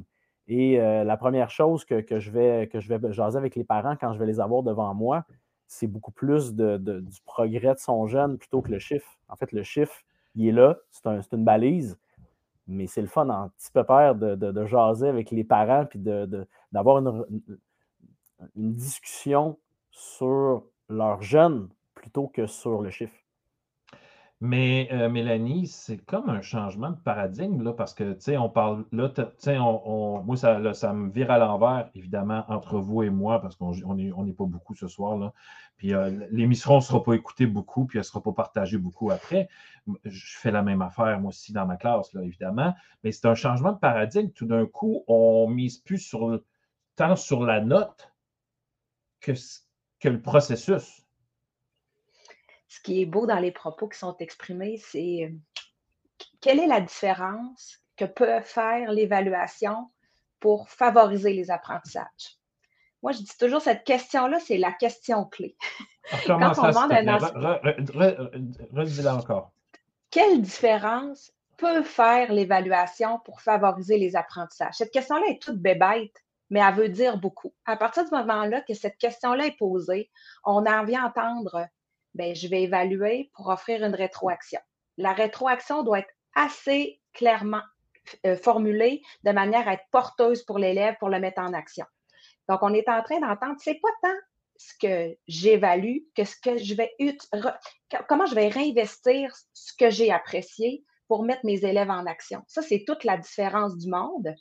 Et 0.47 0.77
la 0.77 1.17
première 1.17 1.49
chose 1.49 1.83
que, 1.83 2.19
je 2.19 2.31
vais, 2.31 2.69
que 2.71 2.79
je 2.79 2.93
vais 2.93 3.11
jaser 3.11 3.37
avec 3.37 3.57
les 3.57 3.65
parents 3.65 3.97
quand 3.99 4.13
je 4.13 4.19
vais 4.19 4.25
les 4.25 4.39
avoir 4.39 4.63
devant 4.63 4.93
moi, 4.93 5.25
c'est 5.67 5.87
beaucoup 5.87 6.13
plus 6.13 6.53
de, 6.53 6.77
du 6.77 7.21
progrès 7.25 7.73
de 7.73 7.79
son 7.79 8.07
jeune 8.07 8.37
plutôt 8.37 8.61
que 8.61 8.71
le 8.71 8.79
chiffre. 8.79 9.19
En 9.27 9.35
fait, 9.35 9.51
le 9.51 9.63
chiffre, 9.63 9.93
il 10.35 10.47
est 10.47 10.51
là, 10.53 10.77
c'est 10.89 11.33
une 11.33 11.43
balise, 11.43 11.97
mais 12.67 12.87
c'est 12.87 13.01
le 13.01 13.07
fun 13.07 13.29
en 13.29 13.49
petit 13.49 13.71
peu 13.71 13.83
peur 13.83 14.15
de, 14.15 14.65
jaser 14.65 15.07
avec 15.07 15.31
les 15.31 15.43
parents 15.43 15.85
puis 15.85 15.99
d'avoir 15.99 16.97
une, 16.99 17.25
une 18.55 18.73
discussion 18.73 19.57
sur 19.91 20.63
leur 20.89 21.21
jeune 21.21 21.69
plutôt 21.93 22.27
que 22.27 22.45
sur 22.45 22.81
le 22.81 22.89
chiffre. 22.89 23.15
Mais 24.39 24.87
euh, 24.91 25.09
Mélanie, 25.09 25.65
c'est 25.65 25.97
comme 25.97 26.29
un 26.29 26.41
changement 26.41 26.91
de 26.91 26.97
paradigme, 26.97 27.63
là, 27.63 27.73
parce 27.73 27.95
que, 27.95 28.13
tu 28.13 28.21
sais, 28.21 28.37
on 28.37 28.49
parle, 28.49 28.85
là, 28.91 29.09
tu 29.09 29.23
sais, 29.39 29.57
on, 29.57 30.21
moi, 30.23 30.37
ça, 30.37 30.73
ça 30.75 30.93
me 30.93 31.11
vire 31.11 31.31
à 31.31 31.39
l'envers, 31.39 31.89
évidemment, 31.95 32.45
entre 32.47 32.77
vous 32.79 33.01
et 33.01 33.09
moi, 33.09 33.41
parce 33.41 33.55
qu'on 33.55 33.73
n'est 33.95 34.11
on 34.11 34.31
pas 34.33 34.45
beaucoup 34.45 34.75
ce 34.75 34.87
soir, 34.87 35.17
là. 35.17 35.33
Puis 35.77 35.93
euh, 35.93 36.27
l'émission 36.31 36.75
ne 36.75 36.81
sera 36.81 37.03
pas 37.03 37.13
écoutée 37.13 37.47
beaucoup, 37.47 37.85
puis 37.85 37.97
elle 37.97 38.01
ne 38.01 38.05
sera 38.05 38.21
pas 38.21 38.31
partagée 38.31 38.77
beaucoup 38.77 39.09
après. 39.11 39.49
Je 40.05 40.37
fais 40.37 40.51
la 40.51 40.61
même 40.61 40.81
affaire, 40.83 41.19
moi 41.19 41.29
aussi, 41.29 41.51
dans 41.53 41.65
ma 41.65 41.77
classe, 41.77 42.13
là, 42.13 42.21
évidemment. 42.23 42.75
Mais 43.03 43.11
c'est 43.11 43.27
un 43.27 43.35
changement 43.35 43.71
de 43.71 43.79
paradigme. 43.79 44.29
Tout 44.31 44.45
d'un 44.45 44.65
coup, 44.67 45.03
on 45.07 45.47
mise 45.47 45.77
plus 45.79 45.99
sur, 45.99 46.41
tant 46.95 47.15
sur 47.15 47.43
la 47.43 47.61
note 47.61 48.11
que, 49.19 49.33
que 49.99 50.09
le 50.09 50.21
processus 50.21 51.06
ce 52.67 52.79
qui 52.81 53.01
est 53.01 53.05
beau 53.05 53.25
dans 53.25 53.39
les 53.39 53.51
propos 53.51 53.87
qui 53.87 53.97
sont 53.97 54.15
exprimés, 54.17 54.77
c'est 54.77 55.23
euh, 55.23 55.35
quelle 56.41 56.59
est 56.59 56.67
la 56.67 56.81
différence 56.81 57.79
que 57.95 58.05
peut 58.05 58.41
faire 58.41 58.91
l'évaluation 58.91 59.89
pour 60.39 60.69
favoriser 60.69 61.33
les 61.33 61.49
apprentissages? 61.49 62.37
Moi, 63.03 63.11
je 63.11 63.19
dis 63.19 63.37
toujours, 63.39 63.61
cette 63.61 63.83
question-là, 63.83 64.39
c'est 64.39 64.57
la 64.57 64.71
question 64.71 65.25
clé. 65.25 65.55
Quand 66.25 66.57
on 66.57 66.67
demande 66.67 66.91
un 69.05 69.17
encore. 69.17 69.51
Quelle 70.09 70.41
différence 70.41 71.31
peut 71.57 71.83
faire 71.83 72.31
l'évaluation 72.31 73.19
pour 73.19 73.41
favoriser 73.41 73.97
les 73.97 74.15
apprentissages? 74.15 74.75
Cette 74.75 74.91
question-là 74.91 75.25
est 75.29 75.41
toute 75.41 75.59
bébête, 75.59 76.23
mais 76.49 76.59
elle 76.59 76.75
veut 76.75 76.89
dire 76.89 77.17
beaucoup. 77.17 77.53
À 77.65 77.77
partir 77.77 78.05
du 78.05 78.11
moment-là 78.11 78.61
que 78.61 78.73
cette 78.73 78.97
question-là 78.97 79.47
est 79.47 79.57
posée, 79.57 80.09
on 80.43 80.65
en 80.65 80.85
vient 80.85 81.05
entendre 81.05 81.67
ben, 82.17 82.35
je 82.35 82.47
vais 82.47 82.63
évaluer 82.63 83.31
pour 83.33 83.47
offrir 83.47 83.83
une 83.83 83.95
rétroaction. 83.95 84.59
La 84.97 85.13
rétroaction 85.13 85.83
doit 85.83 85.99
être 85.99 86.13
assez 86.35 86.99
clairement 87.13 87.61
euh, 88.25 88.35
formulée 88.37 89.01
de 89.23 89.31
manière 89.31 89.67
à 89.67 89.73
être 89.73 89.85
porteuse 89.91 90.43
pour 90.43 90.59
l'élève 90.59 90.95
pour 90.99 91.09
le 91.09 91.19
mettre 91.19 91.41
en 91.41 91.53
action. 91.53 91.85
Donc, 92.49 92.59
on 92.61 92.73
est 92.73 92.87
en 92.89 93.03
train 93.03 93.19
d'entendre, 93.19 93.55
c'est 93.59 93.79
pas 93.81 93.89
tant 94.01 94.15
ce 94.55 94.73
que 94.81 95.17
j'évalue 95.27 95.97
que 96.15 96.23
ce 96.23 96.35
que 96.41 96.57
je 96.57 96.73
vais 96.73 96.91
comment 98.07 98.25
je 98.25 98.33
vais 98.33 98.47
réinvestir 98.47 99.31
ce 99.53 99.73
que 99.77 99.89
j'ai 99.89 100.11
apprécié 100.11 100.83
pour 101.07 101.23
mettre 101.23 101.45
mes 101.45 101.63
élèves 101.63 101.89
en 101.89 102.05
action. 102.05 102.41
Ça, 102.47 102.61
c'est 102.61 102.83
toute 102.85 103.03
la 103.03 103.17
différence 103.17 103.77
du 103.77 103.89
monde. 103.89 104.33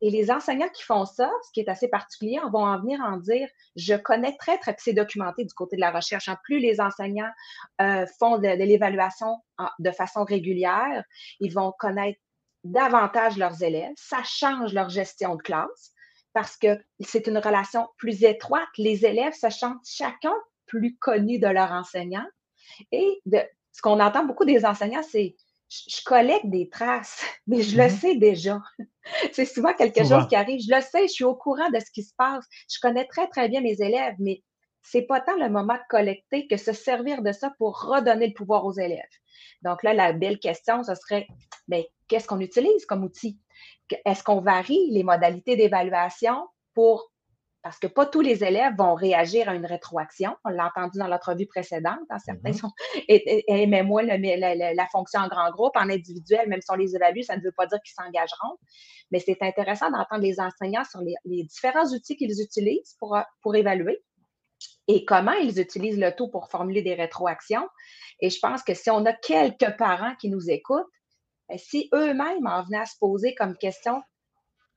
Et 0.00 0.10
les 0.10 0.30
enseignants 0.30 0.68
qui 0.68 0.82
font 0.82 1.04
ça, 1.04 1.30
ce 1.46 1.52
qui 1.52 1.60
est 1.60 1.68
assez 1.68 1.88
particulier, 1.88 2.38
vont 2.52 2.66
en 2.66 2.78
venir 2.80 3.00
en 3.00 3.16
dire, 3.16 3.48
je 3.76 3.94
connais 3.94 4.36
très, 4.36 4.58
très, 4.58 4.74
c'est 4.78 4.92
documenté 4.92 5.44
du 5.44 5.54
côté 5.54 5.76
de 5.76 5.80
la 5.80 5.90
recherche. 5.90 6.28
En 6.28 6.32
hein. 6.32 6.38
plus 6.44 6.58
les 6.58 6.80
enseignants 6.80 7.30
euh, 7.80 8.06
font 8.18 8.38
de, 8.38 8.48
l'évaluation 8.48 9.36
de 9.78 9.90
façon 9.90 10.24
régulière, 10.24 11.02
ils 11.40 11.52
vont 11.52 11.72
connaître 11.78 12.18
davantage 12.64 13.36
leurs 13.36 13.62
élèves. 13.62 13.92
Ça 13.96 14.22
change 14.24 14.72
leur 14.72 14.88
gestion 14.88 15.36
de 15.36 15.42
classe 15.42 15.92
parce 16.32 16.56
que 16.56 16.82
c'est 17.00 17.26
une 17.26 17.38
relation 17.38 17.88
plus 17.96 18.24
étroite. 18.24 18.68
Les 18.76 19.06
élèves 19.06 19.34
se 19.34 19.50
sentent 19.50 19.86
chacun 19.86 20.34
plus 20.66 20.96
connus 20.96 21.38
de 21.38 21.46
leur 21.46 21.70
enseignant. 21.72 22.26
Et 22.90 23.22
ce 23.26 23.82
qu'on 23.82 24.00
entend 24.00 24.24
beaucoup 24.24 24.44
des 24.44 24.64
enseignants, 24.64 25.02
c'est 25.02 25.36
je 25.88 26.02
collecte 26.04 26.46
des 26.46 26.68
traces, 26.68 27.24
mais 27.46 27.62
je 27.62 27.76
le 27.76 27.84
mm-hmm. 27.84 28.00
sais 28.00 28.16
déjà. 28.16 28.60
C'est 29.32 29.44
souvent 29.44 29.72
quelque 29.74 30.04
chose 30.04 30.26
qui 30.28 30.36
arrive. 30.36 30.60
Je 30.60 30.74
le 30.74 30.80
sais, 30.80 31.06
je 31.06 31.12
suis 31.12 31.24
au 31.24 31.34
courant 31.34 31.68
de 31.70 31.78
ce 31.78 31.90
qui 31.90 32.02
se 32.02 32.14
passe. 32.16 32.44
Je 32.70 32.78
connais 32.80 33.06
très, 33.06 33.28
très 33.28 33.48
bien 33.48 33.60
mes 33.60 33.80
élèves, 33.80 34.14
mais 34.18 34.42
c'est 34.82 35.02
pas 35.02 35.20
tant 35.20 35.36
le 35.36 35.48
moment 35.48 35.74
de 35.74 35.88
collecter 35.88 36.46
que 36.46 36.56
se 36.56 36.72
servir 36.72 37.22
de 37.22 37.32
ça 37.32 37.52
pour 37.58 37.80
redonner 37.80 38.28
le 38.28 38.34
pouvoir 38.34 38.64
aux 38.66 38.72
élèves. 38.72 39.00
Donc 39.62 39.82
là, 39.82 39.94
la 39.94 40.12
belle 40.12 40.38
question, 40.38 40.82
ce 40.84 40.94
serait, 40.94 41.26
mais 41.68 41.82
ben, 41.82 41.84
qu'est-ce 42.08 42.26
qu'on 42.26 42.40
utilise 42.40 42.84
comme 42.86 43.02
outil? 43.02 43.38
Est-ce 44.04 44.22
qu'on 44.22 44.40
varie 44.40 44.90
les 44.90 45.02
modalités 45.02 45.56
d'évaluation 45.56 46.46
pour 46.74 47.10
parce 47.64 47.78
que 47.78 47.86
pas 47.86 48.04
tous 48.04 48.20
les 48.20 48.44
élèves 48.44 48.74
vont 48.76 48.94
réagir 48.94 49.48
à 49.48 49.54
une 49.54 49.64
rétroaction. 49.64 50.36
On 50.44 50.50
l'a 50.50 50.66
entendu 50.66 50.98
dans 50.98 51.08
l'entrevue 51.08 51.46
précédente. 51.46 51.98
Hein, 52.10 52.18
certains 52.18 52.52
sont, 52.52 52.70
et, 53.08 53.66
mais 53.66 53.82
moi, 53.82 54.02
la, 54.02 54.86
fonction 54.92 55.20
en 55.20 55.28
grand 55.28 55.50
groupe, 55.50 55.74
en 55.74 55.88
individuel, 55.88 56.46
même 56.50 56.60
si 56.60 56.70
on 56.70 56.74
les 56.74 56.94
évalue, 56.94 57.22
ça 57.22 57.38
ne 57.38 57.42
veut 57.42 57.52
pas 57.56 57.66
dire 57.66 57.78
qu'ils 57.82 57.94
s'engageront. 57.94 58.58
Mais 59.10 59.18
c'est 59.18 59.38
intéressant 59.40 59.90
d'entendre 59.90 60.20
les 60.20 60.40
enseignants 60.40 60.84
sur 60.84 61.00
les, 61.00 61.44
différents 61.44 61.86
outils 61.86 62.18
qu'ils 62.18 62.38
utilisent 62.38 62.96
pour, 62.98 63.16
pour 63.40 63.56
évaluer 63.56 64.04
et 64.86 65.06
comment 65.06 65.32
ils 65.32 65.58
utilisent 65.58 65.98
le 65.98 66.14
tout 66.14 66.28
pour 66.28 66.50
formuler 66.50 66.82
des 66.82 66.94
rétroactions. 66.94 67.66
Et 68.20 68.28
je 68.28 68.40
pense 68.40 68.62
que 68.62 68.74
si 68.74 68.90
on 68.90 69.06
a 69.06 69.14
quelques 69.14 69.74
parents 69.78 70.14
qui 70.16 70.28
nous 70.28 70.50
écoutent, 70.50 70.84
ben, 71.48 71.56
si 71.56 71.88
eux-mêmes 71.94 72.46
en 72.46 72.62
venaient 72.62 72.80
à 72.80 72.84
se 72.84 72.98
poser 72.98 73.34
comme 73.34 73.56
question, 73.56 74.02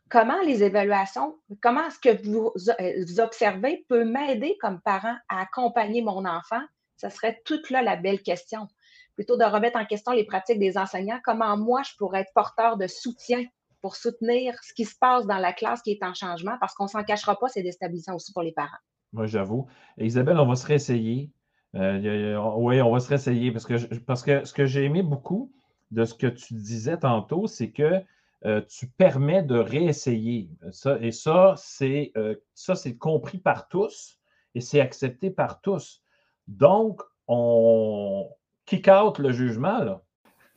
comment 0.10 0.42
les 0.42 0.64
évaluations, 0.64 1.38
comment 1.62 1.90
ce 1.90 2.00
que 2.00 2.22
vous, 2.24 2.52
euh, 2.80 3.24
observez 3.24 3.86
peut 3.90 4.06
m'aider 4.06 4.58
comme 4.62 4.80
parent 4.82 5.16
à 5.30 5.42
accompagner 5.42 6.02
mon 6.02 6.26
enfant? 6.26 6.62
Ce 6.98 7.10
serait 7.10 7.42
toute 7.46 7.70
là 7.70 7.82
la 7.82 7.96
belle 7.96 8.22
question. 8.22 8.68
Plutôt 9.16 9.38
de 9.38 9.44
remettre 9.44 9.80
en 9.80 9.86
question 9.86 10.12
les 10.12 10.26
pratiques 10.26 10.60
des 10.60 10.78
enseignants, 10.78 11.20
comment 11.24 11.58
moi 11.58 11.82
je 11.84 11.92
pourrais 11.98 12.22
être 12.22 12.32
porteur 12.34 12.78
de 12.78 12.88
soutien 12.88 13.44
pour 13.82 13.96
soutenir 13.96 14.56
ce 14.64 14.74
qui 14.74 14.86
se 14.86 14.96
passe 15.00 15.26
dans 15.28 15.38
la 15.38 15.54
classe 15.54 15.82
qui 15.82 15.92
est 15.92 16.04
en 16.04 16.14
changement, 16.14 16.58
parce 16.60 16.74
qu'on 16.74 16.86
ne 16.86 16.90
s'en 16.90 17.04
cachera 17.04 17.38
pas, 17.38 17.48
c'est 17.48 17.64
déstabilisant 17.64 18.16
aussi 18.16 18.34
pour 18.34 18.42
les 18.42 18.52
parents. 18.52 18.78
Moi, 19.14 19.28
j'avoue. 19.28 19.68
Isabelle, 19.98 20.40
on 20.40 20.48
va 20.48 20.56
se 20.56 20.66
réessayer. 20.66 21.32
Euh, 21.76 22.38
oui, 22.58 22.82
on 22.82 22.92
va 22.92 23.00
se 23.00 23.10
réessayer 23.10 23.52
parce 23.52 23.66
que, 23.66 23.96
parce 24.00 24.24
que 24.24 24.44
ce 24.46 24.54
que 24.54 24.66
j'ai 24.66 24.84
aimé 24.84 25.04
beaucoup 25.04 25.52
de 25.92 26.06
ce 26.06 26.14
que 26.14 26.28
tu 26.28 26.56
disais 26.56 26.98
tantôt, 26.98 27.48
c'est 27.48 27.72
que 27.72 28.02
euh, 28.46 28.62
tu 28.70 28.88
permets 28.88 29.42
de 29.42 29.58
réessayer. 29.58 30.50
Ça, 30.72 30.98
et 31.02 31.12
ça, 31.12 31.56
c'est 31.58 32.12
euh, 32.18 32.36
ça, 32.54 32.76
c'est 32.76 32.96
compris 32.96 33.40
par 33.40 33.68
tous 33.68 34.20
et 34.54 34.62
c'est 34.62 34.80
accepté 34.80 35.32
par 35.32 35.60
tous. 35.62 36.04
Donc, 36.48 37.02
on 37.28 38.30
kick 38.66 38.88
out 38.90 39.18
le 39.18 39.32
jugement. 39.32 39.80
Là. 39.80 40.04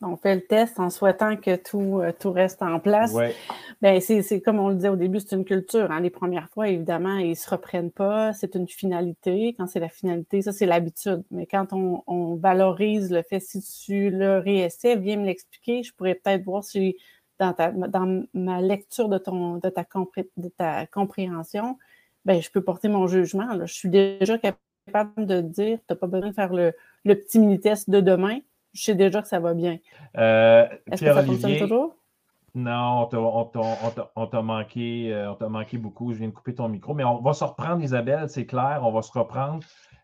on 0.02 0.16
fait 0.16 0.34
le 0.34 0.42
test 0.42 0.78
en 0.78 0.90
souhaitant 0.90 1.36
que 1.36 1.56
tout, 1.56 2.00
euh, 2.00 2.12
tout 2.12 2.32
reste 2.32 2.60
en 2.60 2.80
place. 2.80 3.14
Ouais. 3.14 3.34
Ben, 3.80 3.98
c'est 3.98 4.42
comme 4.42 4.58
on 4.58 4.68
le 4.68 4.74
disait 4.74 4.90
au 4.90 4.96
début, 4.96 5.18
c'est 5.18 5.34
une 5.34 5.46
culture. 5.46 5.90
Hein. 5.90 6.00
Les 6.00 6.10
premières 6.10 6.50
fois, 6.50 6.68
évidemment, 6.68 7.16
ils 7.16 7.30
ne 7.30 7.34
se 7.34 7.48
reprennent 7.48 7.90
pas. 7.90 8.34
C'est 8.34 8.56
une 8.56 8.68
finalité. 8.68 9.54
Quand 9.56 9.66
c'est 9.66 9.80
la 9.80 9.88
finalité, 9.88 10.42
ça, 10.42 10.52
c'est 10.52 10.66
l'habitude. 10.66 11.22
Mais 11.30 11.46
quand 11.46 11.72
on, 11.72 12.02
on, 12.06 12.36
valorise 12.36 13.10
le 13.10 13.22
fait, 13.22 13.40
si 13.40 13.62
tu 13.62 14.10
le 14.10 14.38
réessais, 14.38 14.96
viens 14.96 15.16
me 15.16 15.24
l'expliquer, 15.24 15.82
je 15.82 15.94
pourrais 15.94 16.14
peut-être 16.14 16.44
voir 16.44 16.62
si 16.62 16.98
dans, 17.40 17.52
ta, 17.52 17.72
dans 17.72 18.24
ma 18.34 18.60
lecture 18.60 19.08
de, 19.08 19.18
ton, 19.18 19.56
de, 19.56 19.68
ta, 19.68 19.84
de 20.36 20.48
ta 20.48 20.86
compréhension, 20.86 21.78
ben, 22.24 22.40
je 22.40 22.50
peux 22.50 22.62
porter 22.62 22.88
mon 22.88 23.08
jugement. 23.08 23.54
Là. 23.54 23.66
Je 23.66 23.74
suis 23.74 23.88
déjà 23.88 24.38
capable 24.38 25.26
de 25.26 25.40
dire, 25.40 25.78
tu 25.78 25.84
n'as 25.90 25.96
pas 25.96 26.06
besoin 26.06 26.28
de 26.28 26.34
faire 26.34 26.52
le, 26.52 26.72
le 27.04 27.14
petit 27.14 27.38
mini-test 27.38 27.90
de 27.90 28.00
demain 28.00 28.38
je 28.72 28.84
sais 28.84 28.94
déjà 28.94 29.22
que 29.22 29.28
ça 29.28 29.40
va 29.40 29.54
bien. 29.54 29.78
Euh, 30.16 30.66
Est-ce 30.90 31.04
que 31.04 31.12
ça 31.12 31.24
fonctionne 31.24 31.58
toujours? 31.58 31.96
Non, 32.54 33.08
on 33.12 34.26
t'a 34.26 34.42
manqué, 34.42 35.32
manqué 35.48 35.78
beaucoup. 35.78 36.12
Je 36.12 36.18
viens 36.18 36.28
de 36.28 36.32
couper 36.32 36.54
ton 36.54 36.68
micro, 36.68 36.94
mais 36.94 37.04
on 37.04 37.20
va 37.20 37.32
se 37.32 37.44
reprendre, 37.44 37.82
Isabelle, 37.82 38.28
c'est 38.28 38.46
clair, 38.46 38.80
on 38.82 38.90
va 38.90 39.02
se 39.02 39.12
reprendre. 39.16 39.60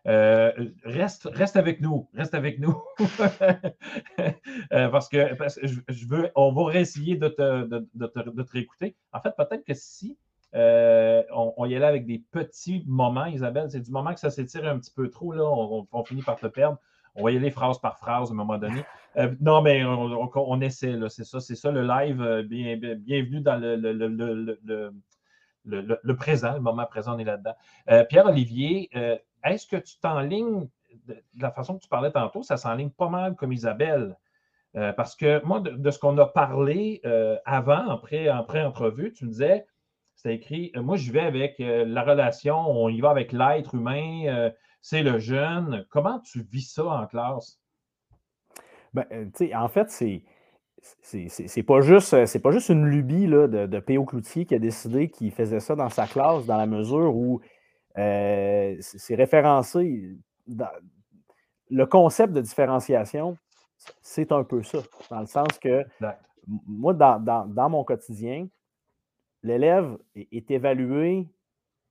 Euh, 0.07 0.51
reste, 0.83 1.29
reste 1.33 1.57
avec 1.57 1.81
nous, 1.81 2.07
reste 2.13 2.33
avec 2.33 2.59
nous. 2.59 2.81
parce, 4.71 5.09
que, 5.09 5.35
je, 5.63 6.07
veux, 6.07 6.31
on 6.35 6.51
va 6.53 6.71
réessayer 6.71 7.15
de 7.15 7.27
te, 7.27 7.65
de, 7.65 7.87
de 7.93 8.07
te 8.43 8.51
réécouter. 8.51 8.95
En 9.11 9.19
fait, 9.19 9.35
peut-être 9.35 9.65
que 9.65 9.73
si 9.73 10.17
on, 10.53 11.65
y 11.65 11.75
allait 11.75 11.85
avec 11.85 12.05
des 12.05 12.23
petits 12.31 12.83
moments, 12.87 13.25
Isabelle, 13.25 13.69
c'est 13.69 13.81
du 13.81 13.91
moment 13.91 14.13
que 14.13 14.19
ça 14.19 14.29
s'étire 14.29 14.65
un 14.65 14.79
petit 14.79 14.93
peu 14.95 15.09
trop, 15.09 15.33
là, 15.33 15.43
on 15.43 16.03
finit 16.03 16.23
par 16.23 16.37
te 16.37 16.47
perdre. 16.47 16.79
On 17.17 17.23
va 17.23 17.31
y 17.31 17.37
aller 17.37 17.49
phrase 17.49 17.79
par 17.79 17.97
phrase 17.97 18.29
à 18.29 18.33
un 18.33 18.35
moment 18.35 18.59
donné. 18.59 18.85
Euh, 19.17 19.33
non, 19.41 19.63
mais 19.63 19.83
on, 19.83 20.61
essaie, 20.61 20.95
c'est 21.09 21.23
ça, 21.23 21.39
c'est 21.39 21.55
ça 21.55 21.71
le 21.71 21.81
live. 21.81 22.21
Euh, 22.21 22.43
bienvenue 22.43 23.41
dans 23.41 23.59
le, 23.59 23.75
le, 25.65 26.15
présent, 26.15 26.53
le 26.53 26.59
moment 26.59 26.85
présent, 26.85 27.15
on 27.15 27.19
est 27.19 27.23
là-dedans. 27.23 27.55
Euh, 27.89 28.03
Pierre-Olivier, 28.03 28.91
est-ce 29.43 29.67
que 29.67 29.77
tu 29.77 29.97
t'enlignes, 29.99 30.67
de, 31.07 31.17
la 31.37 31.51
façon 31.51 31.77
que 31.77 31.83
tu 31.83 31.89
parlais 31.89 32.11
tantôt, 32.11 32.43
ça 32.43 32.57
s'enligne 32.57 32.89
pas 32.89 33.09
mal 33.09 33.35
comme 33.35 33.53
Isabelle? 33.53 34.15
parce 34.95 35.15
que 35.15 35.43
moi, 35.43 35.59
de, 35.59 35.89
ce 35.89 35.97
qu'on 35.97 36.15
a 36.19 36.27
parlé 36.27 37.01
avant, 37.45 37.87
en 37.87 37.97
pré-entrevue, 37.97 39.11
tu 39.11 39.25
me 39.25 39.31
disais, 39.31 39.65
c'était 40.13 40.35
écrit, 40.35 40.71
moi 40.75 40.97
je 40.97 41.11
vais 41.11 41.21
avec 41.21 41.55
la 41.57 42.03
relation, 42.03 42.59
on 42.59 42.87
y 42.87 43.01
va 43.01 43.09
avec 43.09 43.31
l'être 43.31 43.73
humain, 43.73 44.51
c'est 44.81 45.03
le 45.03 45.19
jeune. 45.19 45.85
Comment 45.89 46.19
tu 46.19 46.43
vis 46.43 46.71
ça 46.73 46.85
en 46.85 47.07
classe? 47.07 47.59
Ben, 48.93 49.05
euh, 49.11 49.55
en 49.55 49.67
fait, 49.67 49.89
c'est. 49.89 50.23
C'est 51.01 51.63
pas, 51.63 51.81
juste, 51.81 52.13
euh, 52.13 52.39
pas 52.41 52.51
juste 52.51 52.69
une 52.69 52.85
lubie 52.85 53.25
là, 53.25 53.47
de, 53.47 53.65
de. 53.65 53.79
Cloutier 53.79 54.45
qui 54.45 54.55
a 54.55 54.59
décidé 54.59 55.09
qu'il 55.09 55.31
faisait 55.31 55.59
ça 55.59 55.75
dans 55.75 55.89
sa 55.89 56.05
classe, 56.05 56.45
dans 56.45 56.55
la 56.55 56.67
mesure 56.67 57.15
où 57.15 57.41
euh, 57.97 58.75
c'est 58.79 59.15
référencé. 59.15 60.17
Dans, 60.47 60.69
le 61.69 61.85
concept 61.85 62.33
de 62.33 62.41
différenciation, 62.41 63.37
c'est 64.01 64.31
un 64.31 64.43
peu 64.43 64.63
ça, 64.63 64.79
dans 65.09 65.19
le 65.19 65.25
sens 65.25 65.59
que 65.59 65.85
moi, 66.65 66.93
dans, 66.93 67.69
mon 67.69 67.83
quotidien, 67.83 68.47
l'élève 69.43 69.97
est, 70.15 70.27
est, 70.31 70.51
évalué, 70.51 71.27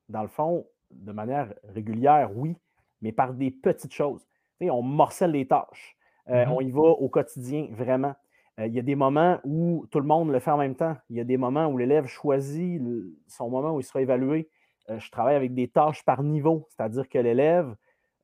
dans 0.09 0.23
le 0.23 0.29
fond, 0.29 0.67
de 0.91 1.13
manière 1.13 1.53
régulière, 1.65 2.31
oui, 2.35 2.57
mais 3.03 3.13
par 3.13 3.35
des 3.35 3.51
petites 3.51 3.93
choses. 3.93 4.27
on 4.61 4.83
morcelle 4.83 5.33
les 5.33 5.47
tâches. 5.47 5.97
Euh, 6.29 6.45
mm-hmm. 6.45 6.55
On 6.55 6.61
y 6.61 6.71
va 6.71 6.81
au 6.81 7.09
quotidien, 7.09 7.69
vraiment. 7.73 8.15
Euh, 8.59 8.67
il 8.67 8.75
y 8.75 8.79
a 8.79 8.83
des 8.83 8.95
moments 8.95 9.39
où 9.45 9.87
tout 9.91 10.01
le 10.01 10.07
monde 10.07 10.31
le 10.31 10.39
fait 10.39 10.51
en 10.51 10.57
même 10.57 10.75
temps. 10.75 10.97
Il 11.11 11.17
y 11.17 11.21
a 11.21 11.25
des 11.25 11.37
moments 11.37 11.67
où 11.67 11.77
l'élève 11.77 12.07
choisit 12.07 12.83
son 13.27 13.51
moment 13.51 13.75
où 13.75 13.81
il 13.81 13.85
sera 13.85 14.01
évalué. 14.01 14.49
Euh, 14.91 14.99
je 14.99 15.11
travaille 15.11 15.37
avec 15.37 15.55
des 15.55 15.69
tâches 15.69 16.05
par 16.05 16.23
niveau, 16.23 16.67
c'est-à-dire 16.71 17.09
que 17.09 17.19
l'élève 17.19 17.75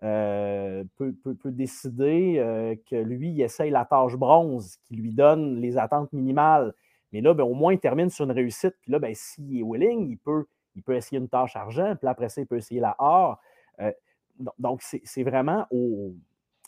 peut, 0.01 1.15
décider 1.45 2.77
que 2.91 2.97
lui, 2.97 3.31
il 3.31 3.41
essaye 3.41 3.71
la 3.71 3.85
tâche 3.85 4.17
bronze 4.17 4.77
qui 4.85 4.97
lui 4.97 5.13
donne 5.13 5.61
les 5.61 5.79
attentes 5.79 6.13
minimales. 6.13 6.75
Mais 7.13 7.21
là, 7.21 7.35
ben, 7.35 7.45
au 7.45 7.55
moins, 7.55 7.73
il 7.73 7.79
termine 7.79 8.11
sur 8.11 8.25
une 8.25 8.33
réussite. 8.33 8.75
Puis 8.81 8.91
là, 8.91 8.99
ben, 8.99 9.15
s'il 9.15 9.57
est 9.57 9.63
willing, 9.63 10.09
il 10.09 10.19
peut, 10.19 10.47
il 10.75 10.83
peut 10.83 10.97
essayer 10.97 11.19
une 11.19 11.29
tâche 11.29 11.55
argent. 11.55 11.95
Puis 11.95 12.09
après 12.09 12.29
ça, 12.31 12.41
il 12.41 12.49
peut 12.49 12.57
essayer 12.57 12.81
la 12.81 12.97
or 12.99 13.39
donc, 14.59 14.83
c'est 14.83 15.23
vraiment 15.23 15.67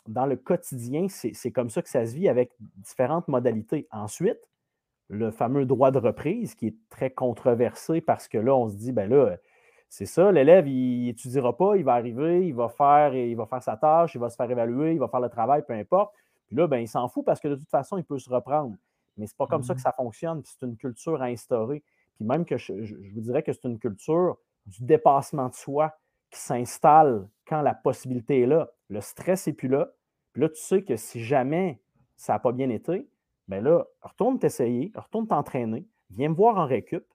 dans 0.07 0.25
le 0.25 0.35
quotidien, 0.35 1.07
c'est 1.09 1.51
comme 1.51 1.69
ça 1.69 1.81
que 1.81 1.89
ça 1.89 2.05
se 2.05 2.15
vit 2.15 2.29
avec 2.29 2.51
différentes 2.59 3.27
modalités. 3.27 3.87
Ensuite, 3.91 4.39
le 5.07 5.31
fameux 5.31 5.65
droit 5.65 5.91
de 5.91 5.99
reprise 5.99 6.55
qui 6.55 6.67
est 6.67 6.75
très 6.89 7.09
controversé 7.09 8.01
parce 8.01 8.27
que 8.27 8.37
là, 8.37 8.55
on 8.55 8.69
se 8.69 8.75
dit, 8.75 8.91
ben 8.91 9.09
là, 9.09 9.37
c'est 9.89 10.05
ça, 10.05 10.31
l'élève, 10.31 10.67
il 10.67 11.05
n'étudiera 11.05 11.55
pas, 11.55 11.77
il 11.77 11.83
va 11.83 11.93
arriver, 11.93 12.47
il 12.47 12.53
va, 12.53 12.69
faire, 12.69 13.13
il 13.15 13.35
va 13.35 13.45
faire 13.45 13.63
sa 13.63 13.77
tâche, 13.77 14.15
il 14.15 14.19
va 14.19 14.29
se 14.29 14.35
faire 14.35 14.49
évaluer, 14.49 14.93
il 14.93 14.99
va 14.99 15.07
faire 15.07 15.19
le 15.19 15.29
travail, 15.29 15.63
peu 15.65 15.73
importe. 15.73 16.13
Puis 16.47 16.55
là, 16.55 16.67
ben, 16.67 16.77
il 16.77 16.87
s'en 16.87 17.07
fout 17.07 17.25
parce 17.25 17.39
que 17.39 17.47
de 17.47 17.55
toute 17.55 17.69
façon, 17.69 17.97
il 17.97 18.03
peut 18.03 18.19
se 18.19 18.29
reprendre. 18.29 18.75
Mais 19.17 19.27
ce 19.27 19.33
n'est 19.33 19.37
pas 19.37 19.47
comme 19.47 19.63
ça 19.63 19.73
que 19.73 19.79
mmh 19.79 19.83
ça 19.83 19.93
fonctionne, 19.93 20.41
c'est 20.43 20.65
une 20.65 20.75
culture 20.75 21.21
à 21.21 21.25
instaurer. 21.25 21.83
Puis 22.15 22.25
même 22.25 22.45
que 22.45 22.57
je 22.57 22.73
vous 23.13 23.21
dirais 23.21 23.43
que 23.43 23.53
c'est 23.53 23.65
une 23.65 23.79
culture 23.79 24.37
du 24.65 24.83
dépassement 24.83 25.49
de 25.49 25.53
soi 25.53 25.93
qui 26.31 26.39
s'installe 26.39 27.27
quand 27.47 27.61
la 27.61 27.73
possibilité 27.73 28.41
est 28.41 28.47
là. 28.47 28.69
Le 28.89 29.01
stress 29.01 29.47
n'est 29.47 29.53
plus 29.53 29.67
là. 29.67 29.91
Puis 30.33 30.41
là, 30.41 30.49
tu 30.49 30.61
sais 30.61 30.83
que 30.83 30.95
si 30.95 31.23
jamais 31.23 31.79
ça 32.17 32.33
n'a 32.33 32.39
pas 32.39 32.51
bien 32.51 32.69
été, 32.69 33.07
bien 33.47 33.61
là, 33.61 33.85
retourne 34.01 34.39
t'essayer, 34.39 34.91
retourne 34.95 35.27
t'entraîner, 35.27 35.87
viens 36.09 36.29
me 36.29 36.35
voir 36.35 36.57
en 36.57 36.65
récup. 36.65 37.05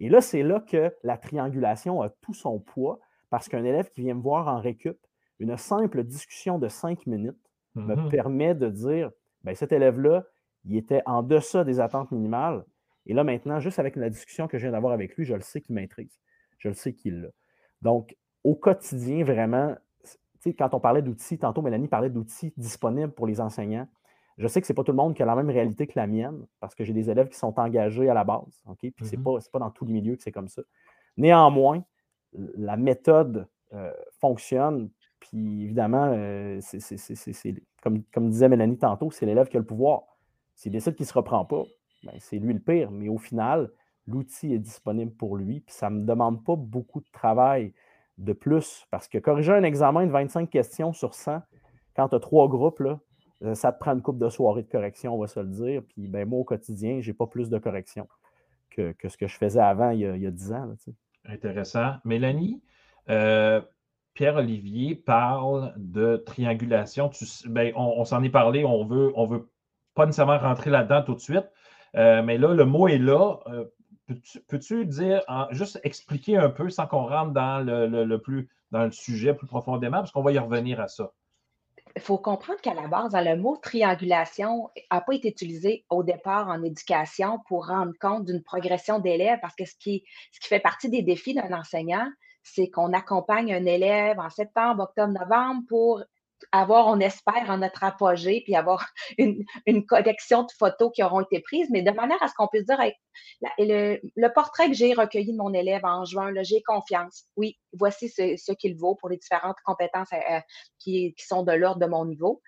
Et 0.00 0.08
là, 0.08 0.20
c'est 0.20 0.42
là 0.42 0.60
que 0.60 0.92
la 1.02 1.16
triangulation 1.16 2.02
a 2.02 2.08
tout 2.08 2.34
son 2.34 2.58
poids 2.58 2.98
parce 3.28 3.48
qu'un 3.48 3.64
élève 3.64 3.90
qui 3.90 4.00
vient 4.00 4.14
me 4.14 4.22
voir 4.22 4.48
en 4.48 4.60
récup, 4.60 4.98
une 5.38 5.56
simple 5.56 6.02
discussion 6.04 6.58
de 6.58 6.68
cinq 6.68 7.06
minutes 7.06 7.38
me 7.74 7.94
mm-hmm. 7.94 8.08
permet 8.10 8.54
de 8.54 8.68
dire 8.68 9.10
bien, 9.44 9.54
cet 9.54 9.72
élève-là, 9.72 10.24
il 10.64 10.76
était 10.76 11.02
en 11.06 11.22
deçà 11.22 11.64
des 11.64 11.80
attentes 11.80 12.10
minimales. 12.10 12.64
Et 13.06 13.14
là, 13.14 13.24
maintenant, 13.24 13.60
juste 13.60 13.78
avec 13.78 13.96
la 13.96 14.10
discussion 14.10 14.48
que 14.48 14.58
je 14.58 14.64
viens 14.64 14.72
d'avoir 14.72 14.92
avec 14.92 15.16
lui, 15.16 15.24
je 15.24 15.34
le 15.34 15.40
sais 15.40 15.60
qu'il 15.60 15.74
maîtrise. 15.74 16.18
Je 16.58 16.68
le 16.68 16.74
sais 16.74 16.92
qu'il 16.92 17.22
l'a. 17.22 17.28
Donc, 17.80 18.16
au 18.44 18.54
quotidien, 18.54 19.24
vraiment, 19.24 19.74
quand 20.58 20.74
on 20.74 20.80
parlait 20.80 21.02
d'outils, 21.02 21.38
tantôt 21.38 21.62
Mélanie 21.62 21.88
parlait 21.88 22.10
d'outils 22.10 22.52
disponibles 22.56 23.12
pour 23.12 23.26
les 23.26 23.40
enseignants. 23.40 23.88
Je 24.40 24.48
sais 24.48 24.62
que 24.62 24.66
ce 24.66 24.72
n'est 24.72 24.74
pas 24.74 24.84
tout 24.84 24.92
le 24.92 24.96
monde 24.96 25.14
qui 25.14 25.22
a 25.22 25.26
la 25.26 25.36
même 25.36 25.50
réalité 25.50 25.86
que 25.86 25.92
la 25.96 26.06
mienne, 26.06 26.46
parce 26.60 26.74
que 26.74 26.82
j'ai 26.82 26.94
des 26.94 27.10
élèves 27.10 27.28
qui 27.28 27.36
sont 27.36 27.60
engagés 27.60 28.08
à 28.08 28.14
la 28.14 28.24
base. 28.24 28.62
OK? 28.66 28.78
Puis 28.80 28.94
ce 29.00 29.10
n'est 29.10 29.22
mm-hmm. 29.22 29.50
pas, 29.50 29.58
dans 29.58 29.70
tous 29.70 29.84
les 29.84 29.92
milieux 29.92 30.16
que 30.16 30.22
c'est 30.22 30.32
comme 30.32 30.48
ça. 30.48 30.62
Néanmoins, 31.18 31.84
la 32.32 32.78
méthode 32.78 33.46
euh, 33.74 33.92
fonctionne. 34.18 34.88
Puis 35.20 35.64
évidemment, 35.64 36.10
euh, 36.14 36.58
c'est, 36.62 37.54
comme, 37.82 38.02
comme, 38.04 38.30
disait 38.30 38.48
Mélanie 38.48 38.78
tantôt, 38.78 39.10
c'est 39.10 39.26
l'élève 39.26 39.48
qui 39.48 39.58
a 39.58 39.60
le 39.60 39.66
pouvoir. 39.66 40.04
S'il 40.54 40.72
décide 40.72 40.94
qu'il 40.94 41.04
ne 41.04 41.08
se 41.08 41.14
reprend 41.14 41.44
pas, 41.44 41.64
ben, 42.04 42.14
c'est 42.18 42.38
lui 42.38 42.54
le 42.54 42.60
pire. 42.60 42.90
Mais 42.90 43.10
au 43.10 43.18
final, 43.18 43.70
l'outil 44.06 44.54
est 44.54 44.58
disponible 44.58 45.12
pour 45.12 45.36
lui. 45.36 45.60
Puis 45.60 45.74
ça 45.74 45.90
ne 45.90 46.00
me 46.00 46.06
demande 46.06 46.42
pas 46.44 46.56
beaucoup 46.56 47.00
de 47.00 47.10
travail 47.12 47.74
de 48.16 48.32
plus. 48.32 48.86
Parce 48.90 49.06
que 49.06 49.18
corriger 49.18 49.52
un 49.52 49.64
examen 49.64 50.06
de 50.06 50.12
25 50.12 50.48
questions 50.48 50.94
sur 50.94 51.12
100, 51.12 51.42
quand 51.94 52.08
tu 52.08 52.14
as 52.14 52.20
trois 52.20 52.48
groupes, 52.48 52.80
là, 52.80 53.00
ça 53.54 53.72
te 53.72 53.78
prend 53.78 53.92
une 53.92 54.02
coupe 54.02 54.18
de 54.18 54.28
soirée 54.28 54.62
de 54.62 54.70
correction, 54.70 55.14
on 55.14 55.18
va 55.18 55.26
se 55.26 55.40
le 55.40 55.46
dire. 55.46 55.82
Puis 55.88 56.08
ben, 56.08 56.28
moi, 56.28 56.40
au 56.40 56.44
quotidien, 56.44 57.00
je 57.00 57.10
n'ai 57.10 57.14
pas 57.14 57.26
plus 57.26 57.48
de 57.48 57.58
correction 57.58 58.06
que, 58.70 58.94
ce 59.08 59.16
que 59.16 59.26
je 59.26 59.36
faisais 59.36 59.60
avant 59.60 59.90
il 59.90 60.00
y 60.00 60.26
a, 60.26 60.30
10 60.30 60.52
ans. 60.52 60.74
Intéressant. 61.24 61.94
Mélanie, 62.04 62.62
euh, 63.08 63.60
Pierre-Olivier 64.14 64.94
parle 64.94 65.72
de 65.76 66.16
triangulation. 66.16 67.10
Ben, 67.46 67.72
on, 67.76 68.04
s'en 68.04 68.22
est 68.22 68.30
parlé, 68.30 68.64
on 68.64 68.84
veut, 68.84 69.12
on 69.14 69.26
veut 69.26 69.50
pas 69.94 70.06
nécessairement 70.06 70.38
rentrer 70.38 70.70
là-dedans 70.70 71.02
tout 71.02 71.14
de 71.14 71.20
suite. 71.20 71.50
Euh, 71.96 72.22
mais 72.22 72.38
là, 72.38 72.54
le 72.54 72.64
mot 72.64 72.88
est 72.88 72.98
là. 72.98 73.38
Peux-tu 74.48 74.86
dire, 74.86 75.22
juste 75.50 75.78
expliquer 75.84 76.36
un 76.36 76.50
peu 76.50 76.68
sans 76.68 76.86
qu'on 76.86 77.06
rentre 77.06 77.32
dans 77.32 77.64
le, 77.64 78.16
plus 78.16 78.48
dans 78.72 78.84
le 78.84 78.90
sujet 78.90 79.34
plus 79.34 79.46
profondément, 79.46 79.98
parce 79.98 80.12
qu'on 80.12 80.22
va 80.22 80.32
y 80.32 80.38
revenir 80.38 80.80
à 80.80 80.88
ça? 80.88 81.12
Il 81.96 82.02
faut 82.02 82.18
comprendre 82.18 82.60
qu'à 82.60 82.74
la 82.74 82.86
base, 82.86 83.14
le 83.14 83.36
mot 83.36 83.56
triangulation 83.56 84.70
n'a 84.92 85.00
pas 85.00 85.14
été 85.14 85.28
utilisé 85.28 85.84
au 85.90 86.02
départ 86.02 86.48
en 86.48 86.62
éducation 86.62 87.40
pour 87.48 87.66
rendre 87.66 87.92
compte 88.00 88.24
d'une 88.26 88.42
progression 88.42 88.98
d'élèves, 89.00 89.38
parce 89.42 89.56
que 89.56 89.64
ce 89.64 89.74
qui, 89.76 90.04
ce 90.32 90.40
qui 90.40 90.48
fait 90.48 90.60
partie 90.60 90.88
des 90.88 91.02
défis 91.02 91.34
d'un 91.34 91.52
enseignant, 91.52 92.08
c'est 92.42 92.70
qu'on 92.70 92.92
accompagne 92.92 93.52
un 93.52 93.66
élève 93.66 94.18
en 94.18 94.30
septembre, 94.30 94.84
octobre, 94.84 95.12
novembre 95.12 95.62
pour 95.68 96.02
avoir, 96.52 96.86
on 96.88 96.98
espère, 97.00 97.48
en 97.48 97.58
notre 97.58 97.84
apogée, 97.84 98.42
puis 98.44 98.56
avoir 98.56 98.86
une, 99.18 99.44
une, 99.66 99.86
collection 99.86 100.42
de 100.42 100.52
photos 100.58 100.90
qui 100.94 101.02
auront 101.02 101.20
été 101.20 101.40
prises, 101.40 101.68
mais 101.70 101.82
de 101.82 101.90
manière 101.90 102.22
à 102.22 102.28
ce 102.28 102.34
qu'on 102.34 102.48
puisse 102.48 102.66
dire, 102.66 102.78
le, 103.58 104.28
portrait 104.28 104.68
que 104.68 104.74
j'ai 104.74 104.92
recueilli 104.94 105.32
de 105.32 105.36
mon 105.36 105.52
élève 105.52 105.84
en 105.84 106.04
juin, 106.04 106.32
j'ai 106.42 106.62
confiance. 106.62 107.24
Oui, 107.36 107.58
voici 107.72 108.08
ce, 108.08 108.52
qu'il 108.52 108.76
vaut 108.76 108.96
pour 108.96 109.08
les 109.08 109.16
différentes 109.16 109.58
compétences 109.64 110.12
euh, 110.12 110.40
qui, 110.78 111.14
qui, 111.14 111.26
sont 111.26 111.42
de 111.42 111.52
l'ordre 111.52 111.80
de 111.80 111.86
mon 111.86 112.04
niveau. 112.04 112.42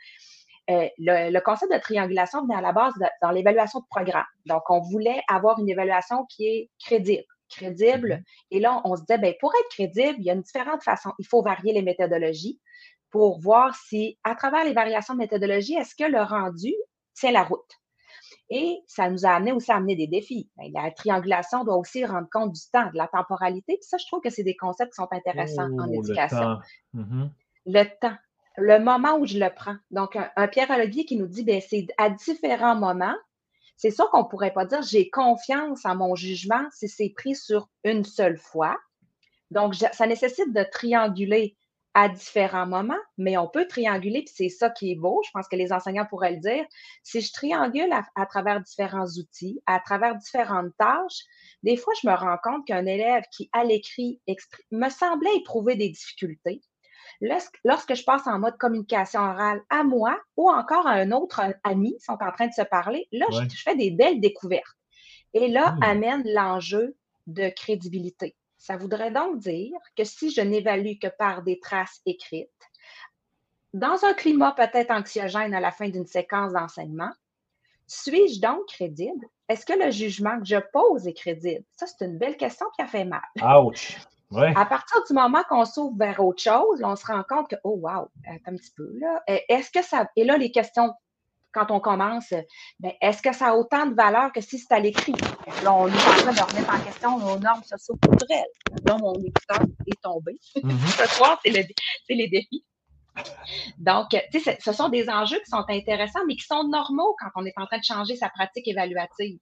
euh, 0.70 0.88
le, 0.98 1.40
concept 1.40 1.72
de 1.72 1.78
triangulation 1.78 2.42
venait 2.42 2.56
à 2.56 2.60
la 2.60 2.72
base 2.72 2.94
dans 3.20 3.30
l'évaluation 3.30 3.80
de 3.80 3.86
programme. 3.88 4.26
Donc, 4.46 4.62
on 4.68 4.80
voulait 4.80 5.22
avoir 5.28 5.58
une 5.58 5.68
évaluation 5.68 6.26
qui 6.26 6.46
est 6.46 6.70
crédible. 6.84 7.24
Crédible. 7.48 8.14
Mm-hmm. 8.14 8.46
Et 8.52 8.60
là, 8.60 8.80
on 8.84 8.96
se 8.96 9.02
disait, 9.02 9.18
ben, 9.18 9.34
pour 9.38 9.52
être 9.54 9.68
crédible, 9.70 10.16
il 10.18 10.24
y 10.24 10.30
a 10.30 10.34
une 10.34 10.42
différente 10.42 10.82
façon. 10.82 11.12
Il 11.18 11.26
faut 11.26 11.42
varier 11.42 11.72
les 11.72 11.82
méthodologies 11.82 12.58
pour 13.12 13.38
voir 13.38 13.76
si, 13.76 14.18
à 14.24 14.34
travers 14.34 14.64
les 14.64 14.72
variations 14.72 15.14
de 15.14 15.18
méthodologie, 15.18 15.74
est-ce 15.74 15.94
que 15.94 16.10
le 16.10 16.22
rendu 16.22 16.74
tient 17.14 17.30
la 17.30 17.44
route? 17.44 17.60
Et 18.50 18.80
ça 18.86 19.08
nous 19.08 19.24
a 19.24 19.30
amené 19.30 19.52
aussi 19.52 19.70
à 19.70 19.76
amener 19.76 19.96
des 19.96 20.06
défis. 20.06 20.50
Ben, 20.56 20.70
la 20.74 20.90
triangulation 20.90 21.62
doit 21.64 21.76
aussi 21.76 22.04
rendre 22.04 22.28
compte 22.30 22.52
du 22.52 22.60
temps, 22.72 22.90
de 22.90 22.96
la 22.96 23.08
temporalité. 23.08 23.74
Puis 23.74 23.86
ça, 23.88 23.98
je 23.98 24.06
trouve 24.06 24.20
que 24.20 24.30
c'est 24.30 24.42
des 24.42 24.56
concepts 24.56 24.92
qui 24.92 24.96
sont 24.96 25.08
intéressants 25.12 25.70
en 25.78 25.88
oh, 25.88 26.02
éducation. 26.02 26.58
Mm-hmm. 26.94 27.30
Le 27.66 27.84
temps. 28.00 28.16
Le 28.58 28.78
moment 28.78 29.16
où 29.16 29.26
je 29.26 29.38
le 29.38 29.48
prends. 29.54 29.76
Donc, 29.90 30.18
un, 30.36 30.48
Pierre-Olivier 30.48 31.04
qui 31.06 31.16
nous 31.16 31.26
dit, 31.26 31.44
ben, 31.44 31.62
c'est 31.66 31.86
à 31.96 32.10
différents 32.10 32.76
moments. 32.76 33.16
C'est 33.76 33.90
sûr 33.90 34.10
qu'on 34.10 34.24
ne 34.24 34.28
pourrait 34.28 34.52
pas 34.52 34.66
dire 34.66 34.82
j'ai 34.82 35.08
confiance 35.08 35.86
en 35.86 35.96
mon 35.96 36.14
jugement 36.14 36.62
si 36.72 36.88
c'est 36.88 37.12
pris 37.16 37.34
sur 37.34 37.68
une 37.84 38.04
seule 38.04 38.36
fois. 38.36 38.76
Donc, 39.50 39.74
ça 39.74 40.06
nécessite 40.06 40.52
de 40.52 40.62
trianguler 40.70 41.56
à 41.94 42.08
différents 42.08 42.66
moments, 42.66 42.94
mais 43.18 43.36
on 43.36 43.48
peut 43.48 43.66
trianguler, 43.66 44.22
puis 44.22 44.32
c'est 44.34 44.48
ça 44.48 44.70
qui 44.70 44.92
est 44.92 44.94
beau, 44.94 45.20
je 45.26 45.30
pense 45.32 45.46
que 45.46 45.56
les 45.56 45.72
enseignants 45.72 46.06
pourraient 46.06 46.32
le 46.32 46.40
dire. 46.40 46.64
Si 47.02 47.20
je 47.20 47.32
triangule 47.32 47.92
à, 48.14 48.26
travers 48.26 48.60
différents 48.60 49.06
outils, 49.06 49.60
à 49.66 49.78
travers 49.78 50.16
différentes 50.16 50.74
tâches, 50.78 51.24
des 51.62 51.76
fois, 51.76 51.92
je 52.00 52.08
me 52.08 52.14
rends 52.14 52.38
compte 52.42 52.66
qu'un 52.66 52.86
élève 52.86 53.24
qui, 53.30 53.50
à 53.52 53.64
l'écrit, 53.64 54.20
me 54.70 54.88
semblait 54.88 55.36
éprouver 55.36 55.76
des 55.76 55.90
difficultés, 55.90 56.62
lorsque 57.20 57.94
je 57.94 58.04
passe 58.04 58.26
en 58.26 58.38
mode 58.38 58.56
communication 58.58 59.20
orale 59.20 59.60
à 59.70 59.84
moi 59.84 60.18
ou 60.36 60.50
encore 60.50 60.86
à 60.86 60.92
un 60.92 61.12
autre 61.12 61.40
ami, 61.62 61.96
sont 62.00 62.18
en 62.20 62.32
train 62.32 62.48
de 62.48 62.52
se 62.52 62.62
parler, 62.62 63.06
là, 63.12 63.26
je, 63.30 63.56
fais 63.56 63.76
des 63.76 63.90
belles 63.90 64.20
découvertes. 64.20 64.76
Et 65.34 65.48
là, 65.48 65.72
mmh. 65.72 65.82
amène 65.82 66.22
l'enjeu 66.26 66.96
de 67.26 67.48
crédibilité. 67.50 68.34
Ça 68.62 68.76
voudrait 68.76 69.10
donc 69.10 69.38
dire 69.38 69.76
que 69.96 70.04
si 70.04 70.30
je 70.30 70.40
n'évalue 70.40 70.96
que 71.02 71.08
par 71.08 71.42
des 71.42 71.58
traces 71.58 72.00
écrites, 72.06 72.48
dans 73.74 74.04
un 74.04 74.14
climat 74.14 74.52
peut-être 74.52 74.92
anxiogène 74.92 75.52
à 75.52 75.58
la 75.58 75.72
fin 75.72 75.88
d'une 75.88 76.06
séquence 76.06 76.52
d'enseignement, 76.52 77.10
suis-je 77.88 78.40
donc 78.40 78.64
crédible? 78.68 79.26
Est-ce 79.48 79.66
que 79.66 79.72
le 79.72 79.90
jugement 79.90 80.38
que 80.38 80.44
je 80.44 80.58
pose 80.72 81.08
est 81.08 81.12
crédible? 81.12 81.64
Ça, 81.72 81.86
c'est 81.88 82.04
une 82.04 82.18
belle 82.18 82.36
question 82.36 82.66
qui 82.76 82.82
a 82.82 82.86
fait 82.86 83.04
mal. 83.04 83.20
Ouch! 83.64 83.98
À 84.32 84.64
partir 84.64 85.02
du 85.08 85.12
moment 85.12 85.42
qu'on 85.48 85.64
s'ouvre 85.64 85.96
vers 85.96 86.24
autre 86.24 86.40
chose, 86.40 86.82
on 86.84 86.94
se 86.94 87.04
rend 87.04 87.24
compte 87.28 87.48
que, 87.48 87.56
oh 87.64 87.80
wow, 87.82 88.08
un 88.46 88.56
petit 88.56 88.70
peu 88.76 88.88
là. 89.00 89.24
Est-ce 89.26 89.72
que 89.72 89.82
ça. 89.82 90.08
Et 90.14 90.22
là, 90.22 90.36
les 90.38 90.52
questions 90.52 90.94
quand 91.52 91.70
on 91.70 91.80
commence, 91.80 92.32
ben, 92.80 92.92
est-ce 93.00 93.22
que 93.22 93.34
ça 93.34 93.48
a 93.48 93.54
autant 93.54 93.86
de 93.86 93.94
valeur 93.94 94.32
que 94.32 94.40
si 94.40 94.58
c'est 94.58 94.72
à 94.74 94.80
l'écrit? 94.80 95.14
Là, 95.62 95.74
on 95.74 95.88
est 95.88 95.92
en 95.92 96.32
train 96.32 96.32
de 96.32 96.40
remettre 96.40 96.74
en 96.74 96.80
question 96.80 97.18
nos 97.18 97.38
normes 97.38 97.62
socio-culturelles, 97.64 98.44
dont 98.84 98.98
mon 98.98 99.14
écouteur 99.14 99.62
est 99.86 100.02
tombé. 100.02 100.38
Mm-hmm. 100.56 100.86
Ce 101.08 101.14
soir, 101.14 101.40
c'est 101.44 101.50
les 101.50 102.28
défis. 102.28 102.64
Donc, 103.78 104.08
tu 104.32 104.40
sais, 104.40 104.58
ce 104.60 104.72
sont 104.72 104.88
des 104.88 105.08
enjeux 105.08 105.38
qui 105.38 105.50
sont 105.50 105.64
intéressants, 105.68 106.24
mais 106.26 106.36
qui 106.36 106.46
sont 106.46 106.64
normaux 106.64 107.14
quand 107.20 107.28
on 107.36 107.44
est 107.44 107.52
en 107.56 107.66
train 107.66 107.78
de 107.78 107.84
changer 107.84 108.16
sa 108.16 108.30
pratique 108.30 108.66
évaluative. 108.66 109.38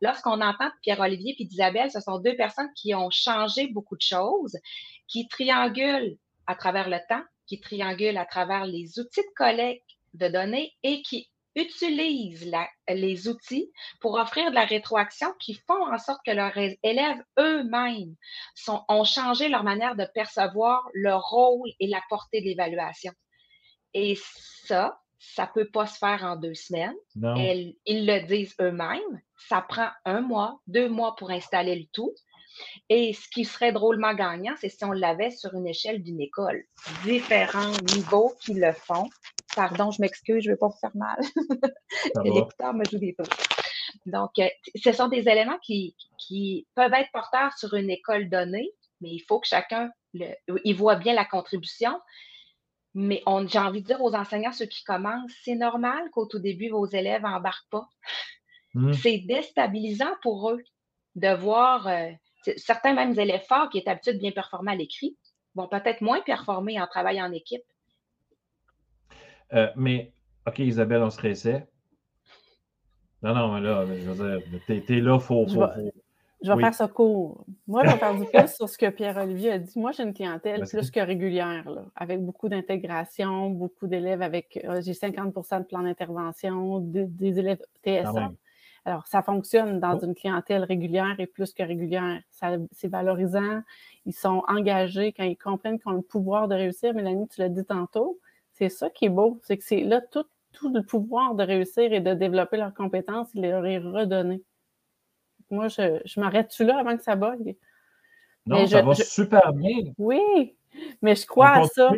Lorsqu'on 0.00 0.40
entend 0.40 0.70
Pierre-Olivier 0.82 1.34
et 1.38 1.42
Isabelle, 1.44 1.90
ce 1.90 2.00
sont 2.00 2.18
deux 2.18 2.36
personnes 2.36 2.70
qui 2.74 2.94
ont 2.94 3.10
changé 3.10 3.68
beaucoup 3.68 3.96
de 3.96 4.02
choses, 4.02 4.56
qui 5.08 5.28
triangulent 5.28 6.16
à 6.46 6.54
travers 6.54 6.88
le 6.88 6.98
temps, 7.08 7.22
qui 7.46 7.60
triangulent 7.60 8.16
à 8.16 8.24
travers 8.24 8.64
les 8.66 8.98
outils 8.98 9.20
de 9.20 9.34
collecte 9.36 9.84
de 10.14 10.28
données 10.28 10.72
et 10.82 11.02
qui 11.02 11.28
utilisent 11.56 12.50
les 12.88 13.28
outils 13.28 13.70
pour 14.00 14.14
offrir 14.14 14.50
de 14.50 14.54
la 14.54 14.64
rétroaction 14.64 15.28
qui 15.38 15.54
font 15.54 15.92
en 15.92 15.98
sorte 15.98 16.20
que 16.24 16.32
leurs 16.32 16.56
élèves 16.82 17.22
eux-mêmes 17.38 18.14
ont 18.88 19.04
changé 19.04 19.48
leur 19.48 19.64
manière 19.64 19.96
de 19.96 20.06
percevoir 20.14 20.88
leur 20.94 21.22
rôle 21.22 21.70
et 21.80 21.86
la 21.86 22.02
portée 22.08 22.40
de 22.40 22.46
l'évaluation. 22.46 23.12
Et 23.92 24.18
ça, 24.66 25.00
ça 25.18 25.44
ne 25.44 25.62
peut 25.62 25.70
pas 25.70 25.86
se 25.86 25.98
faire 25.98 26.24
en 26.24 26.36
deux 26.36 26.54
semaines. 26.54 26.94
ils 27.86 28.06
le 28.06 28.26
disent 28.26 28.54
eux-mêmes. 28.60 29.20
Ça 29.48 29.62
prend 29.62 29.88
un 30.04 30.20
mois, 30.20 30.60
deux 30.66 30.88
mois 30.88 31.14
pour 31.16 31.30
installer 31.30 31.76
le 31.76 31.86
tout. 31.92 32.12
Et 32.88 33.12
ce 33.12 33.28
qui 33.28 33.44
serait 33.44 33.72
drôlement 33.72 34.14
gagnant, 34.14 34.54
c'est 34.60 34.68
si 34.68 34.84
on 34.84 34.92
l'avait 34.92 35.30
sur 35.30 35.54
une 35.54 35.66
échelle 35.66 36.02
d'une 36.02 36.20
école. 36.20 36.64
Différents 37.04 37.72
niveaux 37.94 38.32
qui 38.40 38.54
le 38.54 38.72
font. 38.72 39.08
Pardon, 39.54 39.90
je 39.90 40.00
m'excuse, 40.00 40.42
je 40.42 40.50
ne 40.50 40.54
vais 40.54 40.58
pas 40.58 40.68
vous 40.68 40.78
faire 40.80 40.96
mal. 40.96 41.18
L'écouteur 42.24 42.74
me 42.74 42.84
joue 42.84 42.98
des 42.98 43.14
tours. 43.14 43.26
Donc, 44.06 44.30
euh, 44.38 44.48
ce 44.82 44.92
sont 44.92 45.08
des 45.08 45.28
éléments 45.28 45.58
qui, 45.62 45.96
peuvent 46.74 46.92
être 46.92 47.10
porteurs 47.12 47.52
sur 47.58 47.74
une 47.74 47.90
école 47.90 48.28
donnée, 48.28 48.70
mais 49.00 49.10
il 49.10 49.20
faut 49.20 49.40
que 49.40 49.46
chacun 49.46 49.90
il 50.64 50.76
voit 50.76 50.96
bien 50.96 51.14
la 51.14 51.24
contribution. 51.24 52.00
Mais 52.94 53.22
j'ai 53.48 53.58
envie 53.58 53.82
de 53.82 53.86
dire 53.86 54.02
aux 54.02 54.14
enseignants, 54.14 54.52
ceux 54.52 54.66
qui 54.66 54.84
commencent, 54.84 55.32
c'est 55.42 55.56
normal 55.56 56.10
qu'au 56.12 56.26
tout 56.26 56.38
début, 56.38 56.68
vos 56.68 56.86
élèves 56.86 57.22
n'embarquent 57.22 57.68
pas. 57.70 57.88
Mmh. 58.74 58.92
C'est 58.92 59.18
déstabilisant 59.18 60.14
pour 60.22 60.50
eux 60.50 60.62
de 61.16 61.34
voir 61.34 61.88
euh, 61.88 62.10
certains 62.56 62.94
mêmes 62.94 63.18
élèves 63.18 63.44
forts 63.48 63.68
qui 63.70 63.78
étaient 63.78 63.90
habitués 63.90 64.14
de 64.14 64.18
bien 64.18 64.32
performer 64.32 64.72
à 64.72 64.76
l'écrit 64.76 65.16
vont 65.54 65.68
peut-être 65.68 66.00
moins 66.00 66.20
performer 66.20 66.80
en 66.80 66.86
travail 66.86 67.20
en 67.22 67.32
équipe. 67.32 67.62
Euh, 69.52 69.68
mais, 69.76 70.12
OK, 70.46 70.58
Isabelle, 70.58 71.02
on 71.02 71.10
se 71.10 71.20
réessaie. 71.20 71.66
Non, 73.22 73.34
non, 73.34 73.54
mais 73.54 73.60
là, 73.60 73.86
je 73.86 74.10
veux 74.10 74.38
dire, 74.38 74.84
t'es, 74.84 75.00
là, 75.00 75.14
il 75.14 75.20
faut, 75.20 75.46
Je 75.48 76.52
vais, 76.52 76.60
faire 76.60 76.74
ça 76.74 76.88
court. 76.88 77.46
Moi, 77.66 77.82
je 77.84 77.92
vais 77.92 77.96
faire 77.96 78.14
du 78.14 78.26
plus 78.26 78.54
sur 78.54 78.68
ce 78.68 78.76
que 78.76 78.90
Pierre-Olivier 78.90 79.52
a 79.52 79.58
dit. 79.58 79.78
Moi, 79.78 79.92
j'ai 79.92 80.02
une 80.02 80.12
clientèle 80.12 80.64
plus 80.68 80.90
que 80.90 81.00
régulière, 81.00 81.64
avec 81.96 82.20
beaucoup 82.20 82.48
d'intégration, 82.48 83.48
beaucoup 83.48 83.86
d'élèves 83.86 84.20
avec. 84.20 84.60
Euh, 84.64 84.82
j'ai 84.82 84.92
50% 84.92 85.60
de 85.60 85.64
plan 85.64 85.82
d'intervention, 85.82 86.80
des, 86.80 87.38
élèves 87.38 87.62
TSA. 87.82 88.32
Alors, 88.84 89.06
ça 89.06 89.22
fonctionne 89.22 89.80
dans 89.80 89.98
oh. 89.98 90.04
une 90.04 90.14
clientèle 90.14 90.64
régulière 90.64 91.18
et 91.18 91.26
plus 91.26 91.52
que 91.54 91.62
régulière. 91.62 92.20
C'est 92.30 92.88
valorisant. 92.88 93.62
Ils 94.04 94.12
sont 94.14 94.42
engagés 94.48 95.12
quand 95.12 95.24
ils 95.24 95.36
comprennent 95.36 95.78
qu'ils 95.78 95.90
ont 95.90 95.96
le 95.96 96.02
pouvoir 96.02 96.48
de 96.48 96.54
réussir. 96.54 96.92
Mélanie, 96.94 97.28
tu 97.28 97.40
l'as 97.40 97.48
dit 97.48 97.64
tantôt. 97.64 98.18
C'est 98.52 98.68
ça 98.68 98.90
qui 98.90 99.06
est 99.06 99.10
beau. 99.10 99.40
C'est 99.42 99.56
que 99.56 99.64
c'est 99.64 99.80
là 99.80 100.00
tout, 100.00 100.26
tout 100.52 100.72
le 100.72 100.82
pouvoir 100.82 101.34
de 101.34 101.42
réussir 101.42 101.92
et 101.92 102.00
de 102.00 102.14
développer 102.14 102.56
leurs 102.56 102.74
compétences, 102.74 103.28
il 103.34 103.42
leur 103.42 103.66
est 103.66 103.78
redonné. 103.78 104.42
Moi, 105.50 105.68
je, 105.68 106.00
je 106.04 106.20
m'arrête-tu 106.20 106.64
là 106.64 106.78
avant 106.78 106.96
que 106.96 107.02
ça 107.02 107.16
bug? 107.16 107.56
Non, 108.46 108.66
ça 108.66 108.82
va 108.82 108.94
super 108.94 109.52
bien. 109.52 109.92
Oui, 109.98 110.54
mais 111.02 111.14
je 111.14 111.26
crois 111.26 111.50
à 111.50 111.64
ça. 111.64 111.90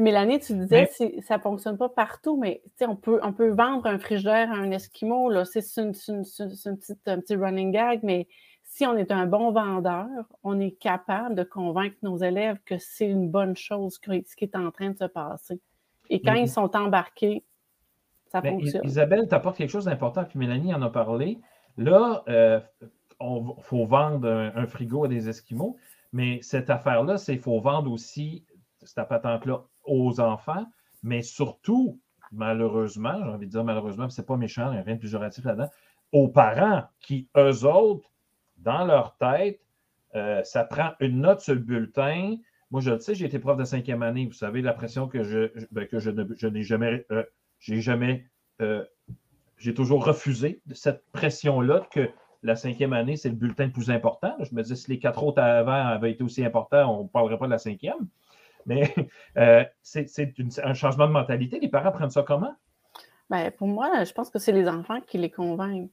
Mélanie, 0.00 0.40
tu 0.40 0.54
disais 0.54 0.86
que 0.86 1.22
ça 1.22 1.36
ne 1.36 1.42
fonctionne 1.42 1.76
pas 1.76 1.88
partout, 1.88 2.36
mais 2.36 2.62
on 2.80 2.96
peut, 2.96 3.20
on 3.22 3.32
peut 3.32 3.50
vendre 3.50 3.86
un 3.86 3.98
frigidaire 3.98 4.50
à 4.50 4.56
un 4.56 4.70
Esquimau. 4.70 5.32
C'est 5.44 5.78
un 5.78 5.90
petit 7.20 7.36
running 7.36 7.72
gag, 7.72 8.00
mais 8.02 8.26
si 8.62 8.86
on 8.86 8.96
est 8.96 9.10
un 9.10 9.26
bon 9.26 9.50
vendeur, 9.50 10.06
on 10.44 10.60
est 10.60 10.72
capable 10.72 11.34
de 11.34 11.42
convaincre 11.42 11.96
nos 12.02 12.16
élèves 12.16 12.58
que 12.64 12.78
c'est 12.78 13.08
une 13.08 13.28
bonne 13.28 13.56
chose, 13.56 13.98
ce 14.02 14.36
qui 14.36 14.44
est 14.44 14.56
en 14.56 14.70
train 14.70 14.90
de 14.90 14.96
se 14.96 15.04
passer. 15.04 15.60
Et 16.08 16.20
quand 16.20 16.34
ils 16.34 16.48
sont 16.48 16.74
embarqués, 16.76 17.44
ça 18.30 18.40
fonctionne. 18.42 18.82
Isabelle, 18.84 19.26
tu 19.28 19.34
apportes 19.34 19.56
quelque 19.56 19.70
chose 19.70 19.86
d'important, 19.86 20.24
puis 20.24 20.38
Mélanie 20.38 20.72
en 20.72 20.82
a 20.82 20.90
parlé. 20.90 21.40
Là, 21.76 22.22
il 22.26 22.32
euh, 22.32 22.60
faut 23.60 23.86
vendre 23.86 24.28
un, 24.28 24.66
frigo 24.66 25.04
à 25.04 25.08
des 25.08 25.28
Esquimaux, 25.28 25.76
mais 26.12 26.40
cette 26.42 26.70
affaire-là, 26.70 27.18
c'est 27.18 27.32
qu'il 27.32 27.42
faut 27.42 27.60
vendre 27.60 27.90
aussi 27.90 28.44
cette 28.82 29.08
patente-là 29.08 29.62
aux 29.84 30.20
enfants, 30.20 30.66
mais 31.02 31.22
surtout, 31.22 31.98
malheureusement, 32.32 33.14
j'ai 33.24 33.30
envie 33.30 33.46
de 33.46 33.50
dire 33.50 33.64
malheureusement, 33.64 34.08
c'est 34.08 34.26
pas 34.26 34.36
méchant, 34.36 34.70
il 34.70 34.74
n'y 34.74 34.78
a 34.78 34.82
rien 34.82 34.96
de 34.96 35.00
péjoratif 35.00 35.44
là-dedans, 35.44 35.70
aux 36.12 36.28
parents 36.28 36.84
qui, 37.00 37.28
eux 37.36 37.64
autres, 37.64 38.10
dans 38.58 38.84
leur 38.84 39.16
tête, 39.16 39.60
euh, 40.14 40.42
ça 40.44 40.64
prend 40.64 40.92
une 41.00 41.20
note 41.20 41.40
sur 41.40 41.54
le 41.54 41.60
bulletin. 41.60 42.36
Moi, 42.70 42.80
je 42.80 42.90
le 42.90 42.98
sais, 42.98 43.14
j'ai 43.14 43.26
été 43.26 43.38
prof 43.38 43.56
de 43.56 43.64
cinquième 43.64 44.02
année. 44.02 44.26
Vous 44.26 44.32
savez, 44.32 44.60
la 44.60 44.72
pression 44.72 45.08
que 45.08 45.22
je, 45.22 45.50
ben, 45.70 45.86
que 45.86 45.98
je, 45.98 46.10
n'ai 46.10 46.62
jamais, 46.62 47.06
euh, 47.10 47.22
j'ai 47.58 47.80
jamais, 47.80 48.26
euh, 48.60 48.84
j'ai 49.56 49.74
toujours 49.74 50.04
refusé 50.04 50.62
cette 50.72 51.04
pression-là 51.12 51.86
que 51.92 52.10
la 52.42 52.56
cinquième 52.56 52.92
année, 52.92 53.16
c'est 53.16 53.28
le 53.28 53.34
bulletin 53.34 53.66
le 53.66 53.72
plus 53.72 53.90
important. 53.90 54.34
Je 54.40 54.54
me 54.54 54.62
disais, 54.62 54.76
si 54.76 54.90
les 54.90 54.98
quatre 54.98 55.22
autres 55.22 55.42
avant 55.42 55.72
avaient 55.72 56.10
été 56.10 56.24
aussi 56.24 56.44
importants, 56.44 56.98
on 56.98 57.04
ne 57.04 57.08
parlerait 57.08 57.38
pas 57.38 57.46
de 57.46 57.50
la 57.50 57.58
cinquième. 57.58 58.08
Mais 58.66 58.94
euh, 59.36 59.64
c'est 59.82 60.34
un 60.62 60.74
changement 60.74 61.06
de 61.06 61.12
mentalité. 61.12 61.58
Les 61.60 61.68
parents 61.68 61.92
prennent 61.92 62.10
ça 62.10 62.22
comment? 62.22 62.54
Bien, 63.30 63.50
pour 63.50 63.68
moi, 63.68 64.04
je 64.04 64.12
pense 64.12 64.30
que 64.30 64.38
c'est 64.38 64.52
les 64.52 64.68
enfants 64.68 65.00
qui 65.00 65.18
les 65.18 65.30
convainquent. 65.30 65.90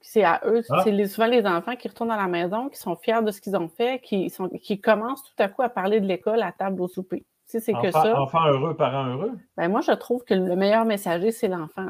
C'est 0.00 0.24
à 0.24 0.40
eux, 0.44 0.62
ah. 0.70 0.82
c'est 0.84 1.06
souvent 1.06 1.26
les 1.26 1.44
enfants 1.44 1.74
qui 1.74 1.88
retournent 1.88 2.12
à 2.12 2.16
la 2.16 2.28
maison, 2.28 2.68
qui 2.68 2.78
sont 2.78 2.94
fiers 2.96 3.22
de 3.22 3.30
ce 3.32 3.40
qu'ils 3.40 3.56
ont 3.56 3.68
fait, 3.68 4.00
qui, 4.00 4.30
sont, 4.30 4.48
qui 4.48 4.80
commencent 4.80 5.24
tout 5.24 5.42
à 5.42 5.48
coup 5.48 5.62
à 5.62 5.68
parler 5.68 6.00
de 6.00 6.06
l'école 6.06 6.42
à 6.42 6.52
table 6.52 6.80
au 6.80 6.88
souper. 6.88 7.24
Si 7.46 7.60
c'est 7.60 7.72
que 7.72 7.88
Enfant, 7.88 8.02
ça. 8.02 8.20
enfant 8.20 8.46
heureux, 8.46 8.76
parent 8.76 9.06
heureux? 9.06 9.32
Ben 9.56 9.68
moi, 9.68 9.80
je 9.80 9.92
trouve 9.92 10.22
que 10.22 10.34
le 10.34 10.54
meilleur 10.54 10.84
messager, 10.84 11.32
c'est 11.32 11.48
l'enfant. 11.48 11.86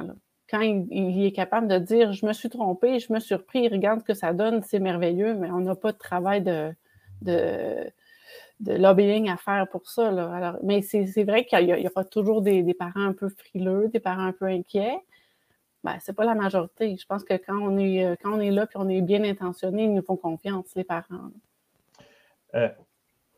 Quand 0.48 0.60
il, 0.60 0.86
il 0.90 1.26
est 1.26 1.32
capable 1.32 1.68
de 1.68 1.78
dire 1.78 2.12
Je 2.12 2.24
me 2.24 2.32
suis 2.32 2.48
trompé, 2.48 2.98
je 2.98 3.12
me 3.12 3.18
suis 3.18 3.28
surpris, 3.28 3.68
regarde 3.68 4.00
ce 4.00 4.04
que 4.04 4.14
ça 4.14 4.32
donne, 4.32 4.62
c'est 4.62 4.78
merveilleux, 4.78 5.34
mais 5.34 5.50
on 5.50 5.60
n'a 5.60 5.74
pas 5.74 5.92
de 5.92 5.98
travail 5.98 6.42
de, 6.42 6.72
de, 7.22 7.90
de 8.60 8.74
lobbying 8.74 9.28
à 9.28 9.36
faire 9.36 9.68
pour 9.68 9.88
ça. 9.88 10.10
là. 10.10 10.32
Alors, 10.32 10.56
mais 10.62 10.82
c'est 10.82 11.24
vrai 11.24 11.44
qu'il 11.44 11.68
y, 11.68 11.86
aura 11.86 12.04
toujours 12.04 12.42
des, 12.42 12.62
des 12.62 12.74
parents 12.74 13.04
un 13.04 13.12
peu 13.12 13.28
frileux, 13.28 13.88
des 13.88 14.00
parents 14.00 14.24
un 14.24 14.32
peu 14.32 14.46
inquiets. 14.46 14.98
Ben, 15.84 15.96
c'est 16.00 16.12
pas 16.12 16.24
la 16.24 16.34
majorité. 16.34 16.96
Je 16.96 17.06
pense 17.06 17.22
que 17.22 17.34
quand 17.34 17.56
on 17.56 17.78
est, 17.78 18.04
euh, 18.04 18.16
quand 18.20 18.32
on 18.32 18.40
est 18.40 18.50
là 18.50 18.64
et 18.64 18.76
on 18.76 18.88
est 18.88 19.00
bien 19.00 19.22
intentionné, 19.22 19.84
ils 19.84 19.94
nous 19.94 20.02
font 20.02 20.16
confiance, 20.16 20.66
les 20.74 20.84
parents. 20.84 21.30
Euh, 22.54 22.68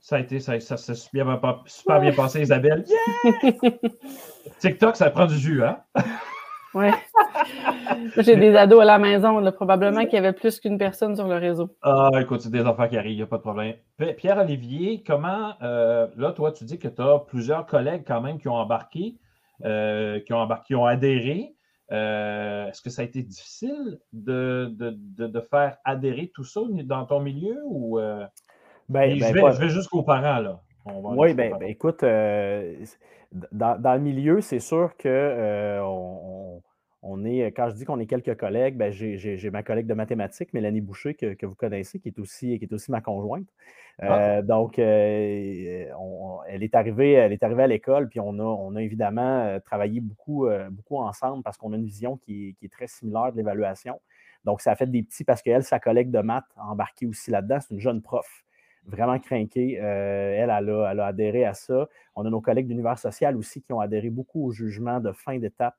ça 0.00 0.16
a 0.16 0.20
été, 0.20 0.40
ça, 0.40 0.58
ça 0.60 0.78
s'est 0.78 0.94
super 0.94 1.26
bien, 1.26 1.36
pas- 1.36 1.62
super 1.66 2.00
bien 2.00 2.12
passé, 2.12 2.40
Isabelle. 2.40 2.84
TikTok, 4.58 4.96
ça 4.96 5.10
prend 5.10 5.26
du 5.26 5.36
jus, 5.36 5.62
hein? 5.62 5.82
Ouais. 6.74 6.92
J'ai 8.18 8.36
des 8.36 8.54
ados 8.56 8.80
à 8.82 8.84
la 8.84 8.98
maison, 8.98 9.38
là, 9.40 9.50
probablement 9.52 10.04
qu'il 10.04 10.14
y 10.14 10.18
avait 10.18 10.32
plus 10.32 10.60
qu'une 10.60 10.78
personne 10.78 11.16
sur 11.16 11.26
le 11.26 11.36
réseau. 11.36 11.76
Ah, 11.82 12.10
écoute, 12.20 12.40
c'est 12.42 12.50
des 12.50 12.64
enfants 12.66 12.88
qui 12.88 12.96
arrivent, 12.96 13.12
il 13.12 13.16
n'y 13.16 13.22
a 13.22 13.26
pas 13.26 13.38
de 13.38 13.42
problème. 13.42 13.74
Pierre-Olivier, 14.16 15.02
comment, 15.06 15.54
euh, 15.62 16.06
là, 16.16 16.32
toi, 16.32 16.52
tu 16.52 16.64
dis 16.64 16.78
que 16.78 16.88
tu 16.88 17.02
as 17.02 17.18
plusieurs 17.26 17.66
collègues 17.66 18.04
quand 18.06 18.20
même 18.20 18.38
qui 18.38 18.48
ont 18.48 18.54
embarqué, 18.54 19.16
euh, 19.64 20.20
qui 20.20 20.32
ont 20.32 20.38
embarqué, 20.38 20.66
qui 20.68 20.74
ont 20.76 20.86
adhéré. 20.86 21.54
Euh, 21.92 22.68
Est-ce 22.68 22.82
que 22.82 22.90
ça 22.90 23.02
a 23.02 23.04
été 23.04 23.22
difficile 23.22 23.98
de, 24.12 24.72
de, 24.72 24.94
de, 24.96 25.26
de 25.26 25.40
faire 25.40 25.76
adhérer 25.84 26.30
tout 26.32 26.44
ça 26.44 26.60
dans 26.84 27.04
ton 27.04 27.18
milieu 27.18 27.58
ou 27.66 27.98
euh, 27.98 28.24
Ben, 28.88 29.18
ben, 29.18 29.28
je, 29.28 29.32
vais, 29.34 29.40
pas- 29.40 29.50
je 29.52 29.60
vais 29.60 29.68
jusqu'aux 29.70 30.02
parents, 30.04 30.38
là. 30.38 30.60
Oui, 30.86 31.34
ben, 31.34 31.56
ben, 31.58 31.66
écoute, 31.68 32.02
euh, 32.02 32.74
dans, 33.52 33.80
dans 33.80 33.94
le 33.94 34.00
milieu, 34.00 34.40
c'est 34.40 34.60
sûr 34.60 34.96
que 34.96 35.08
euh, 35.08 35.80
on, 37.02 37.24
est, 37.24 37.46
quand 37.52 37.68
je 37.70 37.74
dis 37.76 37.84
qu'on 37.84 37.98
est 37.98 38.06
quelques 38.06 38.36
collègues, 38.36 38.76
ben, 38.76 38.92
j'ai 38.92 39.50
ma 39.50 39.62
collègue 39.62 39.86
de 39.86 39.94
mathématiques, 39.94 40.52
Mélanie 40.52 40.80
Boucher, 40.80 41.14
que, 41.14 41.34
que 41.34 41.46
vous 41.46 41.54
connaissez, 41.54 41.98
qui 42.00 42.08
est 42.08 42.18
aussi, 42.18 42.58
qui 42.58 42.64
est 42.64 42.72
aussi 42.72 42.90
ma 42.90 43.00
conjointe. 43.00 43.46
Euh, 44.02 44.42
donc, 44.42 44.78
euh, 44.78 45.86
on- 45.98 46.38
on- 46.38 46.42
elle, 46.48 46.62
est 46.62 46.74
arrivée, 46.74 47.12
elle 47.12 47.32
est 47.32 47.42
arrivée 47.42 47.62
à 47.62 47.66
l'école, 47.66 48.08
puis 48.08 48.20
on 48.20 48.38
a, 48.38 48.42
on 48.42 48.74
a 48.76 48.82
évidemment 48.82 49.58
travaillé 49.66 50.00
beaucoup, 50.00 50.48
beaucoup 50.70 50.96
ensemble 50.98 51.42
parce 51.42 51.56
qu'on 51.58 51.72
a 51.72 51.76
une 51.76 51.84
vision 51.84 52.16
qui 52.16 52.48
est, 52.48 52.52
qui 52.54 52.66
est 52.66 52.70
très 52.72 52.86
similaire 52.86 53.32
de 53.32 53.36
l'évaluation. 53.36 54.00
Donc, 54.44 54.62
ça 54.62 54.72
a 54.72 54.74
fait 54.74 54.86
des 54.86 55.02
petits 55.02 55.24
parce 55.24 55.42
qu'elle, 55.42 55.62
sa 55.62 55.78
collègue 55.78 56.10
de 56.10 56.20
maths, 56.20 56.44
a 56.56 56.66
embarqué 56.66 57.06
aussi 57.06 57.30
là-dedans. 57.30 57.58
C'est 57.60 57.74
une 57.74 57.80
jeune 57.80 58.00
prof 58.00 58.44
vraiment 58.86 59.18
craquée. 59.18 59.78
Euh, 59.80 60.34
elle, 60.36 60.50
elle 60.50 60.70
a, 60.70 60.90
elle 60.90 61.00
a 61.00 61.06
adhéré 61.06 61.44
à 61.44 61.54
ça. 61.54 61.88
On 62.14 62.24
a 62.24 62.30
nos 62.30 62.40
collègues 62.40 62.66
d'univers 62.66 62.98
social 62.98 63.36
aussi 63.36 63.62
qui 63.62 63.72
ont 63.72 63.80
adhéré 63.80 64.10
beaucoup 64.10 64.46
au 64.46 64.50
jugement 64.50 65.00
de 65.00 65.12
fin 65.12 65.38
d'étape. 65.38 65.76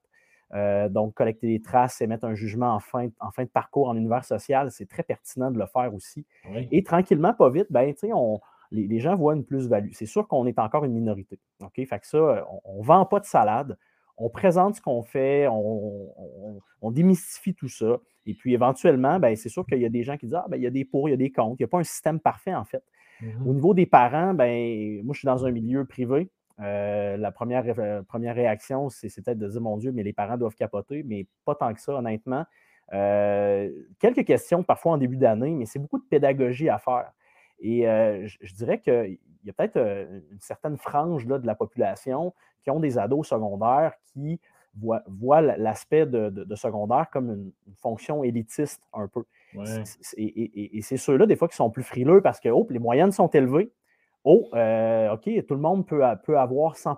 Euh, 0.54 0.90
donc, 0.90 1.14
collecter 1.14 1.48
des 1.48 1.62
traces 1.62 2.02
et 2.02 2.08
mettre 2.08 2.26
un 2.26 2.36
jugement 2.36 2.74
en 2.74 2.80
fin, 2.80 3.08
en 3.22 3.32
fin 3.32 3.44
de 3.44 3.50
parcours 3.50 3.88
en 3.88 3.96
univers 3.96 4.26
social, 4.26 4.70
c'est 4.70 4.88
très 4.88 5.04
pertinent 5.04 5.50
de 5.50 5.58
le 5.58 5.66
faire 5.66 5.94
aussi. 5.94 6.26
Oui. 6.50 6.68
Et 6.72 6.84
tranquillement, 6.84 7.34
pas 7.34 7.50
vite, 7.50 7.68
ben, 7.70 7.94
on, 8.14 8.42
les, 8.72 8.86
les 8.88 9.00
gens 9.00 9.16
voient 9.16 9.34
une 9.34 9.46
plus-value. 9.46 9.92
C'est 9.94 10.06
sûr 10.06 10.28
qu'on 10.28 10.46
est 10.46 10.60
encore 10.60 10.84
une 10.84 10.94
minorité. 10.94 11.40
OK? 11.62 11.76
Fait 11.76 12.00
que 12.00 12.08
ça, 12.08 12.46
on 12.66 12.80
ne 12.82 12.86
vend 12.86 13.06
pas 13.06 13.22
de 13.22 13.26
salade. 13.26 13.78
On 14.24 14.30
présente 14.30 14.76
ce 14.76 14.82
qu'on 14.82 15.02
fait, 15.04 15.48
on, 15.48 16.10
on- 16.18 16.60
on 16.82 16.92
démystifie 16.92 17.54
tout 17.54 17.70
ça. 17.70 18.00
Et 18.26 18.34
puis, 18.34 18.54
éventuellement, 18.54 19.20
ben, 19.20 19.36
c'est 19.36 19.50
sûr 19.50 19.66
qu'il 19.66 19.80
y 19.80 19.86
a 19.86 19.90
des 19.90 20.04
gens 20.04 20.18
qui 20.18 20.26
disent 20.28 20.36
Ah, 20.36 20.46
ben, 20.50 20.58
il 20.58 20.64
y 20.64 20.68
a 20.68 20.70
des 20.72 20.86
pour, 20.86 21.10
il 21.10 21.12
y 21.12 21.14
a 21.16 21.18
des 21.18 21.32
contre. 21.32 21.56
Il 21.60 21.64
n'y 21.64 21.66
a 21.66 21.68
pas 21.68 21.80
un 21.80 21.84
système 21.84 22.20
parfait, 22.20 22.54
en 22.54 22.66
fait. 22.66 22.84
Mhm. 23.22 23.48
Au 23.48 23.54
niveau 23.54 23.74
des 23.74 23.86
parents, 23.86 24.34
ben, 24.34 25.02
moi, 25.04 25.14
je 25.14 25.20
suis 25.20 25.26
dans 25.26 25.46
un 25.46 25.52
milieu 25.52 25.86
privé. 25.86 26.30
Euh, 26.60 27.18
la 27.18 27.32
première, 27.32 27.64
euh, 27.80 28.04
première 28.04 28.36
réaction, 28.36 28.90
c'est 28.90 29.10
c'est 29.10 29.24
peut-être 29.24 29.40
de 29.40 29.48
dire 29.48 29.62
Mon 29.62 29.78
Dieu, 29.78 29.92
mais 29.92 30.04
les 30.04 30.14
parents 30.14 30.38
doivent 30.38 30.56
capoter, 30.56 31.04
mais 31.04 31.26
pas 31.46 31.56
tant 31.56 31.74
que 31.74 31.82
ça, 31.82 31.96
honnêtement. 31.96 32.46
Euh, 32.94 33.70
quelques 34.00 34.26
questions 34.26 34.64
parfois 34.64 34.92
en 34.94 34.98
début 34.98 35.18
d'année, 35.18 35.52
mais 35.52 35.66
c'est 35.66 35.80
beaucoup 35.80 35.98
de 36.00 36.04
pédagogie 36.10 36.70
à 36.70 36.78
faire. 36.78 37.12
Et 37.62 37.88
euh, 37.88 38.28
je, 38.28 38.38
je 38.42 38.54
dirais 38.56 38.80
qu'il 38.82 39.18
y 39.46 39.50
a 39.50 39.54
peut-être 39.54 39.78
euh, 39.78 40.20
une 40.32 40.40
certaine 40.42 40.78
frange 40.78 41.26
là, 41.28 41.38
de 41.40 41.46
la 41.48 41.56
population 41.56 42.34
qui 42.64 42.72
ont 42.72 42.80
des 42.80 42.98
ados 42.98 43.28
secondaires 43.28 43.94
qui 44.14 44.40
voient, 44.78 45.04
voient 45.08 45.42
l'aspect 45.42 46.06
de, 46.06 46.30
de- 46.30 46.44
de 46.44 46.56
secondaire 46.56 47.10
comme 47.12 47.30
une, 47.30 47.52
une 47.68 47.76
fonction 47.76 48.24
élitiste 48.24 48.82
un 48.94 49.08
peu. 49.08 49.24
Ouais. 49.56 49.66
Et, 50.18 50.24
et- 50.26 50.78
et 50.78 50.82
c'est 50.82 50.98
ceux-là, 50.98 51.26
des 51.26 51.36
fois, 51.36 51.48
qui 51.48 51.56
sont 51.56 51.70
plus 51.70 51.84
frileux 51.84 52.22
parce 52.22 52.40
que, 52.40 52.50
oh, 52.50 52.66
les 52.70 52.80
moyennes 52.80 53.12
sont 53.12 53.28
élevées. 53.28 53.72
Oh, 54.24 54.48
euh, 54.54 55.14
OK, 55.14 55.30
tout 55.48 55.56
le 55.56 55.60
monde 55.62 55.86
peut, 55.88 56.04
peut 56.24 56.38
avoir 56.40 56.78
100 56.78 56.98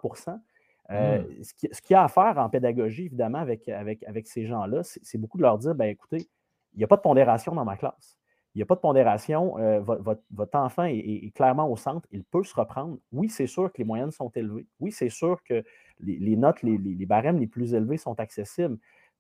Euh, 0.92 1.20
Mm. 1.24 1.44
ce 1.44 1.54
qui- 1.54 1.70
ce 1.72 1.82
qu'il 1.82 1.94
y 1.94 1.98
a 1.98 2.04
à 2.04 2.08
faire 2.10 2.38
en 2.38 2.50
pédagogie, 2.50 3.06
évidemment, 3.06 3.38
avec, 3.40 3.68
avec, 3.70 4.04
avec 4.04 4.28
ces 4.28 4.46
gens-là, 4.46 4.84
c'est 4.84 5.00
c'est 5.04 5.18
beaucoup 5.18 5.38
de 5.38 5.44
leur 5.44 5.58
dire, 5.58 5.74
ben 5.76 5.86
écoutez, 5.86 6.28
il 6.74 6.78
n'y 6.78 6.84
a 6.84 6.88
pas 6.88 6.98
de 6.98 7.02
pondération 7.02 7.54
dans 7.56 7.64
ma 7.64 7.78
classe. 7.78 8.18
Il 8.56 8.60
n'y 8.60 8.64
a 8.64 8.66
pas 8.66 8.76
de 8.76 8.82
pondération. 8.82 9.58
euh, 9.58 9.80
vo- 9.80 9.98
votre, 10.32 10.56
enfant 10.56 10.84
est, 10.84 11.34
clairement 11.36 11.70
au 11.70 11.76
centre. 11.76 12.08
Il 12.12 12.24
peut 12.24 12.44
se 12.44 12.54
reprendre. 12.56 12.98
Oui, 13.12 13.30
c'est 13.30 13.48
sûr 13.48 13.72
que 13.72 13.80
les 13.80 13.84
moyennes 13.84 14.12
sont 14.12 14.30
élevées. 14.30 14.68
Oui, 14.80 14.92
c'est 14.92 15.10
sûr 15.10 15.42
que 15.44 15.64
les, 16.00 16.36
notes, 16.36 16.62
les, 16.62 16.78
barèmes 17.06 17.40
les 17.40 17.48
plus 17.48 17.74
élevés 17.74 17.98
sont 17.98 18.20
accessibles. 18.20 18.78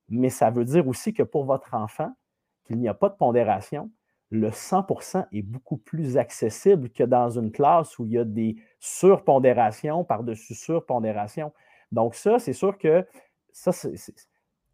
Mais 0.10 0.30
ça 0.30 0.52
veut 0.52 0.66
dire 0.66 0.88
aussi 0.88 1.14
que 1.14 1.24
pour 1.24 1.46
votre 1.46 1.74
enfant, 1.74 2.12
qu'il 2.66 2.78
n'y 2.78 2.88
a 2.88 2.94
pas 2.94 3.10
de 3.10 3.16
pondération, 3.16 3.90
le 4.30 4.50
100% 4.50 5.26
est 5.32 5.42
beaucoup 5.42 5.78
plus 5.78 6.18
accessible 6.18 6.90
que 6.90 7.04
dans 7.04 7.30
une 7.30 7.52
classe 7.52 7.98
où 8.00 8.06
il 8.06 8.14
y 8.14 8.18
a 8.18 8.24
des 8.24 8.56
surpondérations 8.80 10.04
par-dessus 10.04 10.56
surpondérations. 10.56 11.54
Donc 11.92 12.16
ça, 12.16 12.40
c'est 12.40 12.54
sûr 12.54 12.78
que 12.78 13.06
ça, 13.52 13.72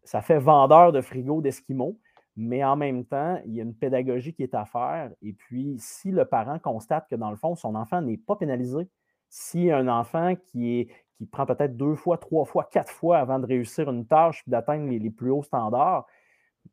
ça 0.02 0.22
fait 0.22 0.38
vendeur 0.38 0.92
de 0.92 1.00
frigo 1.00 1.42
d'Esquimaux, 1.42 1.98
mais 2.40 2.64
en 2.64 2.76
même 2.76 3.04
temps, 3.04 3.40
il 3.44 3.54
y 3.54 3.60
a 3.60 3.64
une 3.64 3.74
pédagogie 3.74 4.32
qui 4.32 4.42
est 4.42 4.54
à 4.54 4.64
faire. 4.64 5.10
Et 5.22 5.32
puis, 5.32 5.76
si 5.78 6.10
le 6.10 6.24
parent 6.24 6.58
constate 6.58 7.08
que 7.08 7.14
dans 7.16 7.30
le 7.30 7.36
fond, 7.36 7.54
son 7.54 7.74
enfant 7.74 8.00
n'est 8.00 8.16
pas 8.16 8.36
pénalisé, 8.36 8.88
si 9.28 9.70
un 9.70 9.88
enfant 9.88 10.34
qui, 10.36 10.80
est, 10.80 10.88
qui 11.16 11.26
prend 11.26 11.46
peut-être 11.46 11.76
deux 11.76 11.94
fois, 11.94 12.18
trois 12.18 12.44
fois, 12.44 12.68
quatre 12.70 12.92
fois 12.92 13.18
avant 13.18 13.38
de 13.38 13.46
réussir 13.46 13.90
une 13.90 14.06
tâche 14.06 14.42
et 14.46 14.50
d'atteindre 14.50 14.88
les, 14.88 14.98
les 14.98 15.10
plus 15.10 15.30
hauts 15.30 15.42
standards, 15.42 16.06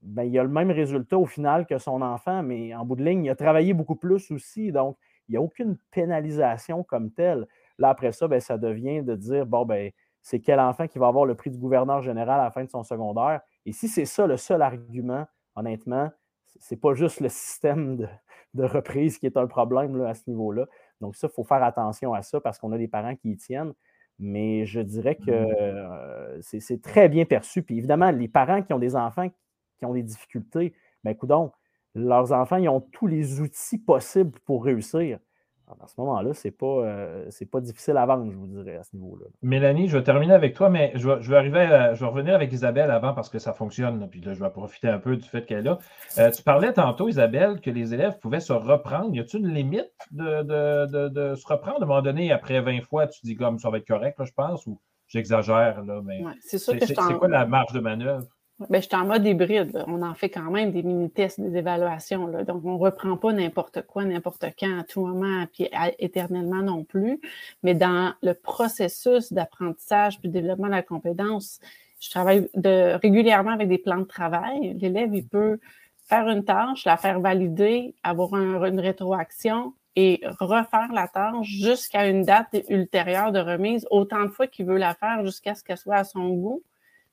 ben, 0.02 0.24
il 0.24 0.38
a 0.38 0.44
le 0.44 0.50
même 0.50 0.72
résultat 0.72 1.18
au 1.18 1.26
final 1.26 1.66
que 1.66 1.78
son 1.78 2.02
enfant, 2.02 2.44
mais 2.44 2.74
en 2.76 2.86
bout 2.86 2.96
de 2.96 3.04
ligne, 3.04 3.26
il 3.26 3.30
a 3.30 3.36
travaillé 3.36 3.74
beaucoup 3.74 3.96
plus 3.96 4.32
aussi. 4.32 4.72
Donc, 4.72 4.98
il 5.28 5.32
n'y 5.32 5.38
a 5.38 5.42
aucune 5.42 5.78
pénalisation 5.92 6.84
comme 6.84 7.12
telle. 7.12 7.48
Là, 7.78 7.90
après 7.90 8.12
ça, 8.12 8.28
ben, 8.28 8.40
ça 8.40 8.58
devient 8.58 9.04
de 9.04 9.16
dire, 9.16 9.46
bon, 9.46 9.66
ben, 9.66 9.92
c'est 10.22 10.40
quel 10.40 10.60
enfant 10.60 10.88
qui 10.88 11.00
va 11.00 11.08
avoir 11.08 11.26
le 11.26 11.36
prix 11.36 11.50
du 11.50 11.58
gouverneur 11.58 12.02
général 12.02 12.40
à 12.40 12.44
la 12.46 12.52
fin 12.52 12.64
de 12.64 12.70
son 12.70 12.84
secondaire? 12.84 13.42
Et 13.66 13.72
si 13.72 13.88
c'est 13.88 14.06
ça 14.06 14.28
le 14.28 14.38
seul 14.38 14.62
argument, 14.62 15.26
honnêtement, 15.58 16.10
c'est 16.60 16.80
pas 16.80 16.94
juste 16.94 17.20
le 17.20 17.30
système 17.30 17.98
de, 17.98 18.08
de 18.54 18.64
reprise 18.64 19.18
qui 19.18 19.26
est 19.26 19.38
un 19.38 19.48
problème 19.48 19.98
là, 19.98 20.10
à 20.10 20.14
ce 20.14 20.24
niveau-là. 20.28 20.66
Donc, 21.02 21.16
ça, 21.16 21.28
il 21.32 21.34
faut 21.34 21.44
faire 21.44 21.64
attention 21.64 22.14
à 22.14 22.22
ça 22.22 22.40
parce 22.40 22.58
qu'on 22.60 22.72
a 22.72 22.78
des 22.78 22.88
parents 22.88 23.16
qui 23.16 23.32
y 23.32 23.38
tiennent. 23.38 23.74
Mais 24.20 24.66
je 24.66 24.80
dirais 24.80 25.16
que 25.16 25.30
euh, 25.30 26.42
c'est 26.42 26.82
très 26.82 27.08
bien 27.08 27.26
perçu. 27.26 27.62
Puis 27.62 27.78
évidemment, 27.78 28.10
les 28.10 28.28
parents 28.28 28.64
qui 28.64 28.74
ont 28.74 28.80
des 28.80 28.96
enfants 28.96 29.30
qui 29.78 29.86
ont 29.86 29.94
des 29.94 30.02
difficultés, 30.02 30.74
ben 31.04 31.16
coudonc, 31.16 31.52
leurs 31.94 32.32
enfants, 32.32 32.58
ils 32.58 32.68
ont 32.68 32.82
tous 32.82 33.06
les 33.06 33.42
outils 33.42 33.78
possibles 33.78 34.40
pour 34.46 34.64
réussir. 34.66 35.20
À 35.70 35.88
ce 35.88 35.96
moment-là, 36.00 36.34
ce 36.34 36.48
n'est 36.48 36.52
pas, 36.54 36.66
euh, 36.66 37.26
c'est 37.30 37.46
pas 37.46 37.60
difficile 37.60 37.98
à 37.98 38.06
vendre, 38.06 38.32
je 38.32 38.38
vous 38.38 38.48
dirais, 38.48 38.78
à 38.78 38.84
ce 38.84 38.96
niveau-là. 38.96 39.26
Mélanie, 39.42 39.90
je 39.90 39.98
vais 39.98 40.04
terminer 40.04 40.34
avec 40.34 40.54
toi, 40.56 40.70
mais 40.70 40.94
je 40.96 41.10
vais, 41.10 41.22
je 41.22 41.30
vais 41.30 41.36
arriver 41.36 41.60
à- 41.60 41.94
je 41.94 42.00
vais 42.00 42.10
revenir 42.10 42.36
avec 42.36 42.54
Isabelle 42.54 42.90
avant 42.90 43.14
parce 43.14 43.28
que 43.30 43.38
ça 43.38 43.52
fonctionne. 43.52 44.00
là, 44.00 44.08
puis 44.08 44.22
là, 44.22 44.34
je 44.34 44.42
vais 44.42 44.50
profiter 44.50 44.88
un 44.88 44.98
peu 45.00 45.18
du 45.18 45.28
fait 45.28 45.46
qu'elle 45.46 45.60
est 45.60 45.64
là. 45.64 45.78
Euh, 46.20 46.30
tu 46.32 46.42
parlais 46.42 46.72
tantôt, 46.72 47.10
Isabelle, 47.10 47.60
que 47.60 47.70
les 47.70 47.94
élèves 47.94 48.18
pouvaient 48.20 48.40
se 48.40 48.54
reprendre. 48.54 49.14
Y 49.14 49.20
a-t-il 49.20 49.46
une 49.46 49.54
limite 49.54 49.92
de, 50.12 50.42
de- 50.44 50.86
de- 50.92 51.10
de 51.10 51.36
se 51.36 51.46
reprendre? 51.46 51.82
À 51.82 51.84
un 51.84 51.88
moment 51.88 52.02
donné, 52.02 52.32
après 52.32 52.62
20 52.62 52.82
fois, 52.82 53.08
tu 53.08 53.20
dis 53.24 53.36
comme 53.36 53.60
ça 53.60 53.70
va 53.70 53.78
être 53.80 53.88
correct, 53.88 54.18
là, 54.20 54.26
je 54.26 54.32
pense, 54.34 54.66
ou 54.68 54.80
j'exagère, 55.08 55.84
là, 55.84 56.02
mais 56.04 56.24
Ouais, 56.24 56.32
c'est 56.42 56.58
c'est 56.60 56.80
c'est- 56.80 56.96
c'est 56.96 57.14
quoi 57.18 57.28
la 57.28 57.46
marge 57.46 57.74
de 57.74 57.80
manœuvre? 57.82 58.26
Ben, 58.60 58.82
je 58.82 58.88
suis 58.88 58.96
en 58.96 59.06
mode 59.06 59.24
hybride. 59.26 59.72
là. 59.74 59.86
On 59.88 60.02
en 60.02 60.16
fait 60.16 60.30
quand 60.30 60.50
même 60.50 60.72
des 60.72 60.82
mini-tests, 60.82 61.40
des 61.40 61.58
évaluations. 61.58 62.26
là. 62.26 62.44
Donc, 62.44 62.66
on 62.66 62.74
ne 62.74 62.80
reprend 62.80 63.16
pas 63.16 63.32
n'importe 63.32 63.84
quoi, 63.84 64.04
n'importe 64.04 64.46
quand, 64.60 64.80
à 64.80 64.84
tout 64.84 65.06
moment, 65.06 65.46
puis 65.54 65.70
éternellement 66.00 66.64
non 66.64 66.84
plus. 66.84 67.22
Mais 67.62 67.76
dans 67.76 68.14
le 68.24 68.34
processus 68.34 69.32
d'apprentissage 69.32 70.20
puis 70.20 70.30
développement 70.30 70.68
de 70.68 70.72
la 70.72 70.82
compétence, 70.82 71.60
je 72.00 72.10
travaille 72.10 72.50
de, 72.56 72.96
régulièrement 73.00 73.52
avec 73.52 73.68
des 73.68 73.78
plans 73.78 74.00
de 74.00 74.06
travail. 74.06 74.76
L'élève, 74.80 75.14
il 75.14 75.28
peut 75.28 75.60
faire 76.06 76.28
une 76.28 76.44
tâche, 76.44 76.84
la 76.86 76.98
faire 76.98 77.20
valider, 77.20 77.94
avoir 78.02 78.34
un- 78.34 78.64
une 78.66 78.80
rétroaction 78.80 79.74
et 79.96 80.22
refaire 80.40 80.92
la 80.94 81.08
tâche 81.08 81.46
jusqu'à 81.48 82.08
une 82.08 82.24
date 82.24 82.56
ultérieure 82.70 83.32
de 83.32 83.40
remise, 83.40 83.86
autant 83.92 84.24
de 84.24 84.30
fois 84.30 84.48
qu'il 84.48 84.66
veut 84.66 84.78
la 84.78 84.96
faire 84.96 85.24
jusqu'à 85.26 85.54
ce 85.54 85.64
qu'elle 85.64 85.78
soit 85.78 85.96
à 85.96 86.04
son 86.04 86.30
goût 86.30 86.64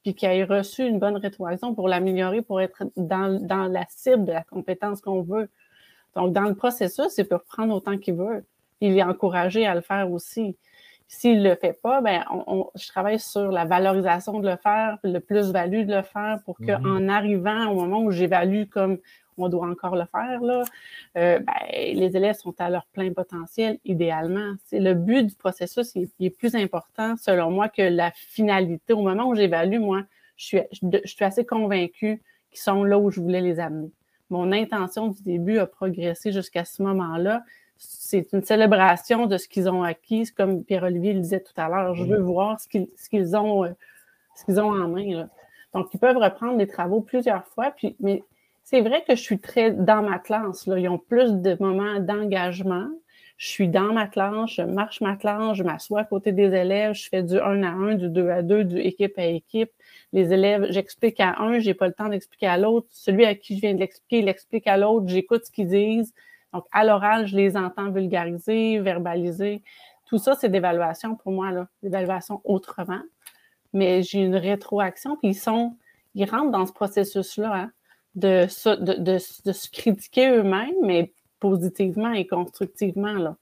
puis 0.05 0.15
qu'il 0.15 0.29
ait 0.29 0.45
reçu 0.45 0.87
une 0.87 0.99
bonne 0.99 1.17
rétroaction 1.17 1.75
pour 1.75 1.89
l'améliorer, 1.89 2.43
pour 2.43 2.61
être 2.61 2.85
dans, 2.95 3.41
dans 3.41 3.65
la 3.65 3.87
cible 3.89 4.27
de 4.27 4.33
la 4.33 4.45
compétence 4.45 5.01
qu'on 5.01 5.23
veut. 5.23 5.49
Donc, 6.15 6.35
dans 6.35 6.43
le 6.43 6.55
processus, 6.55 7.17
il 7.17 7.27
peut 7.27 7.37
reprendre 7.37 7.75
autant 7.75 7.97
qu'il 7.97 8.15
veut. 8.15 8.45
Il 8.83 8.99
est 8.99 9.03
encouragé 9.03 9.67
à 9.67 9.75
le 9.75 9.81
faire 9.81 10.13
aussi. 10.13 10.59
S'il 11.09 11.43
ne 11.43 11.49
le 11.49 11.57
fait 11.57 11.81
pas, 11.81 12.03
ben, 12.03 12.23
je 12.75 12.89
travaille 12.89 13.19
sur 13.19 13.51
la 13.51 13.65
valorisation 13.65 14.41
de 14.41 14.49
le 14.49 14.57
faire, 14.57 14.99
le 15.05 15.19
plus-value 15.21 15.87
de 15.87 15.95
le 15.95 16.03
faire 16.03 16.39
pour 16.45 16.59
qu'en 16.59 16.65
mm-hmm. 16.65 17.09
arrivant 17.09 17.71
au 17.71 17.75
moment 17.75 18.03
où 18.03 18.11
j'évalue 18.11 18.65
comme 18.71 18.99
on 19.39 19.49
doit 19.49 19.67
encore 19.69 19.97
le 19.97 20.05
faire, 20.07 20.41
là, 20.41 20.63
euh, 21.17 21.39
ben, 21.39 21.53
les 21.73 22.17
élèves 22.17 22.37
sont 22.37 22.55
à 22.59 22.71
leur 22.71 22.87
plein 22.87 23.13
potentiel, 23.13 23.79
idéalement. 23.85 24.55
C'est 24.65 24.81
le 24.81 24.95
but 24.95 25.27
du 25.27 25.35
processus 25.35 25.93
qui 25.93 26.11
est, 26.21 26.31
plus 26.31 26.55
important, 26.55 27.17
selon 27.17 27.51
moi, 27.51 27.69
que 27.69 27.83
la 27.83 28.11
finalité. 28.13 28.93
Au 28.93 29.03
moment 29.03 29.29
où 29.29 29.35
j'évalue, 29.35 29.79
moi, 29.79 30.03
je 30.37 30.45
suis, 30.45 30.61
je, 30.73 31.09
suis 31.09 31.25
assez 31.25 31.45
convaincue 31.45 32.23
qu'ils 32.51 32.61
sont 32.61 32.85
là 32.85 32.99
où 32.99 33.11
je 33.11 33.21
voulais 33.21 33.41
les 33.41 33.61
amener. 33.61 33.91
Mon 34.31 34.53
intention 34.53 35.09
du 35.09 35.23
début 35.23 35.59
a 35.59 35.67
progressé 35.67 36.33
jusqu'à 36.33 36.65
ce 36.65 36.83
moment-là. 36.83 37.43
C'est 37.77 38.33
une 38.33 38.43
célébration 38.43 39.27
de 39.27 39.37
ce 39.37 39.49
qu'ils 39.49 39.69
ont 39.69 39.83
acquis, 39.83 40.31
comme 40.37 40.65
Pierre-Olivier 40.65 41.13
le 41.13 41.21
disait 41.21 41.41
tout 41.41 41.53
à 41.57 41.69
l'heure. 41.69 41.95
Je 41.95 42.05
veux 42.05 42.21
voir 42.21 42.59
ce 42.61 42.69
qu'ils 43.09 43.37
ont, 43.37 43.65
euh, 43.65 43.71
ce 44.35 44.45
qu'ils 44.45 44.61
ont 44.61 44.71
en 44.71 44.89
main. 44.89 45.29
Donc, 45.75 45.89
ils 45.93 45.99
peuvent 45.99 46.17
reprendre 46.17 46.57
les 46.57 46.69
travaux 46.69 47.01
plusieurs 47.01 47.47
fois, 47.49 47.73
puis, 47.73 47.97
mais 48.01 48.23
c'est 48.65 48.81
vrai 48.81 49.05
que 49.07 49.15
je 49.15 49.21
suis 49.21 49.39
très 49.39 49.71
dans 49.71 50.03
ma 50.03 50.19
classe. 50.19 50.67
Là. 50.67 50.79
Ils 50.79 50.89
ont 50.89 50.99
plus 50.99 51.35
de 51.35 51.57
moments 51.61 52.01
d'engagement. 52.01 52.89
Je 53.37 53.49
suis 53.49 53.69
dans 53.69 53.93
ma 53.93 54.07
classe, 54.07 54.53
je 54.53 54.63
marche 54.63 55.01
ma 55.01 55.17
classe, 55.17 55.57
je 55.57 55.65
m'assois 55.65 56.01
à 56.01 56.05
côté 56.05 56.33
des 56.33 56.55
élèves, 56.55 56.95
je 56.95 57.09
fais 57.09 57.23
du 57.23 57.37
1 57.37 57.63
à 57.65 57.71
1, 57.71 57.95
du 57.97 58.09
2 58.09 58.31
à 58.31 58.43
2, 58.43 58.65
du 58.65 58.79
équipe 58.79 59.19
à 59.19 59.27
équipe. 59.27 59.73
Les 60.13 60.33
élèves, 60.33 60.69
j'explique 60.71 61.19
à 61.21 61.41
un, 61.41 61.59
j'ai 61.59 61.75
pas 61.75 61.89
le 61.89 61.93
temps 61.93 62.09
d'expliquer 62.09 62.47
à 62.47 62.57
l'autre. 62.57 62.87
Celui 62.91 63.25
à 63.25 63.35
qui 63.35 63.57
je 63.57 63.61
viens 63.61 63.75
de 63.75 63.81
l'expliquer, 63.81 64.21
il 64.21 64.29
explique 64.29 64.67
à 64.67 64.77
l'autre, 64.77 65.09
j'écoute 65.09 65.45
ce 65.45 65.51
qu'ils 65.51 65.67
disent. 65.67 66.15
Donc, 66.53 66.65
à 66.71 66.85
l'oral, 66.85 67.27
je 67.27 67.37
les 67.37 67.57
entends 67.57 67.91
vulgariser, 67.91 68.79
verbaliser. 68.79 69.63
Tout 70.07 70.19
ça, 70.19 70.37
c'est 70.37 70.49
d'évaluation 70.49 71.17
pour 71.17 71.33
moi, 71.33 71.51
là, 71.51 71.67
d'évaluation 71.83 72.41
autrement. 72.45 73.03
Mais 73.73 74.05
j'ai 74.05 74.21
une 74.21 74.37
rétroaction, 74.37 75.17
puis 75.17 75.31
ils 75.31 75.35
sont, 75.35 75.77
ils 76.15 76.25
rentrent 76.31 76.53
dans 76.53 76.67
ce 76.67 76.73
processus-là. 76.73 77.53
Hein 77.53 77.73
de, 78.15 78.47
se 78.49 79.71
critiquer 79.71 80.31
eux-mêmes, 80.31 80.75
mais 80.83 81.13
positivement 81.41 82.13
et 82.13 82.27
constructivement. 82.27 83.15
Là. 83.15 83.37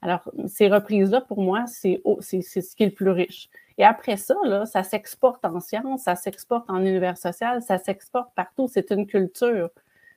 Alors, 0.00 0.30
ces 0.46 0.68
reprises-là, 0.68 1.20
pour 1.20 1.40
moi, 1.42 1.64
c'est 1.66 2.02
ce 2.04 2.76
qui 2.76 2.82
est 2.82 2.86
le 2.86 2.92
plus 2.92 3.10
riche. 3.10 3.48
Et 3.78 3.84
après 3.84 4.16
ça, 4.16 4.34
là, 4.44 4.66
ça 4.66 4.82
s'exporte 4.82 5.44
en 5.44 5.60
sciences, 5.60 6.02
ça 6.02 6.14
s'exporte 6.14 6.68
en 6.68 6.80
univers 6.80 7.16
social, 7.16 7.62
ça 7.62 7.78
s'exporte 7.78 8.34
partout. 8.34 8.68
C'est 8.68 8.90
une 8.90 9.06
culture. 9.06 9.70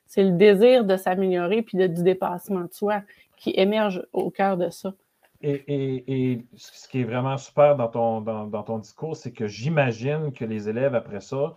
C'est 0.08 0.24
le 0.24 0.32
désir 0.32 0.86
de 0.86 0.98
s'améliorer 0.98 1.62
puis 1.62 1.78
de, 1.78 1.88
du 1.88 2.04
dépassement 2.04 2.62
de 2.62 2.74
soi 2.74 3.02
qui 3.38 3.54
émerge 3.56 4.06
au 4.14 4.30
cœur 4.30 4.58
de 4.58 4.70
ça. 4.70 4.94
Et, 5.42 6.32
et, 6.32 6.46
ce 6.56 6.88
qui 6.88 7.02
est 7.02 7.04
vraiment 7.04 7.38
super 7.38 7.76
dans 7.76 7.88
ton, 7.88 8.22
dans 8.22 8.64
ton 8.64 8.80
discours, 8.80 9.16
c'est 9.16 9.32
que 9.32 9.48
j'imagine 9.48 10.32
que 10.32 10.46
les 10.46 10.70
élèves, 10.70 10.96
après 10.96 11.22
ça, 11.22 11.54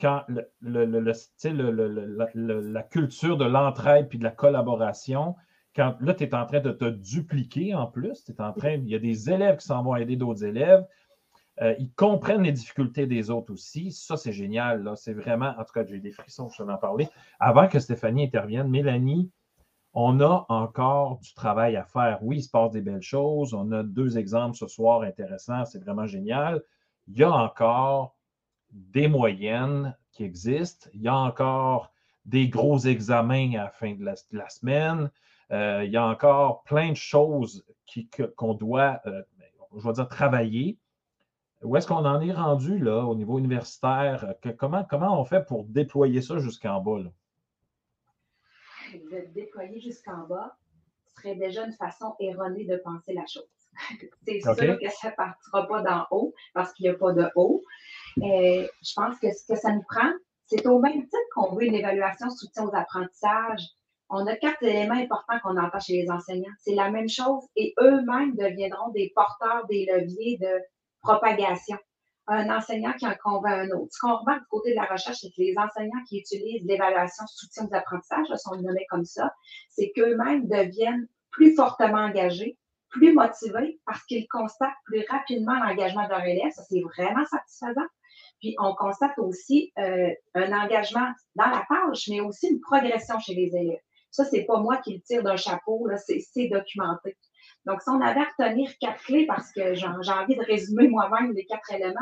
quand 0.00 0.24
le, 0.60 0.84
la 2.60 2.82
culture 2.82 3.36
de 3.36 3.44
l'entraide 3.44 4.08
puis 4.08 4.18
de 4.18 4.24
la 4.24 4.30
collaboration, 4.30 5.34
quand 5.74 5.96
là, 6.00 6.14
tu 6.14 6.24
es 6.24 6.34
en 6.34 6.46
train 6.46 6.60
de 6.60 6.72
te 6.72 6.86
dupliquer 6.86 7.74
en 7.74 7.86
plus, 7.86 8.24
en 8.38 8.52
train, 8.52 8.72
il 8.72 8.88
y 8.88 8.94
a 8.94 8.98
des 8.98 9.30
élèves 9.30 9.58
qui 9.58 9.66
s'en 9.66 9.82
vont 9.82 9.94
aider 9.96 10.16
d'autres 10.16 10.44
élèves. 10.44 10.86
Euh, 11.62 11.74
ils 11.78 11.92
comprennent 11.92 12.42
les 12.42 12.52
difficultés 12.52 13.06
des 13.06 13.30
autres 13.30 13.52
aussi. 13.52 13.92
Ça, 13.92 14.16
c'est 14.16 14.32
génial. 14.32 14.90
C'est 14.96 15.14
vraiment, 15.14 15.54
en 15.58 15.64
tout 15.64 15.72
cas, 15.72 15.84
j'ai 15.86 16.00
des 16.00 16.12
frissons, 16.12 16.48
je 16.48 16.62
en 16.62 16.76
parler. 16.76 17.08
Avant 17.40 17.68
que 17.68 17.78
Stéphanie 17.78 18.24
intervienne, 18.24 18.68
Mélanie, 18.68 19.30
on 19.94 20.20
a 20.20 20.44
encore 20.50 21.18
du 21.20 21.32
travail 21.32 21.76
à 21.76 21.84
faire. 21.84 22.18
Oui, 22.22 22.38
il 22.38 22.42
se 22.42 22.50
passe 22.50 22.72
des 22.72 22.82
belles 22.82 23.02
choses. 23.02 23.54
On 23.54 23.72
a 23.72 23.82
deux 23.82 24.18
exemples 24.18 24.56
ce 24.56 24.66
soir 24.66 25.02
intéressants. 25.02 25.64
C'est 25.64 25.82
vraiment 25.82 26.06
génial. 26.06 26.62
Il 27.08 27.18
y 27.18 27.24
a 27.24 27.32
encore 27.32 28.15
des 28.76 29.08
moyennes 29.08 29.96
qui 30.12 30.24
existent. 30.24 30.88
Il 30.94 31.02
y 31.02 31.08
a 31.08 31.16
encore 31.16 31.92
des 32.24 32.48
gros 32.48 32.78
examens 32.78 33.52
à 33.54 33.64
la 33.64 33.70
fin 33.70 33.94
de 33.94 34.04
la, 34.04 34.48
semaine. 34.48 35.10
Euh, 35.50 35.84
il 35.84 35.92
y 35.92 35.96
a 35.96 36.06
encore 36.06 36.62
plein 36.64 36.90
de 36.90 36.96
choses 36.96 37.64
qu'on 38.36 38.54
doit, 38.54 39.00
euh, 39.06 39.22
je 39.76 39.86
vais 39.86 39.92
dire, 39.92 40.08
travailler. 40.08 40.78
Où 41.62 41.76
est-ce 41.76 41.86
qu'on 41.86 42.04
en 42.04 42.20
est 42.20 42.32
rendu 42.32 42.78
là, 42.78 43.04
au 43.04 43.14
niveau 43.14 43.38
universitaire? 43.38 44.34
comment, 44.58 44.84
comment 44.84 45.20
on 45.20 45.24
fait 45.24 45.44
pour 45.46 45.64
déployer 45.64 46.20
ça 46.20 46.38
jusqu'en 46.38 46.80
bas? 46.80 46.98
Là? 46.98 47.10
De 49.10 49.32
déployer 49.32 49.80
jusqu'en 49.80 50.26
bas 50.26 50.56
serait 51.16 51.36
déjà 51.36 51.64
une 51.64 51.72
façon 51.72 52.14
erronée 52.20 52.64
de 52.64 52.76
penser 52.76 53.14
la 53.14 53.26
chose. 53.26 53.44
C'est 54.26 54.40
sûr 54.40 54.78
que 54.78 54.90
ça 54.90 55.10
ne 55.10 55.14
partira 55.14 55.66
pas 55.66 55.82
d'en 55.82 56.06
haut 56.10 56.34
parce 56.54 56.72
qu'il 56.72 56.84
n'y 56.84 56.90
a 56.90 56.94
pas 56.94 57.12
de 57.12 57.28
haut. 57.34 57.64
Euh, 58.22 58.66
je 58.82 58.92
pense 58.94 59.18
que 59.18 59.30
ce 59.32 59.46
que 59.46 59.58
ça 59.58 59.72
nous 59.72 59.82
prend, 59.88 60.10
c'est 60.46 60.66
au 60.66 60.78
même 60.78 61.02
titre 61.02 61.16
qu'on 61.34 61.54
veut 61.54 61.64
une 61.64 61.74
évaluation 61.74 62.30
soutien 62.30 62.64
aux 62.64 62.74
apprentissages. 62.74 63.66
On 64.08 64.26
a 64.26 64.36
quatre 64.36 64.62
éléments 64.62 64.94
importants 64.94 65.38
qu'on 65.42 65.56
entend 65.56 65.80
chez 65.80 66.02
les 66.02 66.10
enseignants. 66.10 66.52
C'est 66.60 66.74
la 66.74 66.90
même 66.90 67.08
chose 67.08 67.42
et 67.56 67.74
eux-mêmes 67.80 68.36
deviendront 68.36 68.90
des 68.90 69.12
porteurs 69.14 69.66
des 69.68 69.86
leviers 69.86 70.38
de 70.38 70.62
propagation. 71.02 71.76
Un 72.28 72.50
enseignant 72.50 72.92
qui 72.92 73.06
en 73.06 73.14
convainc 73.22 73.70
un 73.70 73.76
autre. 73.76 73.88
Ce 73.92 74.00
qu'on 74.00 74.16
remarque 74.16 74.40
du 74.40 74.46
côté 74.48 74.70
de 74.70 74.76
la 74.76 74.84
recherche, 74.84 75.18
c'est 75.20 75.28
que 75.28 75.38
les 75.38 75.54
enseignants 75.56 76.02
qui 76.08 76.18
utilisent 76.18 76.64
l'évaluation 76.64 77.24
soutien 77.26 77.68
aux 77.70 77.74
apprentissages, 77.74 78.26
sont 78.36 78.56
nommés 78.56 78.86
comme 78.90 79.04
ça, 79.04 79.32
c'est 79.70 79.92
qu'eux-mêmes 79.94 80.48
deviennent 80.48 81.06
plus 81.30 81.54
fortement 81.54 81.98
engagés, 81.98 82.56
plus 82.88 83.12
motivés 83.12 83.80
parce 83.86 84.02
qu'ils 84.04 84.26
constatent 84.28 84.70
plus 84.84 85.04
rapidement 85.08 85.54
l'engagement 85.54 86.04
de 86.04 86.10
leur 86.10 86.24
élève. 86.24 86.50
Ça, 86.52 86.62
c'est 86.68 86.80
vraiment 86.80 87.24
satisfaisant. 87.26 87.86
Puis 88.40 88.54
on 88.60 88.74
constate 88.74 89.18
aussi 89.18 89.72
euh, 89.78 90.10
un 90.34 90.52
engagement 90.52 91.08
dans 91.34 91.46
la 91.46 91.64
tâche, 91.68 92.08
mais 92.08 92.20
aussi 92.20 92.48
une 92.48 92.60
progression 92.60 93.18
chez 93.18 93.34
les 93.34 93.54
élèves. 93.56 93.80
Ça, 94.10 94.24
c'est 94.24 94.44
pas 94.44 94.60
moi 94.60 94.78
qui 94.78 94.94
le 94.94 95.00
tire 95.00 95.22
d'un 95.22 95.36
chapeau, 95.36 95.86
c'est 95.96 96.48
documenté. 96.48 97.16
Donc, 97.66 97.82
si 97.82 97.90
on 97.90 98.00
avait 98.00 98.20
à 98.20 98.28
retenir 98.38 98.70
quatre 98.80 99.02
clés, 99.02 99.26
parce 99.26 99.52
que 99.52 99.74
j'ai 99.74 99.86
envie 99.86 100.36
de 100.36 100.44
résumer 100.44 100.88
moi-même 100.88 101.32
les 101.32 101.44
quatre 101.44 101.72
éléments, 101.72 102.00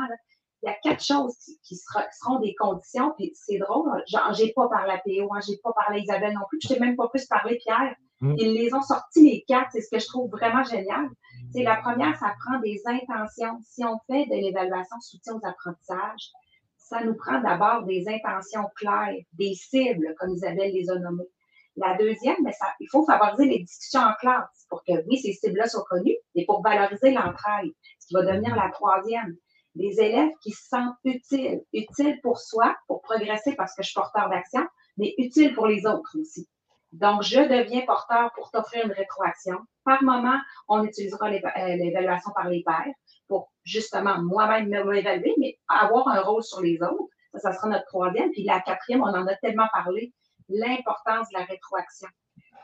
il 0.62 0.68
y 0.68 0.70
a 0.70 0.76
quatre 0.82 1.02
choses 1.02 1.36
qui, 1.62 1.76
seront 1.76 2.38
des 2.40 2.54
conditions. 2.54 3.12
Puis 3.16 3.32
c'est 3.34 3.58
drôle, 3.58 4.02
j'ai 4.32 4.52
pas 4.52 4.68
parlé 4.68 4.92
à 4.92 4.98
Théo, 4.98 5.28
hein, 5.34 5.40
j'ai 5.46 5.58
pas 5.62 5.72
parlé 5.72 6.00
à 6.00 6.02
Isabelle 6.02 6.34
non 6.34 6.46
plus, 6.48 6.58
je 6.62 6.72
n'ai 6.72 6.80
même 6.80 6.96
pas 6.96 7.08
plus 7.08 7.26
parlé 7.26 7.56
Pierre. 7.56 7.94
Mm. 8.24 8.34
Ils 8.38 8.54
les 8.54 8.74
ont 8.74 8.80
sortis 8.80 9.22
les 9.22 9.44
quatre, 9.46 9.70
c'est 9.72 9.82
ce 9.82 9.90
que 9.90 9.98
je 9.98 10.06
trouve 10.06 10.30
vraiment 10.30 10.64
génial. 10.64 11.10
C'est 11.52 11.62
la 11.62 11.76
première, 11.76 12.16
ça 12.18 12.34
prend 12.44 12.58
des 12.60 12.80
intentions. 12.86 13.58
Si 13.62 13.84
on 13.84 13.98
fait 14.06 14.24
de 14.26 14.34
l'évaluation 14.34 14.98
soutien 15.00 15.34
aux 15.34 15.46
apprentissages, 15.46 16.30
ça 16.78 17.04
nous 17.04 17.14
prend 17.14 17.40
d'abord 17.40 17.84
des 17.84 18.08
intentions 18.08 18.64
claires, 18.76 19.14
des 19.34 19.52
cibles, 19.54 20.14
comme 20.18 20.30
Isabelle 20.30 20.72
les 20.72 20.90
a 20.90 20.98
nommées. 20.98 21.28
La 21.76 21.98
deuxième, 21.98 22.36
mais 22.42 22.52
ça, 22.52 22.66
il 22.80 22.88
faut 22.90 23.04
favoriser 23.04 23.46
les 23.46 23.58
discussions 23.62 24.00
en 24.00 24.14
classe 24.14 24.66
pour 24.70 24.82
que, 24.84 24.92
oui, 25.06 25.18
ces 25.18 25.32
cibles-là 25.32 25.66
soient 25.66 25.84
connues, 25.90 26.16
et 26.34 26.46
pour 26.46 26.62
valoriser 26.62 27.10
l'entraide, 27.10 27.72
ce 27.98 28.06
qui 28.06 28.14
va 28.14 28.22
devenir 28.22 28.56
la 28.56 28.70
troisième. 28.70 29.36
Des 29.74 30.00
élèves 30.00 30.30
qui 30.40 30.52
se 30.52 30.68
sentent 30.68 30.96
utiles, 31.04 31.62
utiles 31.72 32.20
pour 32.22 32.38
soi, 32.38 32.74
pour 32.86 33.02
progresser 33.02 33.54
parce 33.56 33.74
que 33.74 33.82
je 33.82 33.88
suis 33.88 33.94
porteur 33.94 34.30
d'action, 34.30 34.62
mais 34.96 35.14
utiles 35.18 35.52
pour 35.52 35.66
les 35.66 35.84
autres 35.84 36.16
aussi. 36.18 36.48
Donc, 36.94 37.22
je 37.22 37.40
deviens 37.40 37.84
porteur 37.84 38.30
pour 38.36 38.52
t'offrir 38.52 38.84
une 38.84 38.92
rétroaction. 38.92 39.58
Par 39.84 40.00
moment, 40.04 40.38
on 40.68 40.84
utilisera 40.84 41.28
euh, 41.28 41.76
l'évaluation 41.76 42.30
par 42.36 42.48
les 42.48 42.62
pairs 42.62 42.94
pour 43.26 43.50
justement 43.64 44.22
moi-même 44.22 44.68
m'évaluer, 44.68 45.34
mais 45.38 45.58
avoir 45.68 46.06
un 46.06 46.20
rôle 46.20 46.44
sur 46.44 46.60
les 46.60 46.80
autres. 46.80 47.08
Ça, 47.32 47.40
ça 47.40 47.52
sera 47.52 47.68
notre 47.68 47.86
troisième. 47.86 48.30
Puis 48.30 48.44
la 48.44 48.60
quatrième, 48.60 49.02
on 49.02 49.08
en 49.08 49.26
a 49.26 49.34
tellement 49.36 49.66
parlé, 49.72 50.12
l'importance 50.48 51.26
de 51.32 51.38
la 51.38 51.44
rétroaction. 51.44 52.08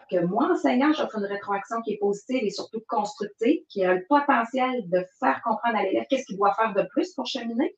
Que 0.08 0.24
moi, 0.24 0.48
enseignant, 0.52 0.92
j'offre 0.92 1.18
une 1.18 1.24
rétroaction 1.24 1.82
qui 1.82 1.94
est 1.94 1.98
positive 1.98 2.44
et 2.44 2.50
surtout 2.50 2.82
constructive, 2.88 3.62
qui 3.68 3.84
a 3.84 3.94
le 3.94 4.06
potentiel 4.08 4.88
de 4.90 5.04
faire 5.18 5.42
comprendre 5.42 5.76
à 5.76 5.82
l'élève 5.82 6.04
qu'est-ce 6.08 6.26
qu'il 6.26 6.36
doit 6.36 6.54
faire 6.54 6.72
de 6.72 6.82
plus 6.90 7.12
pour 7.14 7.26
cheminer, 7.26 7.76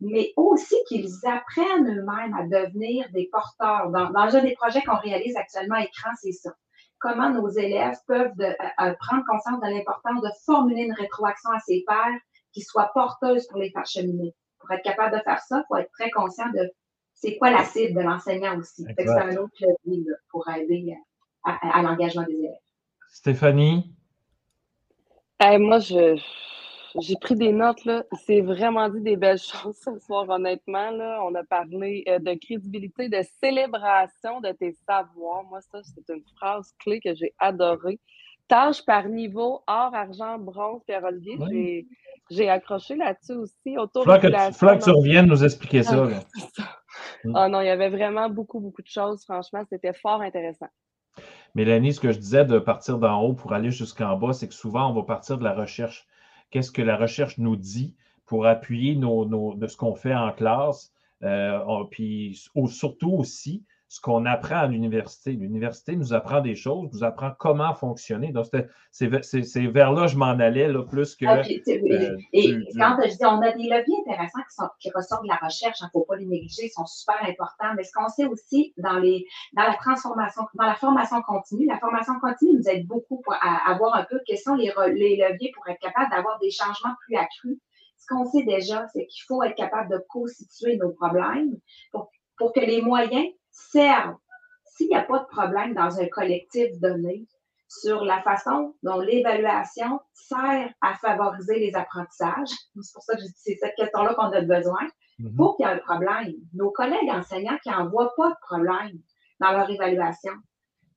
mais 0.00 0.32
aussi 0.36 0.76
qu'ils 0.88 1.10
apprennent 1.24 1.86
eux-mêmes 1.86 2.34
à 2.34 2.44
devenir 2.44 3.06
des 3.12 3.28
porteurs. 3.30 3.90
Dans, 3.90 4.10
dans 4.10 4.34
un 4.34 4.42
des 4.42 4.54
projets 4.54 4.82
qu'on 4.82 4.96
réalise 4.96 5.36
actuellement 5.36 5.76
à 5.76 5.82
écran, 5.82 6.10
c'est 6.20 6.32
ça. 6.32 6.50
Comment 6.98 7.30
nos 7.30 7.48
élèves 7.48 7.96
peuvent 8.06 8.32
prendre 8.98 9.24
conscience 9.26 9.60
de 9.60 9.66
l'importance 9.66 10.22
de 10.22 10.30
formuler 10.44 10.82
une 10.82 10.92
rétroaction 10.92 11.50
à 11.50 11.58
ses 11.60 11.82
pairs 11.86 12.18
qui 12.52 12.62
soit 12.62 12.90
porteuse 12.92 13.46
pour 13.46 13.58
les 13.58 13.70
faire 13.70 13.86
cheminer. 13.86 14.34
Pour 14.58 14.70
être 14.72 14.82
capable 14.82 15.16
de 15.16 15.22
faire 15.22 15.40
ça, 15.40 15.58
il 15.58 15.64
faut 15.68 15.76
être 15.76 15.90
très 15.92 16.10
conscient 16.10 16.50
de 16.50 16.70
c'est 17.14 17.36
quoi 17.36 17.50
la 17.50 17.64
cible 17.64 17.94
de 17.94 18.00
l'enseignant 18.00 18.58
aussi. 18.58 18.84
C'est 18.96 19.08
un 19.08 19.36
autre 19.36 19.52
levier 19.60 20.04
pour 20.30 20.48
aider 20.48 20.94
à, 21.44 21.82
l'engagement 21.82 22.22
des 22.22 22.34
élèves. 22.34 22.52
Stéphanie? 23.08 23.94
moi, 25.40 25.78
je, 25.78 26.20
j'ai 26.98 27.14
pris 27.20 27.34
des 27.34 27.52
notes, 27.52 27.84
là. 27.84 28.04
C'est 28.26 28.40
vraiment 28.40 28.88
dit 28.88 29.00
des 29.00 29.16
belles 29.16 29.38
choses 29.38 29.76
ce 29.76 29.98
soir, 30.00 30.28
honnêtement. 30.28 30.90
Là. 30.90 31.20
On 31.24 31.34
a 31.34 31.44
parlé 31.44 32.04
euh, 32.08 32.18
de 32.18 32.34
crédibilité, 32.34 33.08
de 33.08 33.22
célébration 33.42 34.40
de 34.40 34.50
tes 34.52 34.76
savoirs. 34.86 35.44
Moi, 35.48 35.60
ça, 35.60 35.80
c'est 35.82 36.12
une 36.12 36.22
phrase 36.36 36.72
clé 36.78 37.00
que 37.00 37.14
j'ai 37.14 37.34
adorée. 37.38 37.98
tâches 38.48 38.84
par 38.84 39.08
niveau, 39.08 39.62
or, 39.66 39.94
argent, 39.94 40.38
bronze. 40.38 40.82
Oui. 40.88 41.86
J'ai 42.30 42.48
accroché 42.48 42.96
là-dessus 42.96 43.34
aussi. 43.34 43.76
Autour 43.76 44.04
Faut 44.04 44.10
que, 44.12 44.26
que 44.28 44.84
tu 44.84 44.90
reviennes 44.90 45.26
nous 45.26 45.44
expliquer 45.44 45.82
ça. 45.82 46.04
là. 46.04 46.20
Mm. 47.24 47.32
Ah 47.36 47.48
non, 47.48 47.60
il 47.60 47.66
y 47.66 47.70
avait 47.70 47.88
vraiment 47.88 48.28
beaucoup, 48.28 48.60
beaucoup 48.60 48.82
de 48.82 48.88
choses. 48.88 49.24
Franchement, 49.24 49.62
c'était 49.70 49.92
fort 49.92 50.20
intéressant. 50.22 50.68
Mélanie, 51.54 51.92
ce 51.92 52.00
que 52.00 52.12
je 52.12 52.18
disais 52.18 52.44
de 52.44 52.58
partir 52.58 52.98
d'en 52.98 53.20
haut 53.22 53.34
pour 53.34 53.52
aller 53.52 53.70
jusqu'en 53.70 54.16
bas, 54.16 54.32
c'est 54.32 54.48
que 54.48 54.54
souvent, 54.54 54.90
on 54.90 54.94
va 54.94 55.02
partir 55.02 55.38
de 55.38 55.44
la 55.44 55.54
recherche. 55.54 56.06
Qu'est-ce 56.50 56.72
que 56.72 56.82
la 56.82 56.96
recherche 56.96 57.38
nous 57.38 57.56
dit 57.56 57.94
pour 58.26 58.46
appuyer 58.46 58.94
de 58.94 59.66
ce 59.66 59.76
qu'on 59.76 59.94
fait 59.94 60.14
en 60.14 60.32
classe? 60.32 60.92
Euh, 61.22 61.84
puis 61.90 62.40
surtout 62.68 63.12
aussi, 63.12 63.64
ce 63.92 64.00
qu'on 64.00 64.24
apprend 64.24 64.54
à 64.54 64.66
l'université. 64.68 65.32
L'université 65.32 65.96
nous 65.96 66.14
apprend 66.14 66.40
des 66.40 66.54
choses, 66.54 66.88
nous 66.92 67.02
apprend 67.02 67.32
comment 67.36 67.74
fonctionner. 67.74 68.30
Donc, 68.30 68.46
c'est 68.92 69.08
ve- 69.08 69.22
c'est 69.22 69.42
c'est 69.42 69.66
vers 69.66 69.90
là 69.92 70.02
que 70.02 70.12
je 70.12 70.16
m'en 70.16 70.26
allais, 70.38 70.68
là, 70.68 70.84
plus 70.84 71.16
que. 71.16 71.26
Ah, 71.26 71.38
puis, 71.42 71.60
euh, 71.96 72.16
et 72.32 72.42
du- 72.52 72.66
quand 72.78 72.96
je 73.02 73.08
dis 73.18 73.24
on 73.24 73.42
a 73.42 73.50
des 73.50 73.64
leviers 73.64 73.96
intéressants 74.06 74.42
qui, 74.48 74.54
sont, 74.54 74.68
qui 74.78 74.90
ressortent 74.94 75.24
de 75.24 75.28
la 75.28 75.40
recherche, 75.44 75.78
il 75.80 75.86
ne 75.86 75.90
faut 75.92 76.04
pas 76.04 76.14
les 76.14 76.24
négliger, 76.26 76.66
ils 76.66 76.70
sont 76.70 76.86
super 76.86 77.16
importants. 77.22 77.74
Mais 77.76 77.82
ce 77.82 77.90
qu'on 77.92 78.08
sait 78.08 78.26
aussi 78.26 78.72
dans, 78.76 78.98
les, 79.00 79.26
dans 79.54 79.64
la 79.64 79.74
transformation, 79.74 80.42
dans 80.54 80.66
la 80.66 80.76
formation 80.76 81.20
continue, 81.22 81.66
la 81.66 81.78
formation 81.78 82.14
continue 82.20 82.58
nous 82.58 82.68
aide 82.68 82.86
beaucoup 82.86 83.20
pour, 83.24 83.34
à, 83.34 83.68
à 83.68 83.76
voir 83.76 83.96
un 83.96 84.04
peu 84.04 84.20
quels 84.24 84.38
sont 84.38 84.54
les, 84.54 84.68
re- 84.68 84.92
les 84.92 85.16
leviers 85.16 85.50
pour 85.52 85.66
être 85.68 85.80
capable 85.80 86.08
d'avoir 86.12 86.38
des 86.38 86.52
changements 86.52 86.94
plus 87.06 87.16
accrus. 87.16 87.58
Ce 87.98 88.06
qu'on 88.06 88.24
sait 88.30 88.44
déjà, 88.44 88.86
c'est 88.92 89.04
qu'il 89.06 89.24
faut 89.26 89.42
être 89.42 89.56
capable 89.56 89.90
de 89.90 89.98
co-situer 90.08 90.76
nos 90.76 90.90
problèmes 90.92 91.56
pour, 91.90 92.08
pour 92.38 92.52
que 92.52 92.60
les 92.60 92.82
moyens 92.82 93.26
servent. 93.72 94.16
S'il 94.64 94.88
n'y 94.88 94.96
a 94.96 95.02
pas 95.02 95.18
de 95.18 95.26
problème 95.26 95.74
dans 95.74 96.00
un 96.00 96.06
collectif 96.06 96.78
donné, 96.80 97.26
sur 97.70 98.04
la 98.04 98.20
façon 98.22 98.74
dont 98.82 98.98
l'évaluation 98.98 100.00
sert 100.12 100.68
à 100.80 100.94
favoriser 100.96 101.60
les 101.60 101.74
apprentissages. 101.76 102.50
C'est 102.82 102.92
pour 102.92 103.04
ça 103.04 103.14
que 103.14 103.22
c'est 103.36 103.56
cette 103.60 103.76
question-là 103.76 104.14
qu'on 104.14 104.32
a 104.32 104.40
besoin. 104.40 104.88
Mhm. 105.20 105.36
Faut 105.36 105.54
qu'il 105.54 105.64
y 105.64 105.68
ait 105.68 105.72
un 105.72 105.78
problème. 105.78 106.34
Nos 106.52 106.72
collègues 106.72 107.08
enseignants 107.10 107.58
qui 107.62 107.70
n'en 107.70 107.88
voient 107.88 108.12
pas 108.16 108.30
de 108.30 108.36
problème 108.42 108.98
dans 109.38 109.52
leur 109.52 109.70
évaluation, 109.70 110.32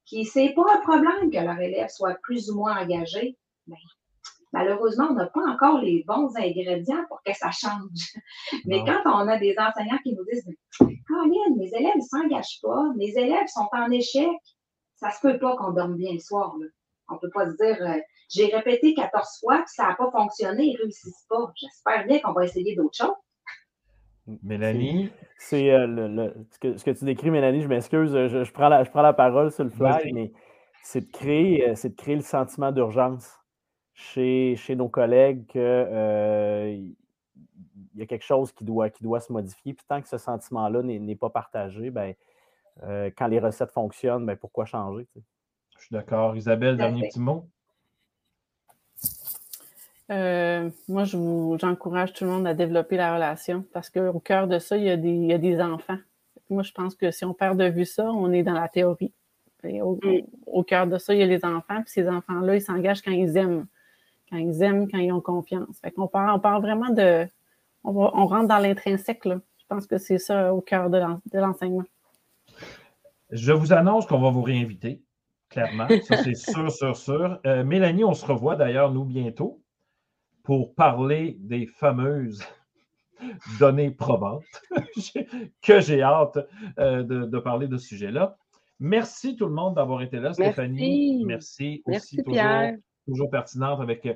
qui 0.05 0.25
c'est 0.25 0.53
pas 0.55 0.75
un 0.75 0.81
problème 0.81 1.29
que 1.31 1.37
leur 1.37 1.59
élève 1.59 1.89
soit 1.89 2.15
plus 2.23 2.49
ou 2.49 2.57
moins 2.57 2.81
engagé, 2.81 3.37
ben, 3.67 3.77
malheureusement, 4.53 5.07
on 5.09 5.13
n'a 5.15 5.25
pas 5.27 5.41
encore 5.49 5.79
les 5.81 6.03
bons 6.07 6.29
ingrédients 6.37 7.03
pour 7.09 7.21
que 7.25 7.33
ça 7.33 7.51
change. 7.51 8.13
Mais 8.65 8.79
Non. 8.79 8.85
quand 8.85 9.23
on 9.23 9.27
a 9.27 9.37
des 9.37 9.55
enseignants 9.59 9.97
qui 10.03 10.13
nous 10.15 10.23
disent 10.31 10.47
Caroline, 10.79 11.57
mes 11.57 11.67
élèves 11.73 11.95
ne 11.97 12.01
s'engagent 12.01 12.59
pas, 12.61 12.83
mes 12.95 13.09
élèves 13.17 13.47
sont 13.47 13.67
en 13.73 13.89
échec, 13.91 14.29
ça 14.95 15.09
se 15.11 15.19
peut 15.21 15.37
pas 15.39 15.55
qu'on 15.57 15.71
dorme 15.71 15.95
bien 15.97 16.13
le 16.13 16.19
soir. 16.19 16.55
Là. 16.59 16.67
On 17.09 17.17
peut 17.17 17.29
pas 17.33 17.49
se 17.49 17.55
dire 17.57 17.77
euh, 17.81 17.99
j'ai 18.29 18.45
répété 18.45 18.93
14 18.93 19.39
fois, 19.41 19.57
puis 19.57 19.65
ça 19.75 19.87
n'a 19.89 19.95
pas 19.95 20.09
fonctionné, 20.11 20.63
ils 20.65 20.73
ne 20.77 20.83
réussissent 20.83 21.25
pas. 21.29 21.51
J'espère 21.55 22.05
bien 22.07 22.19
qu'on 22.19 22.31
va 22.31 22.45
essayer 22.45 22.75
d'autres 22.75 22.95
choses. 22.97 23.15
Mélanie, 24.41 25.09
C'est 25.37 25.69
euh, 25.71 25.85
le- 25.85 26.07
le- 26.07 26.33
ce, 26.51 26.59
que, 26.59 26.77
ce 26.77 26.85
que 26.85 26.91
tu 26.91 27.03
décris, 27.03 27.29
Mélanie, 27.29 27.61
je 27.61 27.67
m'excuse, 27.67 28.11
je, 28.13 28.43
je 28.45 28.51
prends 28.53 28.69
la, 28.69 28.85
je 28.85 28.89
prends 28.89 29.01
la 29.01 29.11
parole 29.11 29.51
sur 29.51 29.65
le 29.65 29.69
fly, 29.69 30.13
mais 30.13 30.31
c'est 30.81 31.01
de 31.01 31.11
créer, 31.11 31.67
euh, 31.69 31.75
c'est 31.75 31.89
de 31.89 31.95
créer 31.95 32.15
le 32.15 32.21
sentiment 32.21 32.71
d'urgence 32.71 33.37
chez, 33.93 34.55
chez 34.57 34.75
nos 34.75 34.89
collègues 34.89 35.45
que 35.47 35.59
euh, 35.59 36.77
y 37.95 38.01
a 38.01 38.05
quelque 38.05 38.25
chose 38.25 38.51
qui 38.51 38.63
doit, 38.63 38.89
qui 38.89 39.03
doit 39.03 39.19
se 39.19 39.31
modifier. 39.31 39.73
Puis 39.73 39.85
tant 39.87 40.01
que 40.01 40.07
ce 40.07 40.17
sentiment-là 40.17 40.81
n'est 40.81 40.99
n'est 40.99 41.15
pas 41.15 41.29
partagé, 41.29 41.89
ben, 41.91 42.13
euh, 42.83 43.11
quand 43.15 43.27
les 43.27 43.39
recettes 43.39 43.71
fonctionnent, 43.71 44.25
ben, 44.25 44.35
pourquoi 44.35 44.65
changer? 44.65 45.07
je 45.77 45.87
suis 45.87 45.93
d'accord. 45.93 46.35
Isabelle, 46.37 46.77
dernier 46.77 47.01
fait. 47.01 47.07
petit 47.09 47.19
mot? 47.19 47.45
Euh, 50.11 50.69
moi, 50.87 51.03
je 51.03 51.17
vous- 51.17 51.57
j'encourage 51.59 52.13
tout 52.13 52.23
le 52.25 52.29
monde 52.29 52.47
à 52.47 52.53
développer 52.53 52.97
la 52.97 53.13
relation 53.15 53.63
parce 53.73 53.89
qu'au 53.89 54.19
cœur 54.19 54.47
de 54.47 54.59
ça, 54.59 54.77
il 54.77 54.83
y, 54.83 54.89
a 54.89 54.97
des, 54.97 55.09
il 55.09 55.25
y 55.25 55.33
a 55.33 55.37
des 55.37 55.61
enfants. 55.61 55.97
Moi, 56.49 56.63
je 56.63 56.71
pense 56.71 56.95
que 56.95 57.09
si 57.11 57.25
on 57.25 57.33
perd 57.33 57.57
de 57.57 57.65
vue 57.65 57.85
ça, 57.85 58.05
on 58.11 58.31
est 58.31 58.43
dans 58.43 58.53
la 58.53 58.67
théorie. 58.67 59.13
Et 59.63 59.81
au, 59.81 59.95
Mm. 60.03 60.21
au 60.45 60.63
cœur 60.63 60.87
de 60.87 60.97
ça, 60.97 61.13
il 61.13 61.19
y 61.19 61.23
a 61.23 61.25
les 61.25 61.45
enfants, 61.45 61.81
puis 61.81 61.91
ces 61.91 62.07
enfants-là, 62.09 62.55
ils 62.55 62.61
s'engagent 62.61 63.01
quand 63.01 63.11
ils 63.11 63.37
aiment. 63.37 63.65
Quand 64.33 64.39
ils 64.39 64.63
aiment, 64.63 64.89
quand 64.89 64.97
ils 64.97 65.11
ont 65.11 65.21
confiance. 65.21 65.77
Fait 65.79 65.91
qu'on 65.91 66.07
parle, 66.07 66.31
on 66.35 66.39
parle 66.39 66.61
vraiment 66.63 66.89
de. 66.89 67.27
On, 67.83 67.91
va- 67.91 68.09
on 68.15 68.25
rentre 68.25 68.47
dans 68.47 68.57
l'intrinsèque, 68.57 69.25
là. 69.25 69.39
Je 69.59 69.65
pense 69.67 69.85
que 69.85 69.99
c'est 69.99 70.17
ça 70.17 70.53
au 70.55 70.61
cœur 70.61 70.89
de 70.89 70.97
l'en- 70.97 71.21
de 71.31 71.37
l'enseignement. 71.39 71.83
Je 73.29 73.51
vous 73.51 73.73
annonce 73.73 74.07
qu'on 74.07 74.19
va 74.19 74.31
vous 74.31 74.41
réinviter, 74.41 75.03
clairement. 75.49 75.87
Ça, 76.03 76.17
c'est 76.23 76.33
sûr, 76.51 76.71
sûr, 76.71 76.97
sûr. 76.97 77.39
Euh, 77.45 77.63
Mélanie, 77.63 78.03
on 78.03 78.13
se 78.15 78.25
revoit 78.25 78.55
d'ailleurs, 78.55 78.91
nous, 78.91 79.03
bientôt, 79.05 79.61
pour 80.41 80.73
parler 80.73 81.37
des 81.39 81.67
fameuses 81.67 82.43
données 83.59 83.91
probantes, 83.91 84.43
que 85.61 85.79
j'ai 85.79 86.01
hâte 86.01 86.39
euh, 86.79 87.03
de, 87.03 87.25
de 87.25 87.37
parler 87.39 87.67
de 87.67 87.77
ce 87.77 87.87
sujet-là. 87.87 88.35
Merci 88.79 89.35
tout 89.35 89.45
le 89.45 89.53
monde 89.53 89.75
d'avoir 89.75 90.01
été 90.01 90.19
là. 90.19 90.33
Stéphanie, 90.33 91.23
merci, 91.25 91.83
aussi, 91.85 91.91
Merci, 91.91 92.17
toujours, 92.17 92.33
Pierre. 92.33 92.75
Toujours 93.05 93.29
pertinente 93.29 93.81
avec 93.81 94.07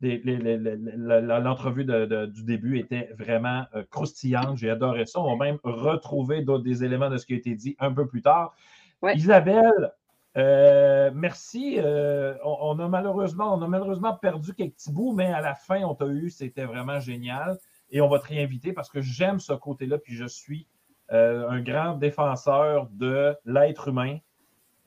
l'entrevue 0.00 1.84
du 1.84 2.44
début 2.44 2.78
était 2.78 3.10
vraiment 3.18 3.64
euh, 3.74 3.82
croustillante. 3.90 4.58
J'ai 4.58 4.70
adoré 4.70 5.06
ça. 5.06 5.20
On 5.20 5.36
va 5.36 5.44
même 5.44 5.58
retrouver 5.62 6.44
des 6.62 6.84
éléments 6.84 7.10
de 7.10 7.16
ce 7.16 7.26
qui 7.26 7.34
a 7.34 7.36
été 7.36 7.54
dit 7.54 7.76
un 7.78 7.92
peu 7.92 8.06
plus 8.06 8.22
tard. 8.22 8.54
Ouais. 9.02 9.16
Isabelle, 9.16 9.92
euh, 10.36 11.10
merci. 11.14 11.76
Euh, 11.78 12.34
on, 12.44 12.56
on 12.60 12.78
a 12.78 12.88
malheureusement, 12.88 13.54
on 13.54 13.62
a 13.62 13.68
malheureusement 13.68 14.14
perdu 14.14 14.52
quelques 14.54 14.74
petits 14.74 14.92
bouts, 14.92 15.12
mais 15.12 15.32
à 15.32 15.40
la 15.40 15.54
fin, 15.54 15.82
on 15.82 15.94
t'a 15.94 16.06
eu. 16.06 16.30
C'était 16.30 16.64
vraiment 16.64 17.00
génial. 17.00 17.58
Et 17.90 18.00
on 18.00 18.08
va 18.08 18.18
te 18.18 18.26
réinviter 18.26 18.72
parce 18.72 18.90
que 18.90 19.00
j'aime 19.00 19.38
ce 19.38 19.52
côté-là, 19.52 19.98
puis 19.98 20.14
je 20.14 20.26
suis 20.26 20.66
un 21.08 21.60
grand 21.60 21.94
défenseur 21.94 22.88
de 22.90 23.36
l'être 23.44 23.88
humain. 23.88 24.18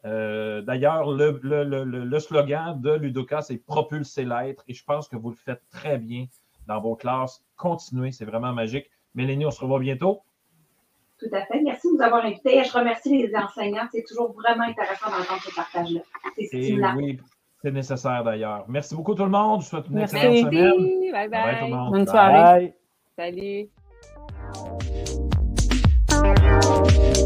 Euh, 0.06 0.62
D'ailleurs, 0.62 1.12
le, 1.12 1.40
le- 1.44 1.64
le- 1.64 1.84
le- 1.84 2.06
le 2.06 2.20
slogan 2.20 2.80
de 2.80 2.92
Ludoka, 2.94 3.42
c'est 3.42 3.58
propulser 3.58 4.24
l'être, 4.26 4.64
et 4.68 4.74
je 4.74 4.84
pense 4.84 5.08
que 5.08 5.16
vous 5.18 5.30
le 5.30 5.36
faites 5.36 5.62
très 5.72 5.98
bien 5.98 6.26
dans 6.68 6.80
vos 6.80 6.96
classes. 6.96 7.44
Continuez, 7.58 8.12
c'est 8.12 8.26
vraiment 8.26 8.54
magique. 8.54 8.90
Mélanie, 9.16 9.46
on 9.46 9.52
se 9.52 9.60
revoit 9.60 9.80
bientôt. 9.80 10.22
Tout 11.20 11.28
à 11.34 11.42
fait. 11.46 11.62
Merci 11.62 11.88
de 11.92 11.98
nous 11.98 12.02
avoir 12.02 12.24
invités. 12.24 12.60
Et 12.60 12.64
je 12.64 12.72
remercie 12.72 13.10
les 13.28 13.36
enseignants. 13.36 13.88
C'est 13.92 14.06
toujours 14.08 14.32
vraiment 14.34 14.64
intéressant 14.64 15.08
d'entendre 15.08 15.42
ce 15.42 15.54
partage-là. 15.54 16.00
C'est 16.38 16.46
stimulant. 16.46 16.96
oui, 16.96 17.20
c'est 17.62 17.72
nécessaire 17.72 18.24
d'ailleurs. 18.24 18.64
Merci 18.70 18.96
beaucoup 18.96 19.16
tout 19.16 19.26
le 19.26 19.30
monde. 19.30 19.60
Je 19.62 19.66
vous 19.66 19.70
souhaite 19.72 19.88
une 19.90 19.96
Merci. 19.96 20.16
excellente 20.16 20.38
semaine. 20.38 20.76
Merci. 20.78 21.12
Bye 21.12 21.28
Bye 21.30 21.60
tout 21.60 21.66
le 21.66 21.72
bye. 21.72 21.72
monde. 21.72 21.92
Bonne 21.92 22.06
Bye. 22.06 22.74
soirée. 23.18 23.68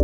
Salut. 0.00 0.03